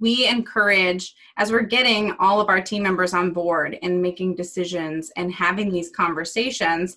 we 0.00 0.28
encourage, 0.28 1.14
as 1.36 1.50
we're 1.50 1.62
getting 1.62 2.12
all 2.20 2.40
of 2.40 2.48
our 2.48 2.60
team 2.60 2.82
members 2.82 3.12
on 3.14 3.32
board 3.32 3.78
and 3.82 4.00
making 4.00 4.36
decisions 4.36 5.10
and 5.16 5.32
having 5.32 5.70
these 5.70 5.90
conversations, 5.90 6.96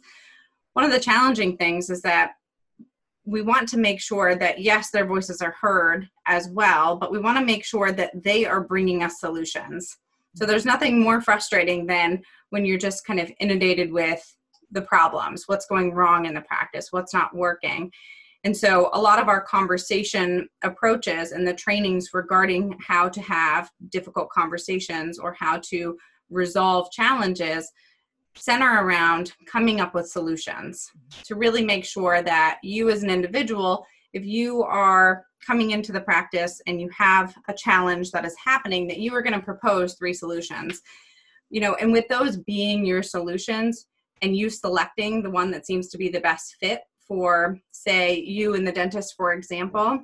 one 0.78 0.86
of 0.86 0.92
the 0.92 1.00
challenging 1.00 1.58
things 1.58 1.90
is 1.90 2.02
that 2.04 2.34
we 3.26 3.42
want 3.42 3.68
to 3.70 3.78
make 3.78 4.00
sure 4.00 4.36
that 4.36 4.60
yes 4.60 4.92
their 4.92 5.06
voices 5.06 5.42
are 5.42 5.56
heard 5.60 6.08
as 6.28 6.50
well 6.50 6.96
but 6.96 7.12
we 7.12 7.20
want 7.20 7.38
to 7.38 7.44
make 7.44 7.66
sure 7.66 7.92
that 7.92 8.12
they 8.24 8.46
are 8.46 8.62
bringing 8.62 9.04
us 9.04 9.20
solutions 9.20 9.98
so 10.38 10.46
there's 10.46 10.66
nothing 10.66 11.00
more 11.02 11.20
frustrating 11.20 11.88
than 11.88 12.22
when 12.52 12.64
you're 12.64 12.78
just 12.78 13.06
kind 13.08 13.20
of 13.20 13.32
inundated 13.40 13.92
with 13.92 14.24
the 14.72 14.84
problems, 14.84 15.46
what's 15.48 15.66
going 15.66 15.94
wrong 15.94 16.26
in 16.28 16.36
the 16.36 16.42
practice, 16.42 16.90
what's 16.92 17.14
not 17.14 17.36
working. 17.36 17.92
And 18.44 18.56
so, 18.56 18.92
a 18.94 19.02
lot 19.02 19.20
of 19.20 19.30
our 19.30 19.42
conversation 19.42 20.48
approaches 20.64 21.32
and 21.32 21.48
the 21.48 21.56
trainings 21.56 22.10
regarding 22.14 22.78
how 22.86 23.10
to 23.10 23.22
have 23.22 23.72
difficult 23.90 24.30
conversations 24.30 25.18
or 25.18 25.36
how 25.40 25.60
to 25.70 25.98
resolve 26.30 26.92
challenges 26.92 27.72
center 28.38 28.86
around 28.86 29.34
coming 29.46 29.82
up 29.82 29.94
with 29.94 30.08
solutions 30.10 30.92
to 31.26 31.36
really 31.36 31.64
make 31.64 31.86
sure 31.86 32.22
that 32.22 32.60
you, 32.64 32.90
as 32.90 33.04
an 33.04 33.10
individual, 33.10 33.86
if 34.14 34.26
you 34.26 34.64
are 34.64 35.26
coming 35.46 35.72
into 35.72 35.92
the 35.92 36.02
practice 36.02 36.62
and 36.68 36.80
you 36.82 36.90
have 36.90 37.36
a 37.48 37.54
challenge 37.54 38.12
that 38.12 38.26
is 38.26 38.36
happening, 38.44 38.88
that 38.88 39.00
you 39.00 39.14
are 39.14 39.22
going 39.22 39.34
to 39.34 39.46
propose 39.46 39.94
three 39.96 40.14
solutions. 40.14 40.82
You 41.50 41.62
know, 41.62 41.76
and 41.76 41.92
with 41.92 42.08
those 42.08 42.38
being 42.38 42.86
your 42.86 43.04
solutions, 43.04 43.88
and 44.22 44.36
you 44.36 44.50
selecting 44.50 45.22
the 45.22 45.30
one 45.30 45.52
that 45.52 45.66
seems 45.66 45.90
to 45.90 45.98
be 45.98 46.10
the 46.10 46.20
best 46.20 46.56
fit 46.60 46.82
for 47.08 47.60
say 47.72 48.20
you 48.20 48.56
and 48.56 48.68
the 48.68 48.72
dentist 48.72 49.16
for 49.16 49.34
example 49.34 50.00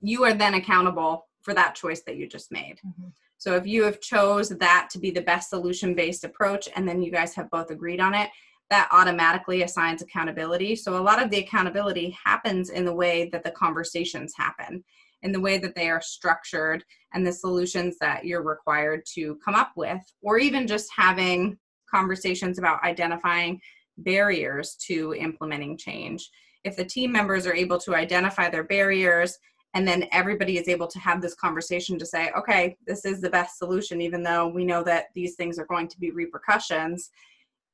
you 0.00 0.24
are 0.24 0.34
then 0.34 0.54
accountable 0.54 1.26
for 1.40 1.54
that 1.54 1.74
choice 1.74 2.02
that 2.02 2.16
you 2.16 2.28
just 2.28 2.52
made 2.52 2.76
mm-hmm. 2.86 3.08
So 3.42 3.56
if 3.56 3.66
you 3.66 3.82
have 3.82 4.00
chose 4.00 4.50
that 4.50 4.88
to 4.92 5.00
be 5.00 5.10
the 5.10 5.20
best 5.20 5.50
solution 5.50 5.94
based 5.94 6.22
approach 6.22 6.68
and 6.76 6.88
then 6.88 7.02
you 7.02 7.10
guys 7.10 7.34
have 7.34 7.50
both 7.50 7.70
agreed 7.70 7.98
on 7.98 8.14
it 8.14 8.30
that 8.70 8.88
automatically 8.92 9.62
assigns 9.62 10.00
accountability 10.00 10.76
so 10.76 10.96
a 10.96 11.02
lot 11.02 11.20
of 11.20 11.28
the 11.30 11.38
accountability 11.38 12.16
happens 12.24 12.70
in 12.70 12.84
the 12.84 12.94
way 12.94 13.28
that 13.30 13.42
the 13.42 13.50
conversations 13.50 14.32
happen 14.36 14.84
in 15.22 15.32
the 15.32 15.40
way 15.40 15.58
that 15.58 15.74
they 15.74 15.88
are 15.88 16.00
structured 16.00 16.84
and 17.14 17.26
the 17.26 17.32
solutions 17.32 17.96
that 18.00 18.24
you're 18.24 18.42
required 18.42 19.02
to 19.14 19.38
come 19.44 19.54
up 19.54 19.72
with 19.76 20.00
or 20.22 20.38
even 20.38 20.66
just 20.66 20.88
having 20.94 21.58
conversations 21.92 22.58
about 22.58 22.82
identifying 22.84 23.60
barriers 23.98 24.76
to 24.86 25.14
implementing 25.14 25.76
change. 25.76 26.28
If 26.64 26.76
the 26.76 26.84
team 26.84 27.12
members 27.12 27.46
are 27.46 27.54
able 27.54 27.78
to 27.80 27.94
identify 27.94 28.48
their 28.48 28.64
barriers 28.64 29.38
and 29.74 29.88
then 29.88 30.06
everybody 30.12 30.58
is 30.58 30.68
able 30.68 30.86
to 30.86 30.98
have 30.98 31.22
this 31.22 31.34
conversation 31.34 31.98
to 31.98 32.06
say, 32.06 32.30
okay, 32.36 32.76
this 32.86 33.04
is 33.04 33.20
the 33.20 33.30
best 33.30 33.58
solution, 33.58 34.00
even 34.00 34.22
though 34.22 34.48
we 34.48 34.64
know 34.64 34.82
that 34.82 35.06
these 35.14 35.34
things 35.34 35.58
are 35.58 35.66
going 35.66 35.88
to 35.88 35.98
be 35.98 36.10
repercussions. 36.10 37.10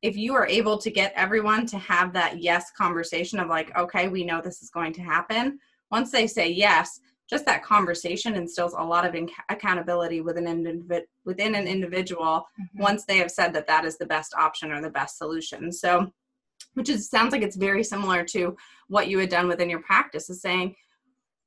If 0.01 0.16
you 0.16 0.34
are 0.34 0.46
able 0.46 0.78
to 0.78 0.90
get 0.90 1.12
everyone 1.16 1.66
to 1.66 1.78
have 1.78 2.12
that 2.12 2.40
yes 2.40 2.70
conversation 2.70 3.40
of 3.40 3.49
like, 3.49 3.76
okay, 3.76 4.09
we 4.09 4.24
know 4.24 4.40
this 4.40 4.62
is 4.62 4.70
going 4.70 4.92
to 4.94 5.03
happen, 5.03 5.59
once 5.90 6.12
they 6.12 6.28
say 6.28 6.49
yes, 6.49 7.01
just 7.28 7.44
that 7.44 7.62
conversation 7.62 8.34
instills 8.34 8.74
a 8.74 8.82
lot 8.82 9.05
of 9.05 9.14
inc- 9.14 9.30
accountability 9.49 10.20
within 10.20 10.46
an, 10.46 10.64
individ- 10.64 11.07
within 11.24 11.55
an 11.55 11.66
individual 11.66 12.46
mm-hmm. 12.61 12.82
once 12.82 13.05
they 13.05 13.18
have 13.18 13.30
said 13.30 13.53
that 13.53 13.66
that 13.66 13.84
is 13.84 13.99
the 13.99 14.07
best 14.07 14.34
option 14.34 14.72
or 14.72 14.80
the 14.80 14.90
best 14.90 15.18
solution 15.18 15.70
so 15.70 16.11
which 16.74 16.88
is 16.88 17.09
sounds 17.09 17.32
like 17.32 17.42
it's 17.42 17.57
very 17.57 17.84
similar 17.84 18.24
to 18.24 18.57
what 18.88 19.09
you 19.09 19.18
had 19.18 19.28
done 19.28 19.46
within 19.46 19.68
your 19.68 19.82
practice 19.82 20.30
is 20.30 20.40
saying 20.40 20.74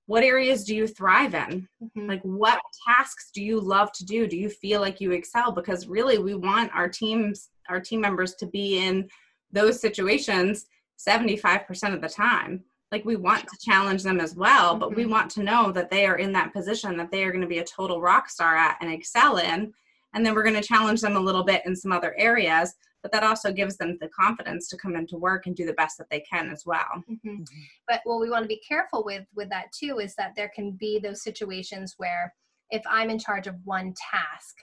what 0.06 0.24
areas 0.24 0.64
do 0.66 0.76
you 0.76 0.88
thrive 0.88 1.34
in? 1.34 1.68
Mm-hmm. 1.84 2.08
like 2.08 2.22
what 2.24 2.60
tasks 2.88 3.32
do 3.34 3.44
you 3.44 3.60
love 3.60 3.92
to 3.94 4.06
do? 4.06 4.28
Do 4.28 4.38
you 4.38 4.50
feel 4.50 4.82
like 4.82 5.02
you 5.02 5.12
excel? 5.12 5.52
Because 5.52 5.88
really 5.88 6.18
we 6.18 6.36
want 6.36 6.72
our 6.74 6.90
teams 6.90 7.50
our 7.70 7.80
team 7.80 8.02
members 8.02 8.36
to 8.36 8.46
be 8.48 8.80
in 8.80 9.08
those 9.52 9.80
situations 9.80 10.66
75% 10.98 11.94
of 11.94 12.02
the 12.02 12.10
time. 12.10 12.64
Like 12.92 13.06
we 13.06 13.16
want 13.16 13.48
to 13.48 13.58
challenge 13.62 14.04
them 14.04 14.20
as 14.20 14.36
well 14.36 14.76
but 14.76 14.90
mm-hmm. 14.90 14.98
we 14.98 15.06
want 15.06 15.32
to 15.32 15.44
know 15.44 15.72
that 15.72 15.90
they 15.90 16.06
are 16.06 16.18
in 16.18 16.34
that 16.34 16.54
position 16.54 16.98
that 16.98 17.12
they 17.12 17.24
are 17.24 17.32
going 17.32 17.42
to 17.42 17.48
be 17.48 17.60
a 17.60 17.64
total 17.64 18.02
rock 18.02 18.30
star 18.30 18.56
at 18.58 18.78
and 18.82 18.92
excel 18.92 19.38
in 19.38 19.74
and 20.14 20.26
then 20.26 20.36
we're 20.36 20.44
going 20.44 20.56
to 20.56 20.62
challenge 20.62 21.02
them 21.02 21.16
a 21.16 21.20
little 21.20 21.44
bit 21.44 21.62
in 21.66 21.76
some 21.76 21.92
other 21.92 22.16
areas 22.18 22.74
but 23.02 23.12
that 23.12 23.24
also 23.24 23.52
gives 23.52 23.78
them 23.78 23.98
the 24.00 24.10
confidence 24.10 24.68
to 24.68 24.78
come 24.78 24.96
into 24.96 25.18
work 25.18 25.48
and 25.48 25.56
do 25.56 25.66
the 25.66 25.74
best 25.74 25.98
that 25.98 26.10
they 26.10 26.20
can 26.20 26.50
as 26.50 26.64
well 26.66 27.04
mm-hmm. 27.10 27.30
Mm-hmm. 27.30 27.62
but 27.88 28.02
what 28.04 28.20
we 28.20 28.30
want 28.30 28.44
to 28.44 28.48
be 28.48 28.62
careful 28.68 29.04
with 29.04 29.26
with 29.36 29.50
that 29.50 29.72
too 29.72 30.00
is 30.00 30.16
that 30.16 30.34
there 30.36 30.52
can 30.54 30.72
be 30.72 31.00
those 31.00 31.24
situations 31.24 31.96
where 31.98 32.34
if 32.70 32.84
i'm 32.90 33.10
in 33.10 33.20
charge 33.20 33.48
of 33.48 33.56
one 33.66 33.94
task 34.12 34.58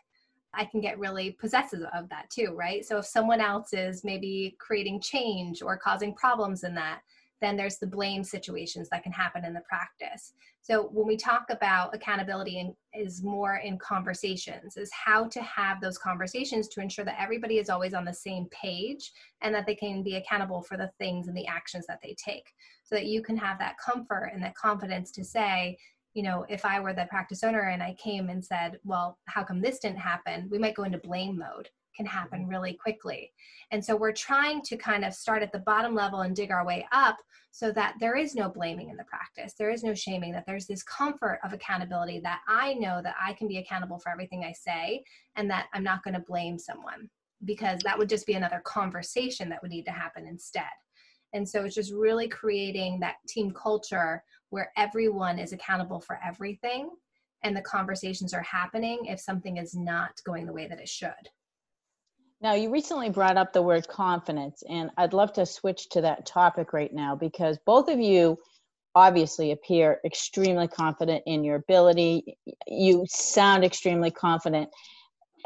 I 0.54 0.64
can 0.64 0.80
get 0.80 0.98
really 0.98 1.32
possessive 1.32 1.82
of 1.94 2.08
that 2.08 2.30
too, 2.30 2.54
right? 2.56 2.84
So 2.84 2.98
if 2.98 3.04
someone 3.06 3.40
else 3.40 3.72
is 3.72 4.02
maybe 4.02 4.56
creating 4.58 5.00
change 5.00 5.62
or 5.62 5.76
causing 5.76 6.14
problems 6.14 6.64
in 6.64 6.74
that, 6.74 7.00
then 7.40 7.56
there's 7.56 7.78
the 7.78 7.86
blame 7.86 8.24
situations 8.24 8.88
that 8.90 9.02
can 9.02 9.12
happen 9.12 9.44
in 9.44 9.52
the 9.52 9.62
practice. 9.68 10.32
So 10.70 10.90
when 10.92 11.06
we 11.06 11.16
talk 11.16 11.46
about 11.48 11.94
accountability 11.94 12.60
and 12.60 12.74
is 12.92 13.22
more 13.22 13.56
in 13.56 13.78
conversations, 13.78 14.76
is 14.76 14.90
how 14.92 15.26
to 15.28 15.40
have 15.42 15.80
those 15.80 15.96
conversations 15.96 16.68
to 16.68 16.82
ensure 16.82 17.06
that 17.06 17.18
everybody 17.18 17.56
is 17.56 17.70
always 17.70 17.94
on 17.94 18.04
the 18.04 18.12
same 18.12 18.46
page 18.50 19.10
and 19.40 19.54
that 19.54 19.66
they 19.66 19.74
can 19.74 20.02
be 20.02 20.16
accountable 20.16 20.62
for 20.62 20.76
the 20.76 20.90
things 20.98 21.26
and 21.26 21.34
the 21.34 21.46
actions 21.46 21.86
that 21.88 22.00
they 22.02 22.14
take. 22.22 22.44
So 22.84 22.96
that 22.96 23.06
you 23.06 23.22
can 23.22 23.36
have 23.38 23.58
that 23.60 23.76
comfort 23.82 24.32
and 24.34 24.42
that 24.42 24.56
confidence 24.56 25.10
to 25.12 25.24
say, 25.24 25.78
you 26.12 26.22
know, 26.22 26.44
if 26.50 26.66
I 26.66 26.80
were 26.80 26.92
the 26.92 27.06
practice 27.08 27.42
owner 27.42 27.68
and 27.68 27.82
I 27.82 27.94
came 27.94 28.28
and 28.28 28.44
said, 28.44 28.78
well, 28.84 29.18
how 29.26 29.44
come 29.44 29.62
this 29.62 29.78
didn't 29.78 29.98
happen? 29.98 30.48
We 30.50 30.58
might 30.58 30.74
go 30.74 30.82
into 30.82 30.98
blame 30.98 31.38
mode 31.38 31.70
can 31.98 32.06
happen 32.06 32.42
mm-hmm. 32.42 32.50
really 32.50 32.72
quickly. 32.72 33.32
And 33.72 33.84
so 33.84 33.96
we're 33.96 34.12
trying 34.12 34.62
to 34.62 34.76
kind 34.76 35.04
of 35.04 35.12
start 35.12 35.42
at 35.42 35.52
the 35.52 35.58
bottom 35.58 35.94
level 35.94 36.20
and 36.20 36.34
dig 36.34 36.50
our 36.50 36.64
way 36.64 36.86
up 36.92 37.18
so 37.50 37.72
that 37.72 37.96
there 37.98 38.16
is 38.16 38.34
no 38.34 38.48
blaming 38.48 38.88
in 38.88 38.96
the 38.96 39.04
practice. 39.04 39.54
There 39.58 39.70
is 39.70 39.82
no 39.82 39.92
shaming, 39.92 40.32
that 40.32 40.46
there's 40.46 40.66
this 40.66 40.82
comfort 40.84 41.40
of 41.44 41.52
accountability 41.52 42.20
that 42.20 42.40
I 42.48 42.74
know 42.74 43.00
that 43.02 43.16
I 43.20 43.32
can 43.32 43.48
be 43.48 43.58
accountable 43.58 43.98
for 43.98 44.10
everything 44.10 44.44
I 44.44 44.52
say 44.52 45.02
and 45.36 45.50
that 45.50 45.66
I'm 45.74 45.82
not 45.82 46.04
going 46.04 46.14
to 46.14 46.20
blame 46.20 46.58
someone 46.58 47.10
because 47.44 47.80
that 47.84 47.98
would 47.98 48.08
just 48.08 48.26
be 48.26 48.34
another 48.34 48.62
conversation 48.64 49.48
that 49.48 49.60
would 49.62 49.70
need 49.70 49.84
to 49.86 49.92
happen 49.92 50.26
instead. 50.26 50.64
And 51.34 51.48
so 51.48 51.64
it's 51.64 51.74
just 51.74 51.92
really 51.92 52.28
creating 52.28 53.00
that 53.00 53.16
team 53.28 53.50
culture 53.50 54.22
where 54.50 54.72
everyone 54.76 55.38
is 55.38 55.52
accountable 55.52 56.00
for 56.00 56.18
everything 56.24 56.90
and 57.42 57.56
the 57.56 57.62
conversations 57.62 58.34
are 58.34 58.42
happening 58.42 59.06
if 59.06 59.20
something 59.20 59.58
is 59.58 59.74
not 59.74 60.10
going 60.24 60.46
the 60.46 60.52
way 60.52 60.66
that 60.66 60.80
it 60.80 60.88
should. 60.88 61.10
Now, 62.40 62.54
you 62.54 62.70
recently 62.70 63.10
brought 63.10 63.36
up 63.36 63.52
the 63.52 63.62
word 63.62 63.88
confidence, 63.88 64.62
and 64.68 64.90
I'd 64.96 65.12
love 65.12 65.32
to 65.32 65.44
switch 65.44 65.88
to 65.90 66.02
that 66.02 66.24
topic 66.24 66.72
right 66.72 66.92
now 66.92 67.16
because 67.16 67.58
both 67.66 67.88
of 67.88 67.98
you 67.98 68.38
obviously 68.94 69.50
appear 69.50 70.00
extremely 70.04 70.68
confident 70.68 71.24
in 71.26 71.42
your 71.42 71.56
ability. 71.56 72.38
You 72.68 73.04
sound 73.08 73.64
extremely 73.64 74.12
confident. 74.12 74.70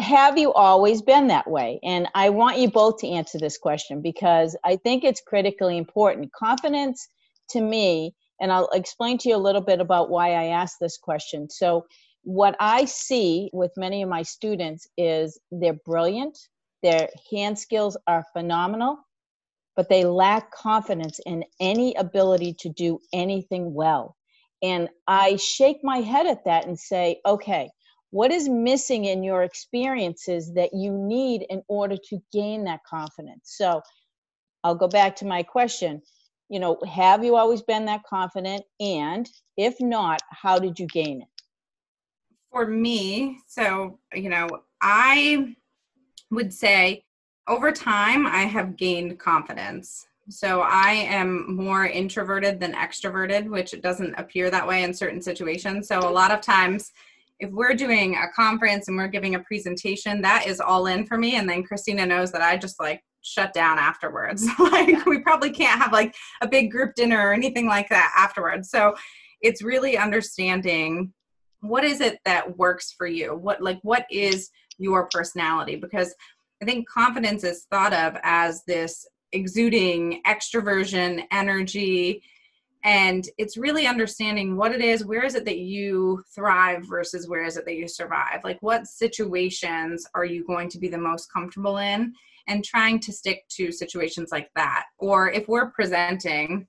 Have 0.00 0.36
you 0.36 0.52
always 0.52 1.00
been 1.00 1.28
that 1.28 1.48
way? 1.48 1.80
And 1.82 2.08
I 2.14 2.28
want 2.28 2.58
you 2.58 2.70
both 2.70 2.98
to 2.98 3.08
answer 3.08 3.38
this 3.38 3.56
question 3.56 4.02
because 4.02 4.54
I 4.62 4.76
think 4.76 5.02
it's 5.02 5.22
critically 5.26 5.78
important. 5.78 6.32
Confidence 6.32 7.08
to 7.50 7.60
me, 7.62 8.14
and 8.38 8.52
I'll 8.52 8.68
explain 8.74 9.16
to 9.18 9.30
you 9.30 9.36
a 9.36 9.38
little 9.38 9.60
bit 9.62 9.80
about 9.80 10.10
why 10.10 10.32
I 10.32 10.44
asked 10.46 10.76
this 10.78 10.98
question. 10.98 11.48
So, 11.48 11.86
what 12.24 12.54
I 12.60 12.84
see 12.84 13.50
with 13.52 13.72
many 13.76 14.02
of 14.02 14.08
my 14.08 14.22
students 14.22 14.86
is 14.96 15.40
they're 15.50 15.80
brilliant, 15.84 16.38
their 16.82 17.08
hand 17.30 17.58
skills 17.58 17.96
are 18.06 18.24
phenomenal, 18.32 18.98
but 19.76 19.88
they 19.88 20.04
lack 20.04 20.50
confidence 20.52 21.20
in 21.26 21.44
any 21.60 21.94
ability 21.94 22.54
to 22.60 22.68
do 22.68 22.98
anything 23.12 23.72
well. 23.72 24.16
And 24.62 24.88
I 25.08 25.36
shake 25.36 25.78
my 25.82 25.98
head 25.98 26.26
at 26.26 26.44
that 26.44 26.66
and 26.66 26.78
say, 26.78 27.20
okay, 27.26 27.70
what 28.10 28.30
is 28.30 28.48
missing 28.48 29.06
in 29.06 29.22
your 29.22 29.42
experiences 29.42 30.52
that 30.54 30.70
you 30.74 30.92
need 30.92 31.46
in 31.48 31.62
order 31.68 31.96
to 32.10 32.18
gain 32.32 32.64
that 32.64 32.80
confidence? 32.84 33.54
So 33.56 33.80
I'll 34.62 34.74
go 34.74 34.88
back 34.88 35.16
to 35.16 35.26
my 35.26 35.42
question. 35.42 36.02
You 36.48 36.60
know, 36.60 36.78
have 36.86 37.24
you 37.24 37.36
always 37.36 37.62
been 37.62 37.86
that 37.86 38.02
confident? 38.04 38.62
And 38.78 39.28
if 39.56 39.80
not, 39.80 40.20
how 40.30 40.58
did 40.58 40.78
you 40.78 40.86
gain 40.86 41.22
it? 41.22 41.28
For 42.50 42.66
me, 42.66 43.38
so, 43.48 43.98
you 44.14 44.28
know, 44.28 44.46
I 44.82 45.56
would 46.32 46.52
say 46.52 47.04
over 47.46 47.70
time, 47.70 48.26
I 48.26 48.42
have 48.42 48.76
gained 48.76 49.18
confidence. 49.18 50.06
So 50.28 50.60
I 50.62 50.90
am 50.92 51.56
more 51.56 51.86
introverted 51.86 52.60
than 52.60 52.72
extroverted, 52.74 53.48
which 53.48 53.74
doesn't 53.82 54.14
appear 54.14 54.50
that 54.50 54.66
way 54.66 54.84
in 54.84 54.94
certain 54.94 55.20
situations. 55.20 55.88
So 55.88 55.98
a 55.98 56.10
lot 56.10 56.32
of 56.32 56.40
times, 56.40 56.92
if 57.40 57.50
we're 57.50 57.74
doing 57.74 58.14
a 58.14 58.28
conference 58.34 58.86
and 58.86 58.96
we're 58.96 59.08
giving 59.08 59.34
a 59.34 59.40
presentation, 59.40 60.22
that 60.22 60.46
is 60.46 60.60
all 60.60 60.86
in 60.86 61.04
for 61.04 61.18
me. 61.18 61.36
And 61.36 61.48
then 61.48 61.64
Kristina 61.64 62.06
knows 62.06 62.30
that 62.32 62.40
I 62.40 62.56
just 62.56 62.78
like 62.78 63.02
shut 63.22 63.52
down 63.52 63.78
afterwards. 63.78 64.46
like 64.58 65.04
we 65.06 65.18
probably 65.18 65.50
can't 65.50 65.80
have 65.80 65.92
like 65.92 66.14
a 66.40 66.48
big 66.48 66.70
group 66.70 66.94
dinner 66.94 67.28
or 67.28 67.32
anything 67.32 67.66
like 67.66 67.88
that 67.88 68.12
afterwards. 68.16 68.70
So 68.70 68.94
it's 69.40 69.62
really 69.62 69.98
understanding 69.98 71.12
what 71.60 71.84
is 71.84 72.00
it 72.00 72.18
that 72.24 72.58
works 72.58 72.92
for 72.96 73.06
you? 73.06 73.34
What 73.36 73.60
like 73.60 73.78
what 73.82 74.06
is 74.10 74.50
your 74.78 75.08
personality 75.08 75.76
because 75.76 76.14
I 76.62 76.64
think 76.64 76.88
confidence 76.88 77.44
is 77.44 77.66
thought 77.70 77.92
of 77.92 78.16
as 78.22 78.62
this 78.66 79.06
exuding 79.32 80.22
extroversion, 80.26 81.24
energy, 81.32 82.22
and 82.84 83.28
it's 83.38 83.56
really 83.56 83.86
understanding 83.86 84.56
what 84.56 84.72
it 84.72 84.80
is, 84.80 85.04
where 85.04 85.24
is 85.24 85.34
it 85.34 85.44
that 85.44 85.58
you 85.58 86.22
thrive 86.34 86.84
versus 86.88 87.28
where 87.28 87.44
is 87.44 87.56
it 87.56 87.64
that 87.64 87.76
you 87.76 87.86
survive? 87.86 88.40
Like, 88.42 88.58
what 88.60 88.86
situations 88.86 90.06
are 90.14 90.24
you 90.24 90.44
going 90.44 90.68
to 90.70 90.78
be 90.78 90.88
the 90.88 90.98
most 90.98 91.32
comfortable 91.32 91.78
in? 91.78 92.12
And 92.48 92.64
trying 92.64 92.98
to 93.00 93.12
stick 93.12 93.44
to 93.50 93.70
situations 93.70 94.32
like 94.32 94.50
that. 94.56 94.86
Or 94.98 95.30
if 95.30 95.46
we're 95.46 95.70
presenting, 95.70 96.66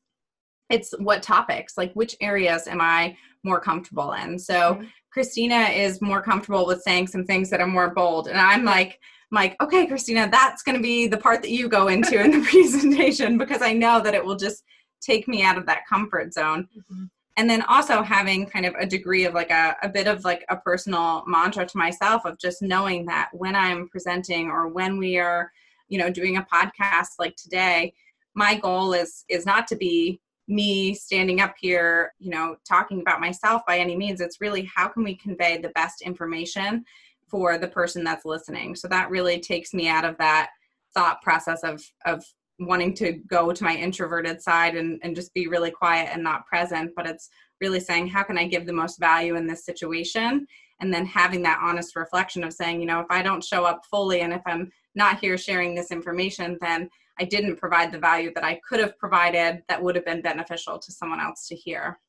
it's 0.70 0.94
what 1.00 1.24
topics, 1.24 1.78
like 1.78 1.92
which 1.94 2.16
areas 2.22 2.68
am 2.68 2.80
I 2.80 3.18
more 3.44 3.60
comfortable 3.60 4.14
in? 4.14 4.40
So, 4.40 4.54
mm-hmm. 4.54 4.86
Kristina 5.16 5.76
is 5.78 6.02
more 6.02 6.22
comfortable 6.22 6.66
with 6.66 6.82
saying 6.82 7.08
some 7.08 7.24
things 7.24 7.50
that 7.50 7.62
are 7.62 7.68
more 7.68 7.92
bold. 7.92 8.28
And 8.28 8.40
I'm 8.40 8.64
like, 8.64 9.00
I'm 9.32 9.36
like, 9.36 9.56
okay, 9.62 9.86
Kristina, 9.86 10.30
that's 10.30 10.64
going 10.64 10.76
to 10.76 10.82
be 10.82 11.08
the 11.08 11.18
part 11.18 11.42
that 11.42 11.52
you 11.52 11.70
go 11.70 11.88
into 11.88 12.20
in 12.20 12.32
the 12.32 12.48
presentation 12.50 13.38
because 13.38 13.62
I 13.62 13.74
know 13.74 14.02
that 14.02 14.14
it 14.14 14.26
will 14.26 14.36
just 14.36 14.64
take 15.02 15.28
me 15.28 15.44
out 15.44 15.58
of 15.58 15.66
that 15.68 15.88
comfort 15.88 16.34
zone. 16.34 16.68
Mm-hmm. 16.78 17.06
And 17.36 17.50
then 17.50 17.64
also 17.64 18.04
having 18.04 18.46
kind 18.46 18.66
of 18.66 18.76
a 18.76 18.86
degree 18.86 19.26
of 19.26 19.34
like 19.34 19.50
a, 19.50 19.76
a 19.82 19.90
bit 19.90 20.08
of 20.08 20.24
like 20.24 20.46
a 20.50 20.58
personal 20.58 21.24
mantra 21.26 21.66
to 21.66 21.78
myself 21.78 22.26
of 22.26 22.40
just 22.40 22.62
knowing 22.62 23.06
that 23.08 23.30
when 23.34 23.56
I'm 23.56 23.90
presenting 23.90 24.50
or 24.50 24.68
when 24.68 25.00
we 25.00 25.18
are, 25.18 25.52
you 25.90 25.98
know, 25.98 26.12
doing 26.12 26.38
a 26.38 26.46
podcast 26.54 27.14
like 27.18 27.36
today, 27.36 27.94
my 28.36 28.56
goal 28.56 28.94
is 28.94 29.26
is 29.30 29.46
not 29.46 29.68
to 29.68 29.76
be 29.76 30.22
me 30.48 30.94
standing 30.94 31.40
up 31.40 31.56
here, 31.60 32.14
you 32.20 32.30
know, 32.30 32.56
talking 32.68 33.02
about 33.02 33.22
myself 33.22 33.62
by 33.66 33.78
any 33.80 33.96
means. 33.96 34.22
It's 34.22 34.42
really 34.42 34.70
how 34.74 34.88
can 34.88 35.04
we 35.04 35.16
convey 35.16 35.58
the 35.58 35.70
best 35.70 36.02
information 36.02 36.84
for 37.30 37.58
the 37.58 37.68
person 37.68 38.04
that's 38.04 38.26
listening. 38.26 38.76
So 38.76 38.88
that 38.90 39.10
really 39.10 39.40
takes 39.40 39.74
me 39.74 39.88
out 39.88 40.06
of 40.06 40.18
that 40.18 40.50
thought 40.94 41.22
process 41.22 41.64
of 41.64 41.84
of 42.06 42.24
wanting 42.60 42.94
to 42.94 43.14
go 43.28 43.52
to 43.52 43.64
my 43.64 43.76
introverted 43.76 44.42
side 44.42 44.76
and, 44.76 45.00
and 45.04 45.16
just 45.16 45.34
be 45.34 45.48
really 45.48 45.72
quiet 45.72 46.10
and 46.14 46.24
not 46.24 46.46
present. 46.46 46.92
But 46.96 47.08
it's 47.08 47.30
really 47.62 47.80
saying, 47.80 48.08
how 48.08 48.24
can 48.24 48.38
I 48.38 48.48
give 48.48 48.66
the 48.66 48.74
most 48.74 49.00
value 49.00 49.36
in 49.36 49.48
this 49.48 49.66
situation? 49.66 50.46
And 50.80 50.94
then 50.94 51.06
having 51.06 51.42
that 51.44 51.62
honest 51.64 51.96
reflection 51.96 52.44
of 52.44 52.54
saying, 52.54 52.80
you 52.80 52.86
know, 52.86 53.00
if 53.00 53.08
I 53.10 53.22
don't 53.22 53.44
show 53.44 53.64
up 53.64 53.82
fully 53.90 54.22
and 54.22 54.34
if 54.34 54.42
I'm 54.46 54.72
not 54.96 55.20
here 55.20 55.38
sharing 55.38 55.74
this 55.74 55.92
information, 55.92 56.58
then 56.62 56.90
I 57.20 57.26
didn't 57.26 57.58
provide 57.58 57.92
the 57.92 58.00
value 58.00 58.32
that 58.34 58.44
I 58.44 58.60
could 58.68 58.80
have 58.80 58.98
provided 58.98 59.64
that 59.70 59.82
would 59.82 59.96
have 59.96 60.06
been 60.06 60.22
beneficial 60.22 60.80
to 60.80 60.92
someone 60.92 61.20
else 61.20 61.48
to 61.48 61.56
hear. 61.56 62.00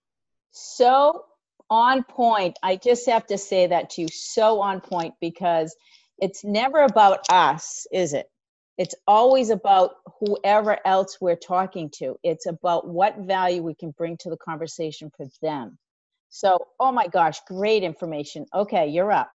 So 0.51 1.25
on 1.71 2.05
point. 2.05 2.59
I 2.63 2.77
just 2.77 3.09
have 3.09 3.27
to 3.27 3.39
say 3.39 3.67
that 3.67 3.91
to 3.91 4.03
you. 4.03 4.09
So 4.09 4.61
on 4.61 4.81
point 4.81 5.15
because 5.21 5.75
it's 6.19 6.45
never 6.45 6.81
about 6.81 7.21
us, 7.31 7.87
is 7.93 8.13
it? 8.13 8.27
It's 8.77 8.95
always 9.07 9.51
about 9.51 9.93
whoever 10.21 10.79
else 10.85 11.19
we're 11.21 11.37
talking 11.37 11.91
to. 11.99 12.17
It's 12.23 12.47
about 12.47 12.89
what 12.89 13.19
value 13.19 13.63
we 13.63 13.75
can 13.75 13.93
bring 13.93 14.17
to 14.19 14.31
the 14.31 14.37
conversation 14.37 15.11
for 15.17 15.27
them. 15.43 15.79
So, 16.29 16.59
oh 16.81 16.91
my 16.91 17.07
gosh, 17.07 17.39
great 17.47 17.85
information. 17.85 18.47
Okay, 18.53 18.89
you're 18.89 19.13
up. 19.13 19.31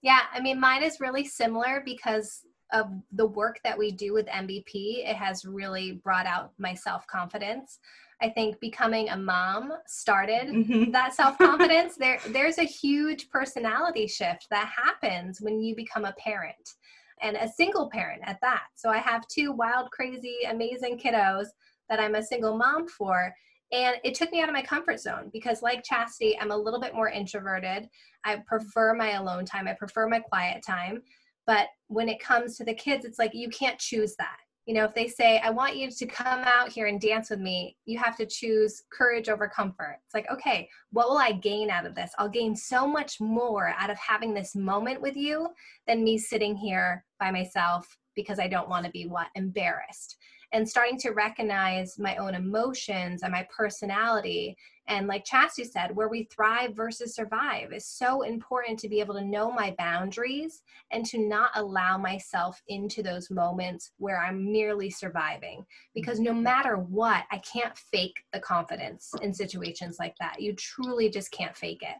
Yeah, 0.00 0.20
I 0.32 0.40
mean, 0.40 0.58
mine 0.58 0.82
is 0.82 1.00
really 1.00 1.26
similar 1.26 1.82
because 1.84 2.40
of 2.72 2.90
the 3.12 3.26
work 3.26 3.60
that 3.64 3.78
we 3.78 3.90
do 3.90 4.12
with 4.12 4.26
MVP, 4.26 5.08
it 5.08 5.16
has 5.16 5.44
really 5.44 5.92
brought 5.92 6.26
out 6.26 6.52
my 6.58 6.74
self 6.74 7.06
confidence. 7.06 7.78
I 8.20 8.28
think 8.28 8.60
becoming 8.60 9.08
a 9.08 9.16
mom 9.16 9.72
started 9.86 10.48
mm-hmm. 10.48 10.90
that 10.92 11.14
self 11.14 11.36
confidence. 11.38 11.96
there, 11.96 12.18
there's 12.28 12.58
a 12.58 12.64
huge 12.64 13.28
personality 13.30 14.06
shift 14.06 14.46
that 14.50 14.72
happens 14.74 15.40
when 15.40 15.60
you 15.60 15.74
become 15.74 16.04
a 16.04 16.14
parent 16.18 16.74
and 17.20 17.36
a 17.36 17.48
single 17.48 17.90
parent 17.90 18.22
at 18.24 18.40
that. 18.42 18.64
So 18.74 18.90
I 18.90 18.98
have 18.98 19.26
two 19.28 19.52
wild, 19.52 19.90
crazy, 19.90 20.38
amazing 20.48 20.98
kiddos 20.98 21.46
that 21.88 22.00
I'm 22.00 22.14
a 22.14 22.22
single 22.22 22.56
mom 22.56 22.88
for. 22.88 23.34
And 23.72 23.96
it 24.04 24.14
took 24.14 24.30
me 24.30 24.42
out 24.42 24.48
of 24.48 24.54
my 24.54 24.62
comfort 24.62 25.00
zone 25.00 25.30
because, 25.32 25.62
like 25.62 25.82
Chasity, 25.82 26.34
I'm 26.40 26.50
a 26.50 26.56
little 26.56 26.80
bit 26.80 26.94
more 26.94 27.08
introverted. 27.08 27.88
I 28.24 28.36
prefer 28.46 28.94
my 28.94 29.12
alone 29.12 29.46
time, 29.46 29.66
I 29.66 29.72
prefer 29.72 30.06
my 30.08 30.20
quiet 30.20 30.62
time. 30.64 31.02
But 31.46 31.68
when 31.88 32.08
it 32.08 32.20
comes 32.20 32.56
to 32.56 32.64
the 32.64 32.74
kids, 32.74 33.04
it's 33.04 33.18
like 33.18 33.34
you 33.34 33.48
can't 33.48 33.78
choose 33.78 34.14
that. 34.16 34.36
You 34.66 34.74
know, 34.74 34.84
if 34.84 34.94
they 34.94 35.08
say, 35.08 35.40
I 35.40 35.50
want 35.50 35.76
you 35.76 35.90
to 35.90 36.06
come 36.06 36.44
out 36.44 36.68
here 36.68 36.86
and 36.86 37.00
dance 37.00 37.30
with 37.30 37.40
me, 37.40 37.76
you 37.84 37.98
have 37.98 38.16
to 38.18 38.26
choose 38.26 38.84
courage 38.92 39.28
over 39.28 39.48
comfort. 39.48 39.98
It's 40.04 40.14
like, 40.14 40.30
okay, 40.30 40.68
what 40.92 41.08
will 41.08 41.18
I 41.18 41.32
gain 41.32 41.68
out 41.68 41.84
of 41.84 41.96
this? 41.96 42.12
I'll 42.16 42.28
gain 42.28 42.54
so 42.54 42.86
much 42.86 43.20
more 43.20 43.74
out 43.76 43.90
of 43.90 43.98
having 43.98 44.32
this 44.32 44.54
moment 44.54 45.00
with 45.00 45.16
you 45.16 45.48
than 45.88 46.04
me 46.04 46.16
sitting 46.16 46.54
here 46.54 47.04
by 47.18 47.32
myself 47.32 47.88
because 48.14 48.38
I 48.38 48.46
don't 48.46 48.68
want 48.68 48.86
to 48.86 48.92
be 48.92 49.08
what 49.08 49.28
embarrassed. 49.34 50.16
And 50.52 50.68
starting 50.68 50.98
to 50.98 51.10
recognize 51.10 51.98
my 51.98 52.16
own 52.16 52.34
emotions 52.34 53.22
and 53.22 53.32
my 53.32 53.46
personality. 53.54 54.56
And 54.88 55.06
like 55.06 55.24
chasity 55.24 55.66
said 55.66 55.94
where 55.94 56.08
we 56.08 56.24
thrive 56.24 56.76
versus 56.76 57.14
survive 57.14 57.72
is 57.72 57.86
so 57.86 58.22
important 58.22 58.78
to 58.80 58.88
be 58.88 59.00
able 59.00 59.14
to 59.14 59.24
know 59.24 59.50
my 59.50 59.74
boundaries 59.78 60.62
and 60.90 61.06
to 61.06 61.18
not 61.18 61.50
allow 61.54 61.96
myself 61.96 62.60
into 62.68 63.02
those 63.02 63.30
moments 63.30 63.92
where 63.98 64.20
i'm 64.20 64.52
merely 64.52 64.90
surviving. 64.90 65.64
Because 65.94 66.18
no 66.18 66.34
matter 66.34 66.76
what 66.76 67.24
i 67.30 67.38
can't 67.38 67.78
fake 67.78 68.24
the 68.32 68.40
confidence 68.40 69.12
in 69.22 69.32
situations 69.32 69.96
like 70.00 70.16
that. 70.18 70.42
You 70.42 70.52
truly 70.54 71.08
just 71.08 71.30
can't 71.30 71.56
fake 71.56 71.82
it. 71.82 71.96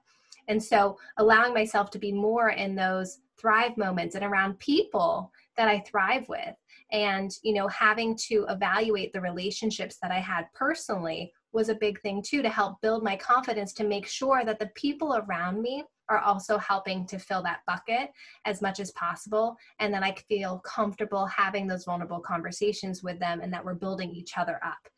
And 0.48 0.62
so 0.62 0.98
allowing 1.18 1.54
myself 1.54 1.90
to 1.90 1.98
be 1.98 2.12
more 2.12 2.50
in 2.50 2.74
those 2.74 3.20
thrive 3.38 3.76
moments 3.76 4.14
and 4.14 4.24
around 4.24 4.58
people 4.58 5.32
that 5.56 5.68
I 5.68 5.80
thrive 5.80 6.28
with 6.28 6.54
and 6.92 7.32
you 7.42 7.54
know 7.54 7.66
having 7.68 8.16
to 8.16 8.46
evaluate 8.48 9.12
the 9.12 9.20
relationships 9.20 9.96
that 10.00 10.12
I 10.12 10.20
had 10.20 10.44
personally 10.54 11.32
was 11.52 11.68
a 11.68 11.74
big 11.74 12.00
thing 12.00 12.22
too 12.22 12.42
to 12.42 12.48
help 12.48 12.80
build 12.80 13.02
my 13.02 13.16
confidence 13.16 13.72
to 13.74 13.84
make 13.84 14.06
sure 14.06 14.44
that 14.44 14.58
the 14.58 14.70
people 14.74 15.16
around 15.16 15.60
me 15.60 15.84
are 16.08 16.18
also 16.18 16.58
helping 16.58 17.06
to 17.06 17.18
fill 17.18 17.42
that 17.42 17.60
bucket 17.66 18.10
as 18.44 18.60
much 18.60 18.80
as 18.80 18.90
possible 18.92 19.56
and 19.78 19.92
that 19.94 20.02
I 20.02 20.14
feel 20.28 20.58
comfortable 20.60 21.26
having 21.26 21.66
those 21.66 21.84
vulnerable 21.84 22.20
conversations 22.20 23.02
with 23.02 23.18
them 23.18 23.40
and 23.40 23.52
that 23.52 23.64
we're 23.64 23.74
building 23.74 24.10
each 24.10 24.36
other 24.36 24.60
up. 24.64 24.88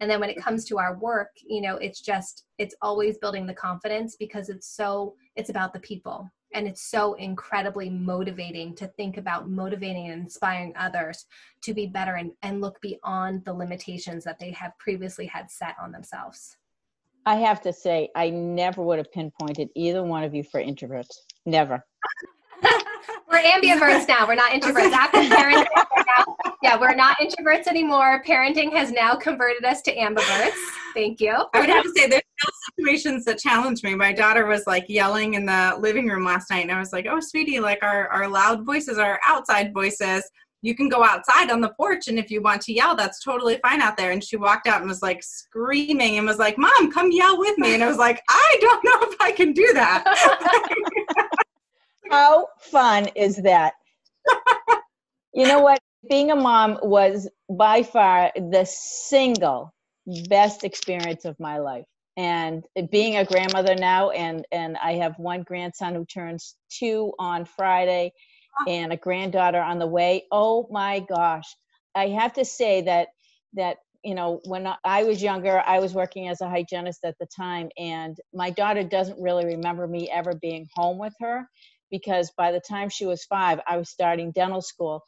And 0.00 0.10
then 0.10 0.20
when 0.20 0.30
it 0.30 0.42
comes 0.42 0.64
to 0.66 0.78
our 0.78 0.98
work 0.98 1.30
you 1.46 1.60
know 1.60 1.76
it's 1.76 2.00
just 2.00 2.44
it's 2.58 2.74
always 2.82 3.18
building 3.18 3.46
the 3.46 3.54
confidence 3.54 4.16
because 4.16 4.48
it's 4.48 4.68
so 4.68 5.14
it's 5.36 5.50
about 5.50 5.72
the 5.72 5.80
people 5.80 6.28
and 6.54 6.66
it's 6.66 6.82
so 6.82 7.14
incredibly 7.14 7.90
motivating 7.90 8.74
to 8.76 8.86
think 8.88 9.16
about 9.16 9.50
motivating 9.50 10.08
and 10.08 10.22
inspiring 10.22 10.72
others 10.76 11.26
to 11.62 11.74
be 11.74 11.86
better 11.86 12.14
and, 12.14 12.32
and 12.42 12.60
look 12.60 12.80
beyond 12.80 13.44
the 13.44 13.52
limitations 13.52 14.24
that 14.24 14.38
they 14.38 14.50
have 14.52 14.72
previously 14.78 15.26
had 15.26 15.50
set 15.50 15.74
on 15.80 15.92
themselves 15.92 16.56
I 17.26 17.36
have 17.36 17.62
to 17.62 17.72
say, 17.72 18.10
I 18.14 18.28
never 18.28 18.82
would 18.82 18.98
have 18.98 19.10
pinpointed 19.10 19.70
either 19.74 20.02
one 20.02 20.24
of 20.24 20.34
you 20.34 20.42
for 20.44 20.62
introverts. 20.62 21.08
Never. 21.46 21.82
we're 23.30 23.38
ambiverts 23.38 24.06
now. 24.06 24.26
We're 24.26 24.34
not 24.34 24.52
introverts. 24.52 24.92
After 24.92 25.18
parenting, 25.18 25.66
now, 25.74 26.36
yeah, 26.62 26.78
we're 26.78 26.94
not 26.94 27.16
introverts 27.18 27.66
anymore. 27.66 28.22
Parenting 28.26 28.72
has 28.72 28.92
now 28.92 29.16
converted 29.16 29.64
us 29.64 29.80
to 29.82 29.96
ambiverts. 29.96 30.52
Thank 30.92 31.20
you. 31.20 31.34
I 31.54 31.60
would 31.60 31.70
have 31.70 31.84
to 31.84 31.92
say 31.96 32.08
there's 32.08 32.22
still 32.38 32.53
situations 32.76 33.24
that 33.24 33.38
challenge 33.38 33.82
me. 33.82 33.94
My 33.94 34.12
daughter 34.12 34.46
was 34.46 34.66
like 34.66 34.86
yelling 34.88 35.34
in 35.34 35.46
the 35.46 35.76
living 35.78 36.08
room 36.08 36.24
last 36.24 36.50
night, 36.50 36.62
and 36.62 36.72
I 36.72 36.78
was 36.78 36.92
like, 36.92 37.06
"Oh, 37.08 37.20
sweetie, 37.20 37.60
like 37.60 37.82
our 37.82 38.08
our 38.08 38.28
loud 38.28 38.64
voices 38.64 38.98
are 38.98 39.20
outside 39.26 39.72
voices." 39.72 40.28
you 40.64 40.74
can 40.74 40.88
go 40.88 41.04
outside 41.04 41.50
on 41.50 41.60
the 41.60 41.68
porch 41.76 42.08
and 42.08 42.18
if 42.18 42.30
you 42.30 42.40
want 42.40 42.62
to 42.62 42.72
yell 42.72 42.96
that's 42.96 43.22
totally 43.22 43.58
fine 43.58 43.82
out 43.82 43.98
there. 43.98 44.12
And 44.12 44.24
she 44.24 44.36
walked 44.36 44.66
out 44.66 44.80
and 44.80 44.88
was 44.88 45.02
like 45.02 45.22
screaming 45.22 46.16
and 46.16 46.26
was 46.26 46.38
like 46.38 46.56
mom 46.56 46.90
come 46.90 47.12
yell 47.12 47.38
with 47.38 47.58
me. 47.58 47.74
And 47.74 47.84
i 47.84 47.86
was 47.86 47.98
like 47.98 48.22
i 48.30 48.56
don't 48.62 48.82
know 48.82 48.98
if 49.02 49.14
i 49.20 49.30
can 49.30 49.52
do 49.52 49.70
that. 49.74 50.04
How 52.10 52.48
fun 52.58 53.08
is 53.14 53.36
that? 53.42 53.74
You 55.36 55.48
know 55.48 55.58
what? 55.58 55.80
Being 56.08 56.30
a 56.30 56.36
mom 56.36 56.78
was 56.80 57.28
by 57.50 57.82
far 57.82 58.30
the 58.36 58.64
single 58.64 59.74
best 60.28 60.62
experience 60.62 61.24
of 61.24 61.34
my 61.40 61.58
life 61.58 61.86
and 62.16 62.64
being 62.90 63.16
a 63.16 63.24
grandmother 63.24 63.74
now 63.74 64.10
and 64.10 64.46
and 64.52 64.76
i 64.76 64.92
have 64.92 65.18
one 65.18 65.42
grandson 65.42 65.94
who 65.94 66.04
turns 66.04 66.54
two 66.70 67.12
on 67.18 67.44
friday 67.44 68.12
and 68.68 68.92
a 68.92 68.96
granddaughter 68.96 69.60
on 69.60 69.78
the 69.78 69.86
way. 69.86 70.24
Oh 70.30 70.66
my 70.70 71.00
gosh. 71.00 71.56
I 71.94 72.08
have 72.08 72.32
to 72.34 72.44
say 72.44 72.82
that 72.82 73.08
that 73.54 73.78
you 74.02 74.14
know 74.14 74.40
when 74.44 74.68
I 74.84 75.04
was 75.04 75.22
younger, 75.22 75.62
I 75.64 75.78
was 75.78 75.94
working 75.94 76.28
as 76.28 76.40
a 76.40 76.48
hygienist 76.48 77.04
at 77.04 77.16
the 77.18 77.26
time 77.26 77.68
and 77.78 78.16
my 78.32 78.50
daughter 78.50 78.82
doesn't 78.82 79.20
really 79.20 79.46
remember 79.46 79.86
me 79.86 80.10
ever 80.10 80.34
being 80.34 80.68
home 80.74 80.98
with 80.98 81.14
her 81.20 81.48
because 81.90 82.32
by 82.36 82.50
the 82.50 82.60
time 82.60 82.88
she 82.88 83.06
was 83.06 83.24
5, 83.24 83.60
I 83.66 83.76
was 83.76 83.88
starting 83.88 84.32
dental 84.32 84.62
school 84.62 85.02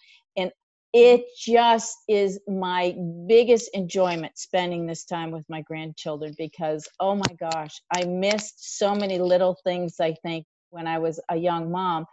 it 0.98 1.24
just 1.38 1.94
is 2.08 2.40
my 2.48 2.96
biggest 3.26 3.68
enjoyment 3.74 4.38
spending 4.38 4.86
this 4.86 5.04
time 5.04 5.30
with 5.30 5.44
my 5.48 5.60
grandchildren 5.62 6.34
because 6.38 6.88
oh 7.00 7.14
my 7.14 7.50
gosh 7.50 7.80
i 7.94 8.04
missed 8.04 8.78
so 8.78 8.94
many 8.94 9.18
little 9.18 9.56
things 9.64 9.96
i 10.00 10.14
think 10.22 10.46
when 10.70 10.86
i 10.86 10.98
was 10.98 11.20
a 11.28 11.36
young 11.36 11.70
mom 11.70 12.06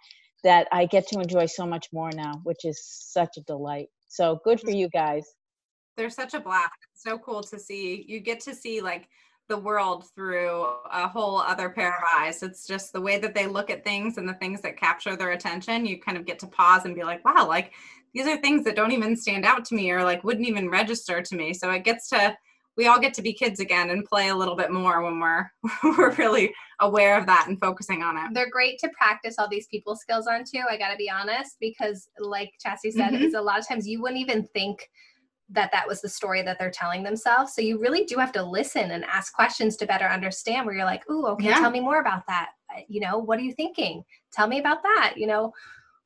that 0.44 0.68
I 0.72 0.86
get 0.86 1.08
to 1.08 1.20
enjoy 1.20 1.46
so 1.46 1.66
much 1.66 1.88
more 1.92 2.12
now, 2.14 2.42
which 2.44 2.66
is 2.66 2.84
such 2.86 3.38
a 3.38 3.42
delight. 3.42 3.88
So 4.10 4.40
good 4.44 4.60
for 4.60 4.72
you 4.72 4.90
guys. 4.90 5.26
They're 5.96 6.10
such 6.10 6.34
a 6.34 6.40
blast. 6.40 6.72
It's 6.94 7.04
so 7.04 7.18
cool 7.18 7.42
to 7.44 7.60
see. 7.60 8.06
You 8.08 8.20
get 8.20 8.40
to 8.42 8.54
see 8.54 8.82
like 8.82 9.08
the 9.50 9.58
world 9.58 10.06
through 10.16 10.66
a 10.92 11.08
whole 11.08 11.38
other 11.38 11.70
pair 11.70 11.90
of 11.90 12.04
eyes. 12.16 12.44
It's 12.44 12.66
just 12.66 12.94
the 12.94 13.02
way 13.02 13.18
that 13.20 13.36
they 13.36 13.48
look 13.48 13.70
at 13.70 13.84
things 13.84 14.18
and 14.18 14.28
the 14.28 14.34
things 14.36 14.62
that 14.62 14.78
capture 14.78 15.16
their 15.16 15.32
attention. 15.32 15.86
You 15.86 16.00
kind 16.00 16.18
of 16.18 16.26
get 16.26 16.40
to 16.40 16.48
pause 16.48 16.86
and 16.86 16.96
be 16.96 17.04
like, 17.04 17.24
wow, 17.26 17.48
like 17.48 17.74
these 18.14 18.28
are 18.28 18.38
things 18.38 18.64
that 18.64 18.76
don't 18.76 18.92
even 18.92 19.16
stand 19.16 19.46
out 19.46 19.66
to 19.66 19.76
me 19.76 19.92
or 19.92 20.04
like 20.04 20.24
wouldn't 20.24 20.48
even 20.48 20.70
register 20.70 21.22
to 21.22 21.36
me. 21.36 21.54
So 21.54 21.70
it 21.72 21.84
gets 21.84 22.10
to 22.10 22.36
we 22.76 22.88
all 22.88 23.00
get 23.00 23.14
to 23.14 23.22
be 23.22 23.34
kids 23.34 23.60
again 23.60 23.92
and 23.92 24.06
play 24.06 24.30
a 24.30 24.36
little 24.36 24.56
bit 24.56 24.72
more 24.72 25.04
when 25.04 25.20
we're 25.20 25.52
we're 25.84 26.12
really 26.16 26.54
aware 26.80 27.18
of 27.18 27.26
that 27.28 27.48
and 27.48 27.60
focusing 27.60 28.02
on 28.02 28.18
it. 28.18 28.34
They're 28.34 28.50
great 28.50 28.80
to 28.80 28.90
practice 28.98 29.36
all 29.38 29.48
these 29.48 29.68
people 29.68 29.96
skills 29.96 30.28
on 30.28 30.44
too. 30.44 30.64
I 30.70 30.78
got 30.78 30.92
to 30.92 30.98
be 30.98 31.10
honest 31.10 31.58
because 31.60 32.08
like 32.20 32.52
Chasity 32.66 32.92
said, 32.92 33.12
mm-hmm. 33.12 33.24
is 33.24 33.34
a 33.36 33.42
lot 33.42 33.60
of 33.60 33.68
times 33.68 33.88
you 33.88 34.02
wouldn't 34.02 34.22
even 34.22 34.48
think 34.48 34.90
that 35.54 35.72
that 35.72 35.88
was 35.88 36.02
the 36.02 36.10
story 36.10 36.42
that 36.42 36.60
they're 36.60 36.72
telling 36.72 37.04
themselves. 37.04 37.54
So 37.56 37.62
you 37.62 37.80
really 37.80 38.04
do 38.06 38.18
have 38.18 38.32
to 38.34 38.44
listen 38.44 38.92
and 38.92 39.06
ask 39.06 39.34
questions 39.34 39.76
to 39.78 39.86
better 39.86 40.06
understand 40.06 40.66
where 40.66 40.76
you're 40.76 40.86
like, 40.86 41.10
"Ooh, 41.10 41.26
okay, 41.28 41.48
yeah. 41.48 41.60
tell 41.60 41.72
me 41.72 41.80
more 41.80 42.02
about 42.02 42.28
that." 42.28 42.52
Uh, 42.74 42.82
you 42.88 43.00
know, 43.00 43.18
what 43.18 43.40
are 43.40 43.44
you 43.44 43.54
thinking? 43.54 44.04
Tell 44.32 44.48
me 44.48 44.60
about 44.60 44.84
that. 44.84 45.14
You 45.16 45.28
know, 45.28 45.54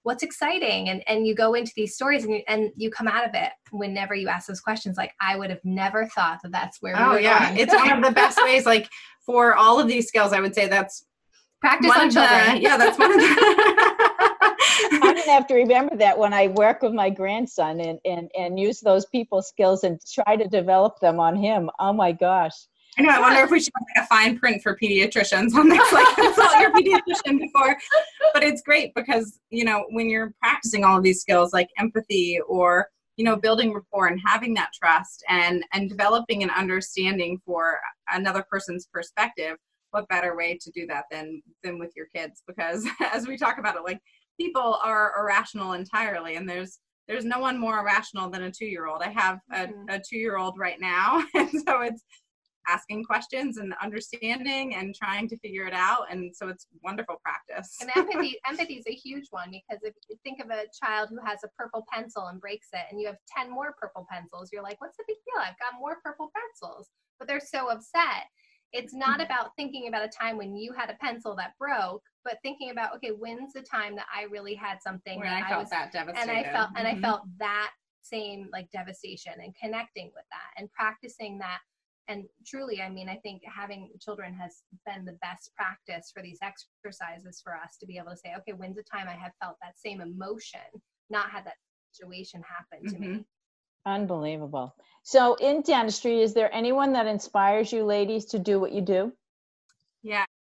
what's 0.07 0.23
exciting 0.23 0.87
and 0.87 1.03
and 1.05 1.27
you 1.27 1.35
go 1.35 1.53
into 1.53 1.73
these 1.75 1.93
stories 1.93 2.23
and 2.23 2.35
you, 2.35 2.41
and 2.47 2.71
you 2.77 2.89
come 2.89 3.09
out 3.09 3.27
of 3.27 3.31
it 3.33 3.51
whenever 3.71 4.15
you 4.15 4.29
ask 4.29 4.47
those 4.47 4.61
questions 4.61 4.95
like 4.95 5.11
i 5.19 5.35
would 5.35 5.49
have 5.49 5.59
never 5.65 6.05
thought 6.07 6.39
that 6.41 6.51
that's 6.53 6.81
where 6.81 6.95
we 6.95 6.99
oh, 6.99 7.07
were. 7.07 7.13
oh 7.13 7.17
we 7.17 7.23
yeah 7.23 7.53
it's 7.57 7.73
one 7.73 7.91
of 7.91 8.01
the 8.01 8.11
best 8.11 8.41
ways 8.41 8.65
like 8.65 8.87
for 9.25 9.53
all 9.55 9.81
of 9.81 9.87
these 9.87 10.07
skills 10.07 10.31
i 10.31 10.39
would 10.39 10.55
say 10.55 10.65
that's 10.65 11.05
practice 11.59 11.91
on 11.91 12.09
children 12.09 12.55
the, 12.55 12.61
yeah 12.61 12.77
that's 12.77 12.97
one 12.97 13.11
of 13.11 13.19
the 13.19 13.95
i'm 15.27 15.33
have 15.33 15.47
to 15.47 15.55
remember 15.55 15.95
that 15.95 16.17
when 16.17 16.33
i 16.33 16.47
work 16.47 16.81
with 16.81 16.93
my 16.93 17.09
grandson 17.09 17.79
and 17.79 17.99
and 18.05 18.29
and 18.37 18.59
use 18.59 18.79
those 18.79 19.05
people 19.07 19.41
skills 19.41 19.83
and 19.83 19.99
try 20.05 20.35
to 20.35 20.47
develop 20.47 20.99
them 20.99 21.19
on 21.19 21.35
him 21.35 21.69
oh 21.79 21.93
my 21.93 22.11
gosh 22.11 22.67
I 22.97 23.03
know. 23.03 23.09
I 23.09 23.19
wonder 23.19 23.43
if 23.43 23.51
we 23.51 23.59
should 23.59 23.73
have 23.75 23.85
like 23.95 24.05
a 24.05 24.07
fine 24.07 24.39
print 24.39 24.63
for 24.63 24.75
pediatricians 24.75 25.53
on 25.53 25.69
this, 25.69 25.91
like 25.91 26.15
consult 26.15 26.59
your 26.59 26.71
pediatrician 26.71 27.39
before. 27.39 27.77
But 28.33 28.43
it's 28.43 28.61
great 28.61 28.93
because 28.95 29.39
you 29.49 29.65
know 29.65 29.85
when 29.91 30.09
you're 30.09 30.33
practicing 30.41 30.83
all 30.83 30.97
of 30.97 31.03
these 31.03 31.21
skills, 31.21 31.53
like 31.53 31.69
empathy 31.77 32.39
or 32.47 32.87
you 33.15 33.23
know 33.23 33.35
building 33.35 33.73
rapport 33.73 34.07
and 34.07 34.19
having 34.25 34.53
that 34.55 34.71
trust 34.73 35.23
and 35.29 35.63
and 35.73 35.89
developing 35.89 36.41
an 36.41 36.49
understanding 36.49 37.39
for 37.45 37.79
another 38.11 38.43
person's 38.49 38.87
perspective. 38.91 39.57
What 39.91 40.07
better 40.09 40.35
way 40.35 40.57
to 40.59 40.71
do 40.71 40.87
that 40.87 41.05
than 41.11 41.41
than 41.63 41.77
with 41.77 41.91
your 41.95 42.07
kids? 42.07 42.41
Because 42.47 42.87
as 43.13 43.27
we 43.27 43.37
talk 43.37 43.59
about 43.59 43.75
it, 43.75 43.83
like 43.83 43.99
people 44.39 44.79
are 44.83 45.13
irrational 45.19 45.73
entirely, 45.73 46.35
and 46.35 46.49
there's 46.49 46.79
there's 47.07 47.25
no 47.25 47.39
one 47.39 47.57
more 47.57 47.79
irrational 47.79 48.29
than 48.29 48.43
a 48.43 48.51
two 48.51 48.65
year 48.65 48.87
old. 48.87 49.01
I 49.01 49.09
have 49.09 49.39
a, 49.51 49.67
mm-hmm. 49.67 49.89
a 49.89 49.99
two 49.99 50.17
year 50.17 50.37
old 50.37 50.57
right 50.57 50.79
now, 50.79 51.23
and 51.35 51.49
so 51.49 51.81
it's 51.81 52.03
asking 52.67 53.03
questions 53.03 53.57
and 53.57 53.73
understanding 53.81 54.75
and 54.75 54.93
trying 54.93 55.27
to 55.27 55.37
figure 55.37 55.65
it 55.65 55.73
out 55.73 56.11
and 56.11 56.35
so 56.35 56.49
it's 56.49 56.67
wonderful 56.83 57.15
practice 57.23 57.77
and 57.81 57.89
empathy 57.95 58.37
empathy 58.47 58.75
is 58.75 58.85
a 58.87 58.93
huge 58.93 59.27
one 59.31 59.49
because 59.49 59.81
if 59.83 59.93
you 60.09 60.17
think 60.23 60.39
of 60.39 60.49
a 60.49 60.65
child 60.83 61.09
who 61.09 61.17
has 61.25 61.39
a 61.43 61.47
purple 61.57 61.85
pencil 61.91 62.27
and 62.27 62.41
breaks 62.41 62.67
it 62.73 62.81
and 62.91 62.99
you 62.99 63.07
have 63.07 63.15
10 63.35 63.49
more 63.49 63.75
purple 63.79 64.05
pencils 64.11 64.49
you're 64.51 64.63
like 64.63 64.79
what's 64.81 64.97
the 64.97 65.03
big 65.07 65.17
deal 65.25 65.41
i've 65.41 65.59
got 65.59 65.79
more 65.79 65.97
purple 66.03 66.29
pencils 66.35 66.89
but 67.19 67.27
they're 67.27 67.39
so 67.39 67.69
upset 67.69 68.25
it's 68.73 68.93
not 68.93 69.19
mm-hmm. 69.19 69.21
about 69.21 69.51
thinking 69.55 69.87
about 69.87 70.05
a 70.05 70.09
time 70.09 70.37
when 70.37 70.55
you 70.55 70.73
had 70.73 70.89
a 70.89 70.97
pencil 70.99 71.35
that 71.35 71.53
broke 71.57 72.03
but 72.27 72.37
thinking 72.43 72.69
about 72.71 72.93
okay 72.93 73.09
when's 73.09 73.53
the 73.53 73.61
time 73.61 73.95
that 73.95 74.05
i 74.13 74.23
really 74.23 74.53
had 74.53 74.81
something 74.81 75.19
Where 75.19 75.29
that 75.29 75.45
I, 75.45 75.49
felt 75.49 75.61
was, 75.61 75.69
that 75.69 75.93
devastated 75.93 76.29
and 76.29 76.31
i 76.31 76.43
felt 76.51 76.69
mm-hmm. 76.69 76.85
and 76.85 76.87
i 76.87 77.01
felt 77.01 77.21
that 77.39 77.71
same 78.03 78.49
like 78.51 78.69
devastation 78.71 79.33
and 79.41 79.53
connecting 79.61 80.11
with 80.15 80.25
that 80.31 80.61
and 80.61 80.71
practicing 80.71 81.39
that. 81.39 81.59
And 82.09 82.23
truly 82.45 82.81
i 82.81 82.89
mean 82.89 83.09
i 83.09 83.15
think 83.15 83.41
having 83.45 83.89
children 83.99 84.33
has 84.33 84.61
been 84.85 85.03
the 85.03 85.17
best 85.21 85.51
practice 85.57 86.09
for 86.13 86.23
these 86.23 86.39
exercises 86.41 87.41
for 87.43 87.53
us 87.53 87.75
to 87.79 87.85
be 87.85 87.97
able 87.97 88.11
to 88.11 88.17
say 88.17 88.33
okay 88.37 88.53
when's 88.53 88.77
the 88.77 88.83
time 88.83 89.07
i 89.09 89.13
have 89.13 89.33
felt 89.41 89.57
that 89.61 89.77
same 89.77 89.99
emotion 89.99 90.61
not 91.09 91.29
had 91.29 91.43
that 91.45 91.55
situation 91.91 92.41
happen 92.47 92.87
to 92.87 92.95
mm-hmm. 92.95 93.17
me 93.17 93.25
unbelievable. 93.85 94.75
So 95.03 95.35
in 95.35 95.61
dentistry 95.61 96.21
is 96.21 96.33
there 96.33 96.53
anyone 96.53 96.91
that 96.93 97.07
inspires 97.07 97.71
you 97.71 97.85
ladies 97.85 98.25
to 98.25 98.39
do 98.39 98.59
what 98.59 98.73
you 98.73 98.81
do? 98.81 99.01
yeah 99.01 99.26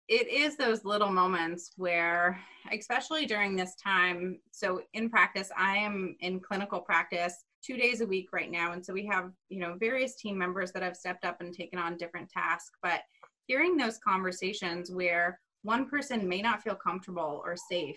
it 0.09 0.27
is 0.27 0.57
those 0.57 0.83
little 0.83 1.11
moments 1.11 1.71
where 1.77 2.39
especially 2.71 3.25
during 3.25 3.55
this 3.55 3.75
time 3.75 4.39
so 4.51 4.81
in 4.93 5.09
practice 5.09 5.49
i 5.57 5.77
am 5.77 6.15
in 6.19 6.39
clinical 6.39 6.79
practice 6.79 7.45
two 7.63 7.77
days 7.77 8.01
a 8.01 8.05
week 8.05 8.29
right 8.33 8.51
now. 8.51 8.73
And 8.73 8.85
so 8.85 8.93
we 8.93 9.05
have, 9.07 9.31
you 9.49 9.59
know, 9.59 9.75
various 9.79 10.15
team 10.15 10.37
members 10.37 10.71
that 10.73 10.83
have 10.83 10.97
stepped 10.97 11.25
up 11.25 11.37
and 11.39 11.53
taken 11.53 11.79
on 11.79 11.97
different 11.97 12.29
tasks. 12.29 12.77
But 12.81 13.01
hearing 13.47 13.77
those 13.77 13.99
conversations 13.99 14.91
where 14.91 15.39
one 15.63 15.89
person 15.89 16.27
may 16.27 16.41
not 16.41 16.61
feel 16.61 16.75
comfortable 16.75 17.41
or 17.45 17.55
safe, 17.55 17.95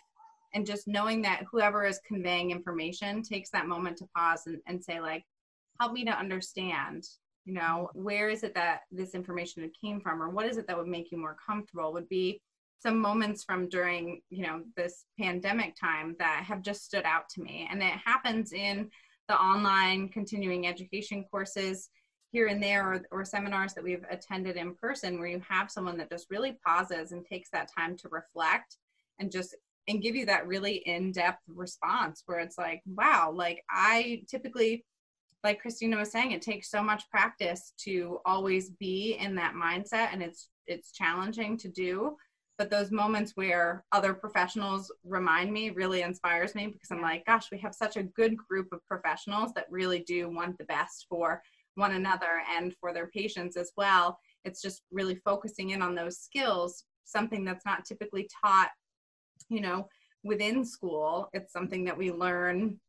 and 0.55 0.65
just 0.65 0.87
knowing 0.87 1.21
that 1.23 1.43
whoever 1.51 1.85
is 1.85 2.01
conveying 2.07 2.53
information 2.53 3.23
takes 3.23 3.51
that 3.51 3.67
moment 3.67 3.97
to 3.99 4.09
pause 4.17 4.43
and, 4.47 4.59
and 4.69 4.83
say, 4.83 5.01
like, 5.01 5.25
help 5.81 5.93
me 5.93 6.05
to 6.05 6.13
understand, 6.13 7.05
you 7.47 7.55
know, 7.55 7.89
where 7.95 8.29
is 8.29 8.43
it 8.43 8.55
that 8.57 8.81
this 8.91 9.15
information 9.15 9.71
came 9.81 10.01
from, 10.01 10.21
or 10.21 10.29
what 10.29 10.47
is 10.47 10.59
it 10.59 10.67
that 10.67 10.77
would 10.77 10.89
make 10.89 11.13
you 11.13 11.17
more 11.17 11.37
comfortable, 11.47 11.93
would 11.93 12.09
be 12.09 12.43
some 12.83 12.99
moments 12.99 13.45
from 13.45 13.69
during 13.69 14.21
you 14.29 14.43
know 14.43 14.61
this 14.77 15.05
pandemic 15.19 15.75
time 15.81 16.15
that 16.19 16.45
have 16.47 16.61
just 16.61 16.85
stood 16.85 17.05
out 17.05 17.29
to 17.31 17.41
me. 17.41 17.67
And 17.71 17.83
it 17.83 17.95
happens 18.05 18.53
in 18.53 18.91
the 19.29 19.41
online 19.41 20.09
continuing 20.09 20.67
education 20.67 21.25
courses 21.31 21.89
here 22.33 22.49
and 22.49 22.63
there 22.63 22.93
or, 22.93 23.03
or 23.13 23.25
seminars 23.25 23.75
that 23.75 23.85
we've 23.85 24.05
attended 24.11 24.57
in 24.57 24.75
person 24.75 25.19
where 25.19 25.29
you 25.29 25.41
have 25.49 25.71
someone 25.71 25.97
that 25.97 26.11
just 26.11 26.27
really 26.31 26.59
pauses 26.67 27.13
and 27.13 27.25
takes 27.25 27.49
that 27.51 27.71
time 27.77 27.97
to 27.97 28.09
reflect 28.11 28.77
and 29.21 29.31
just 29.31 29.57
and 29.89 30.03
give 30.03 30.17
you 30.17 30.27
that 30.27 30.47
really 30.49 30.83
in-depth 30.87 31.43
response 31.49 32.25
where 32.27 32.41
it's 32.41 32.59
like 32.59 32.83
wow 32.87 33.33
like 33.35 33.63
i 33.71 34.21
typically 34.29 34.85
like 35.47 35.63
kristina 35.63 35.97
was 35.97 36.11
saying 36.11 36.33
it 36.33 36.43
takes 36.43 36.71
so 36.71 36.83
much 36.83 37.09
practice 37.11 37.73
to 37.79 38.19
always 38.25 38.71
be 38.71 39.17
in 39.21 39.35
that 39.35 39.55
mindset 39.55 40.09
and 40.13 40.23
it's 40.23 40.51
it's 40.67 40.93
challenging 40.93 41.57
to 41.57 41.69
do 41.69 42.17
but 42.59 42.71
those 42.71 42.91
moments 42.91 43.33
where 43.35 43.85
other 43.93 44.15
professionals 44.15 44.91
remind 45.05 45.53
me 45.53 45.71
really 45.71 46.03
inspires 46.03 46.55
me 46.55 46.69
because 46.69 46.91
I'm 46.91 47.03
like, 47.03 47.27
gosh, 47.27 47.49
we 47.53 47.59
have 47.59 47.75
such 47.75 47.97
a 47.97 48.03
good 48.03 48.37
group 48.37 48.69
of 48.73 48.85
professionals 48.87 49.53
that 49.55 49.67
really 49.71 50.01
do 50.01 50.31
want 50.31 50.57
the 50.57 50.65
best 50.65 51.07
for 51.09 51.43
one 51.75 51.93
another 51.93 52.41
and 52.57 52.75
for 52.81 52.95
their 52.95 53.09
patients 53.09 53.59
as 53.59 53.73
well. 53.77 54.19
It's 54.45 54.63
just 54.63 54.83
really 54.91 55.17
focusing 55.17 55.71
in 55.71 55.83
on 55.83 55.95
those 55.95 56.19
skills, 56.19 56.85
something 57.05 57.45
that's 57.45 57.67
not 57.67 57.85
typically 57.85 58.29
taught, 58.43 58.71
you 59.51 59.61
know, 59.61 59.87
within 60.25 60.65
school. 60.65 61.29
It's 61.35 61.53
something 61.53 61.85
that 61.85 61.99
we 61.99 62.11
learn, 62.11 62.81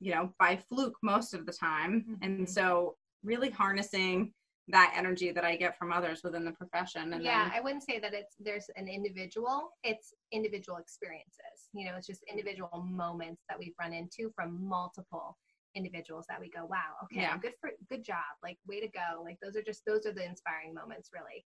you 0.00 0.14
know, 0.14 0.32
by 0.38 0.58
fluke 0.68 0.96
most 1.02 1.34
of 1.34 1.46
the 1.46 1.52
time. 1.52 2.04
Mm-hmm. 2.08 2.22
And 2.22 2.48
so 2.48 2.96
really 3.24 3.50
harnessing 3.50 4.32
that 4.70 4.92
energy 4.96 5.32
that 5.32 5.44
I 5.44 5.56
get 5.56 5.78
from 5.78 5.92
others 5.92 6.20
within 6.22 6.44
the 6.44 6.52
profession. 6.52 7.12
And 7.12 7.22
yeah, 7.22 7.44
then, 7.44 7.52
I 7.54 7.60
wouldn't 7.60 7.82
say 7.82 7.98
that 8.00 8.12
it's 8.12 8.36
there's 8.38 8.66
an 8.76 8.86
individual. 8.86 9.70
It's 9.82 10.12
individual 10.30 10.78
experiences. 10.78 11.68
You 11.72 11.86
know, 11.86 11.92
it's 11.96 12.06
just 12.06 12.22
individual 12.30 12.86
moments 12.86 13.42
that 13.48 13.58
we've 13.58 13.74
run 13.80 13.92
into 13.92 14.30
from 14.34 14.58
multiple 14.66 15.36
individuals 15.74 16.26
that 16.28 16.40
we 16.40 16.50
go, 16.50 16.66
wow, 16.66 16.96
okay, 17.04 17.22
yeah. 17.22 17.36
good 17.38 17.54
for 17.60 17.70
good 17.88 18.04
job, 18.04 18.16
like 18.42 18.58
way 18.66 18.80
to 18.80 18.88
go. 18.88 19.22
Like 19.24 19.38
those 19.42 19.56
are 19.56 19.62
just 19.62 19.82
those 19.86 20.06
are 20.06 20.12
the 20.12 20.24
inspiring 20.24 20.74
moments, 20.74 21.10
really. 21.14 21.44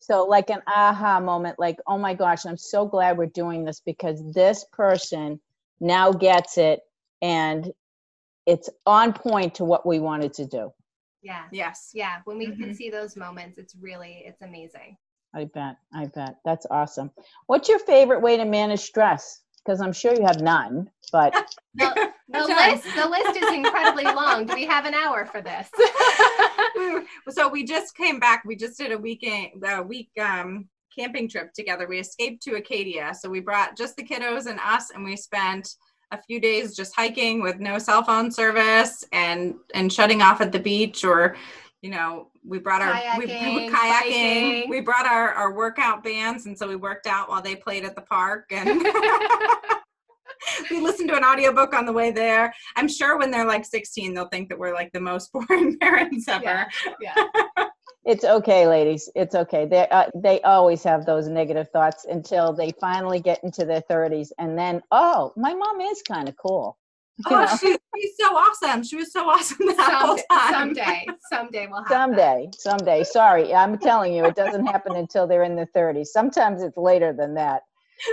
So 0.00 0.24
like 0.24 0.50
an 0.50 0.62
aha 0.66 1.20
moment, 1.20 1.58
like 1.58 1.78
oh 1.88 1.98
my 1.98 2.14
gosh, 2.14 2.44
I'm 2.46 2.56
so 2.56 2.86
glad 2.86 3.18
we're 3.18 3.26
doing 3.26 3.64
this 3.64 3.80
because 3.84 4.22
this 4.32 4.64
person 4.72 5.40
now 5.80 6.12
gets 6.12 6.58
it 6.58 6.80
and 7.22 7.72
it's 8.46 8.68
on 8.86 9.12
point 9.12 9.54
to 9.56 9.64
what 9.64 9.86
we 9.86 9.98
wanted 9.98 10.32
to 10.34 10.46
do. 10.46 10.72
Yeah. 11.22 11.44
Yes. 11.52 11.90
Yeah. 11.94 12.18
When 12.24 12.36
we 12.36 12.48
mm-hmm. 12.48 12.62
can 12.62 12.74
see 12.74 12.90
those 12.90 13.16
moments, 13.16 13.58
it's 13.58 13.76
really, 13.76 14.24
it's 14.26 14.42
amazing. 14.42 14.96
I 15.34 15.44
bet. 15.44 15.76
I 15.94 16.06
bet. 16.06 16.36
That's 16.44 16.66
awesome. 16.70 17.10
What's 17.46 17.68
your 17.68 17.78
favorite 17.78 18.20
way 18.20 18.36
to 18.36 18.44
manage 18.44 18.80
stress? 18.80 19.40
Because 19.64 19.80
I'm 19.80 19.92
sure 19.92 20.12
you 20.12 20.24
have 20.26 20.40
none, 20.40 20.90
but 21.12 21.32
the, 21.74 22.12
the 22.28 22.40
list 22.40 22.84
the 22.96 23.08
list 23.08 23.36
is 23.36 23.54
incredibly 23.54 24.04
long. 24.04 24.44
Do 24.44 24.54
we 24.54 24.66
have 24.66 24.86
an 24.86 24.94
hour 24.94 25.24
for 25.24 25.40
this? 25.40 25.68
so 27.30 27.48
we 27.48 27.64
just 27.64 27.96
came 27.96 28.18
back. 28.18 28.42
We 28.44 28.56
just 28.56 28.76
did 28.76 28.90
a 28.90 28.98
weekend 28.98 29.62
a 29.64 29.80
week 29.80 30.10
um 30.20 30.68
camping 30.94 31.28
trip 31.28 31.52
together. 31.54 31.86
We 31.88 32.00
escaped 32.00 32.42
to 32.42 32.56
Acadia. 32.56 33.14
So 33.18 33.30
we 33.30 33.40
brought 33.40 33.76
just 33.76 33.96
the 33.96 34.02
kiddos 34.02 34.46
and 34.46 34.58
us 34.58 34.90
and 34.90 35.04
we 35.04 35.16
spent 35.16 35.68
a 36.12 36.22
few 36.22 36.40
days 36.40 36.76
just 36.76 36.94
hiking 36.94 37.42
with 37.42 37.58
no 37.58 37.78
cell 37.78 38.04
phone 38.04 38.30
service 38.30 39.04
and 39.12 39.54
and 39.74 39.92
shutting 39.92 40.22
off 40.22 40.40
at 40.40 40.52
the 40.52 40.58
beach 40.58 41.04
or 41.04 41.36
you 41.80 41.90
know 41.90 42.28
we 42.44 42.58
brought 42.58 42.82
our 42.82 42.92
kayaking, 42.92 43.18
we, 43.18 43.70
kayaking 43.70 44.68
we 44.68 44.80
brought 44.80 45.06
our 45.06 45.30
our 45.30 45.54
workout 45.54 46.04
bands 46.04 46.46
and 46.46 46.56
so 46.56 46.68
we 46.68 46.76
worked 46.76 47.06
out 47.06 47.28
while 47.28 47.42
they 47.42 47.56
played 47.56 47.84
at 47.84 47.94
the 47.94 48.02
park 48.02 48.46
and 48.50 48.86
we 50.70 50.80
listened 50.80 51.08
to 51.08 51.16
an 51.16 51.24
audiobook 51.24 51.74
on 51.74 51.86
the 51.86 51.92
way 51.92 52.10
there. 52.10 52.52
I'm 52.76 52.88
sure 52.88 53.18
when 53.18 53.30
they're 53.30 53.46
like 53.46 53.64
16 53.64 54.14
they'll 54.14 54.28
think 54.28 54.48
that 54.48 54.58
we're 54.58 54.74
like 54.74 54.92
the 54.92 55.00
most 55.00 55.32
boring 55.48 55.78
parents 55.78 56.28
ever. 56.28 56.44
Yeah, 56.44 56.66
yeah. 57.00 57.64
It's 58.04 58.24
okay, 58.24 58.66
ladies. 58.66 59.08
It's 59.14 59.34
okay. 59.34 59.64
They 59.64 59.88
uh, 59.88 60.06
they 60.14 60.40
always 60.42 60.82
have 60.82 61.06
those 61.06 61.28
negative 61.28 61.68
thoughts 61.70 62.04
until 62.04 62.52
they 62.52 62.72
finally 62.80 63.20
get 63.20 63.42
into 63.44 63.64
their 63.64 63.80
thirties, 63.82 64.32
and 64.38 64.58
then 64.58 64.82
oh, 64.90 65.32
my 65.36 65.54
mom 65.54 65.80
is 65.80 66.02
kind 66.02 66.28
of 66.28 66.36
cool. 66.36 66.78
oh, 67.26 67.46
she's, 67.60 67.76
she's 67.96 68.12
so 68.18 68.34
awesome. 68.34 68.82
She 68.82 68.96
was 68.96 69.12
so 69.12 69.28
awesome 69.28 69.66
that 69.66 69.76
Some, 69.76 69.94
whole 69.94 70.18
time. 70.30 70.74
Someday, 70.74 71.06
someday 71.30 71.66
we'll 71.70 71.84
have 71.84 71.88
Someday, 71.88 72.50
someday. 72.58 73.04
Sorry, 73.04 73.54
I'm 73.54 73.78
telling 73.78 74.14
you, 74.14 74.24
it 74.24 74.34
doesn't 74.34 74.66
happen 74.66 74.96
until 74.96 75.26
they're 75.26 75.44
in 75.44 75.54
their 75.54 75.68
30s. 75.76 76.06
Sometimes 76.06 76.62
it's 76.62 76.76
later 76.76 77.12
than 77.12 77.34
that 77.34 77.62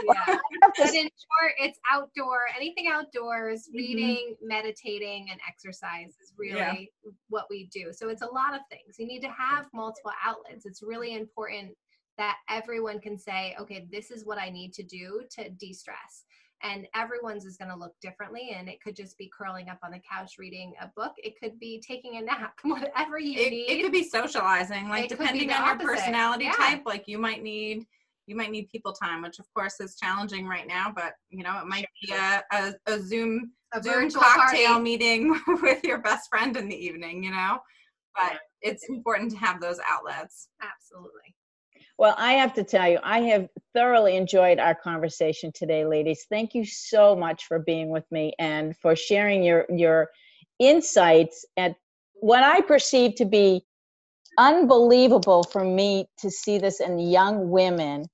yeah. 0.06 0.38
but 0.78 0.90
in 0.90 1.04
short, 1.04 1.54
it's 1.60 1.80
outdoor, 1.90 2.42
anything 2.56 2.88
outdoors, 2.92 3.68
mm-hmm. 3.68 3.78
reading, 3.78 4.36
meditating, 4.42 5.28
and 5.32 5.40
exercise 5.48 6.16
is 6.22 6.34
really 6.38 6.58
yeah. 6.58 7.12
what 7.30 7.46
we 7.50 7.70
do. 7.74 7.92
So 7.92 8.10
it's 8.10 8.22
a 8.22 8.28
lot 8.28 8.54
of 8.54 8.62
things. 8.70 8.96
You 8.98 9.08
need 9.08 9.22
to 9.22 9.30
have 9.30 9.66
multiple 9.74 10.12
outlets. 10.26 10.66
It's 10.66 10.82
really 10.84 11.16
important 11.16 11.72
that 12.18 12.38
everyone 12.50 13.00
can 13.00 13.18
say, 13.18 13.56
okay, 13.60 13.88
this 13.92 14.12
is 14.12 14.26
what 14.26 14.38
I 14.38 14.50
need 14.50 14.74
to 14.74 14.84
do 14.84 15.22
to 15.32 15.50
de 15.50 15.74
stress. 15.74 16.26
And 16.62 16.86
everyone's 16.94 17.46
is 17.46 17.56
going 17.56 17.72
to 17.72 17.78
look 17.78 17.94
differently. 18.02 18.54
And 18.54 18.68
it 18.68 18.82
could 18.84 18.94
just 18.94 19.18
be 19.18 19.32
curling 19.36 19.70
up 19.70 19.80
on 19.82 19.92
the 19.92 20.00
couch 20.00 20.34
reading 20.38 20.74
a 20.82 20.92
book. 20.98 21.14
It 21.18 21.40
could 21.42 21.58
be 21.58 21.82
taking 21.88 22.18
a 22.18 22.22
nap, 22.22 22.60
whatever 22.64 23.18
you 23.18 23.40
it, 23.40 23.50
need. 23.52 23.70
It 23.70 23.82
could 23.82 23.94
be 23.94 24.04
socializing, 24.04 24.90
like 24.90 25.06
it 25.06 25.10
depending 25.10 25.50
on 25.52 25.62
opposite. 25.62 25.82
your 25.82 25.96
personality 25.96 26.44
yeah. 26.46 26.52
type. 26.52 26.82
Like 26.86 27.08
you 27.08 27.18
might 27.18 27.42
need 27.42 27.86
you 28.30 28.36
might 28.36 28.52
need 28.52 28.70
people 28.70 28.94
time, 28.94 29.24
which 29.24 29.40
of 29.40 29.46
course 29.56 29.80
is 29.80 29.96
challenging 29.96 30.48
right 30.48 30.68
now, 30.68 30.94
but 30.96 31.14
you 31.32 31.44
know, 31.44 31.60
it 31.60 31.66
might 31.66 31.88
be 32.02 32.14
a, 32.14 32.44
a, 32.52 32.74
a 32.86 33.02
Zoom 33.02 33.52
a 33.74 33.82
Zoom 33.82 34.10
cocktail 34.12 34.68
party. 34.70 34.84
meeting 34.84 35.40
with 35.62 35.84
your 35.84 35.98
best 35.98 36.30
friend 36.30 36.56
in 36.56 36.70
the 36.70 36.76
evening, 36.76 37.24
you 37.24 37.32
know? 37.32 37.58
But 38.16 38.40
it's 38.62 38.88
important 38.88 39.32
to 39.32 39.38
have 39.38 39.60
those 39.60 39.80
outlets. 39.88 40.50
Absolutely. 40.62 41.36
Well, 41.98 42.16
I 42.18 42.34
have 42.34 42.54
to 42.54 42.64
tell 42.64 42.90
you, 42.90 43.00
I 43.04 43.20
have 43.22 43.48
thoroughly 43.74 44.16
enjoyed 44.16 44.60
our 44.60 44.76
conversation 44.76 45.52
today, 45.54 45.86
ladies. 45.86 46.26
Thank 46.30 46.54
you 46.54 46.66
so 46.66 47.16
much 47.16 47.46
for 47.46 47.60
being 47.60 47.90
with 47.90 48.06
me 48.12 48.34
and 48.40 48.76
for 48.78 48.96
sharing 48.96 49.44
your 49.44 49.66
your 49.70 50.10
insights 50.60 51.46
at 51.58 51.76
what 52.14 52.44
I 52.44 52.62
perceive 52.62 53.16
to 53.16 53.26
be 53.26 53.66
unbelievable 54.38 55.44
for 55.44 55.64
me 55.64 56.08
to 56.20 56.30
see 56.30 56.60
this 56.60 56.80
in 56.80 57.00
young 57.00 57.50
women 57.50 58.06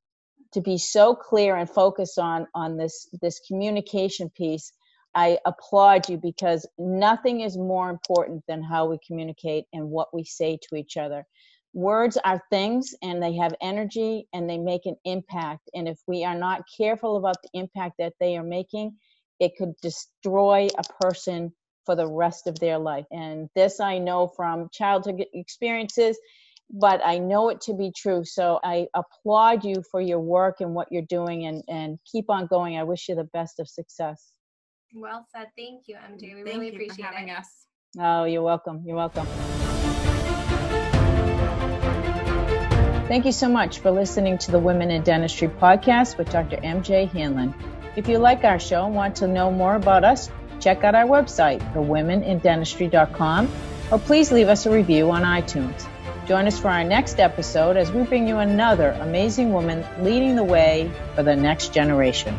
to 0.56 0.62
be 0.62 0.80
so 0.80 1.16
clear 1.16 1.58
and 1.58 1.70
focused 1.70 2.20
on 2.20 2.48
on 2.56 2.78
this 2.78 3.10
this 3.22 3.42
communication 3.48 4.32
piece 4.32 4.74
i 5.16 5.40
applaud 5.46 6.10
you 6.10 6.18
because 6.18 6.68
nothing 6.80 7.42
is 7.42 7.58
more 7.58 7.92
important 7.92 8.44
than 8.48 8.64
how 8.64 8.88
we 8.88 9.00
communicate 9.08 9.66
and 9.74 9.90
what 9.92 10.14
we 10.16 10.26
say 10.26 10.60
to 10.64 10.78
each 10.78 10.98
other. 10.98 11.28
Words 11.74 12.18
are 12.26 12.42
things 12.52 12.96
and 13.04 13.24
they 13.24 13.36
have 13.38 13.56
energy 13.62 14.28
and 14.34 14.50
they 14.50 14.58
make 14.60 14.88
an 14.88 14.98
impact. 15.06 15.70
And 15.76 15.90
if 15.90 16.00
we 16.08 16.26
are 16.26 16.36
not 16.38 16.64
careful 16.78 17.18
about 17.18 17.38
the 17.44 17.50
impact 17.60 17.96
that 18.00 18.16
they 18.20 18.38
are 18.38 18.44
making 18.44 18.98
it 19.40 19.54
could 19.58 19.76
destroy 19.82 20.70
a 20.78 21.04
person 21.04 21.54
for 21.86 21.96
the 21.96 22.08
rest 22.08 22.48
of 22.48 22.60
their 22.60 22.80
life. 22.80 23.06
And 23.12 23.50
this 23.56 23.80
i 23.82 24.00
know 24.00 24.28
from 24.36 24.70
childhood 24.74 25.24
experiences 25.34 26.18
but 26.72 27.02
I 27.06 27.20
know 27.20 27.50
it 27.50 27.62
to 27.62 27.74
be 27.74 27.92
true. 27.96 28.24
So 28.26 28.60
I 28.64 28.88
applaud 28.94 29.64
you 29.64 29.84
for 29.92 30.02
your 30.02 30.20
work 30.20 30.58
and 30.60 30.74
what 30.74 30.88
you're 30.92 31.04
doing 31.08 31.46
and, 31.46 31.64
and 31.68 32.00
keep 32.12 32.30
on 32.30 32.48
going. 32.48 32.78
I 32.78 32.84
wish 32.84 33.08
you 33.08 33.16
the 33.16 33.30
best 33.34 33.60
of 33.60 33.70
success. 33.70 34.32
Well 34.94 35.26
said. 35.36 35.48
Thank 35.58 35.88
you, 35.88 35.96
MJ. 35.96 36.36
We 36.36 36.44
Thank 36.44 36.46
really 36.46 36.70
appreciate 36.70 37.06
having 37.06 37.30
it. 37.30 37.38
us. 37.38 37.48
Oh, 38.00 38.24
you're 38.26 38.44
welcome. 38.44 38.84
You're 38.86 38.96
welcome. 38.96 39.28
Thank 43.08 43.26
you 43.26 43.32
so 43.32 43.48
much 43.48 43.80
for 43.80 43.92
listening 43.92 44.38
to 44.40 44.52
the 44.52 44.60
Women 44.60 44.90
in 44.90 45.04
Dentistry 45.04 45.48
podcast 45.48 46.18
with 46.18 46.30
Dr. 46.32 46.58
MJ 46.58 47.10
Hanlon. 47.12 47.54
If 47.96 48.08
you 48.08 48.18
like 48.18 48.44
our 48.44 48.60
show 48.60 48.86
and 48.86 48.96
want 48.96 49.18
to 49.18 49.28
know 49.28 49.52
more 49.52 49.76
about 49.76 50.04
us, 50.04 50.30
check 50.60 50.84
out 50.84 50.96
our 50.96 51.06
website, 51.06 51.60
thewomenindentistry.com, 51.74 53.50
or 53.92 54.00
please 54.00 54.32
leave 54.32 54.48
us 54.48 54.66
a 54.66 54.72
review 54.72 55.12
on 55.12 55.22
iTunes. 55.22 55.88
Join 56.26 56.48
us 56.48 56.58
for 56.58 56.70
our 56.70 56.84
next 56.84 57.20
episode 57.20 57.78
as 57.78 57.92
we 57.92 58.02
bring 58.02 58.28
you 58.28 58.38
another 58.38 58.98
amazing 59.00 59.54
woman 59.54 59.86
leading 60.00 60.36
the 60.36 60.44
way 60.44 60.92
for 61.14 61.22
the 61.22 61.36
next 61.36 61.72
generation. 61.72 62.36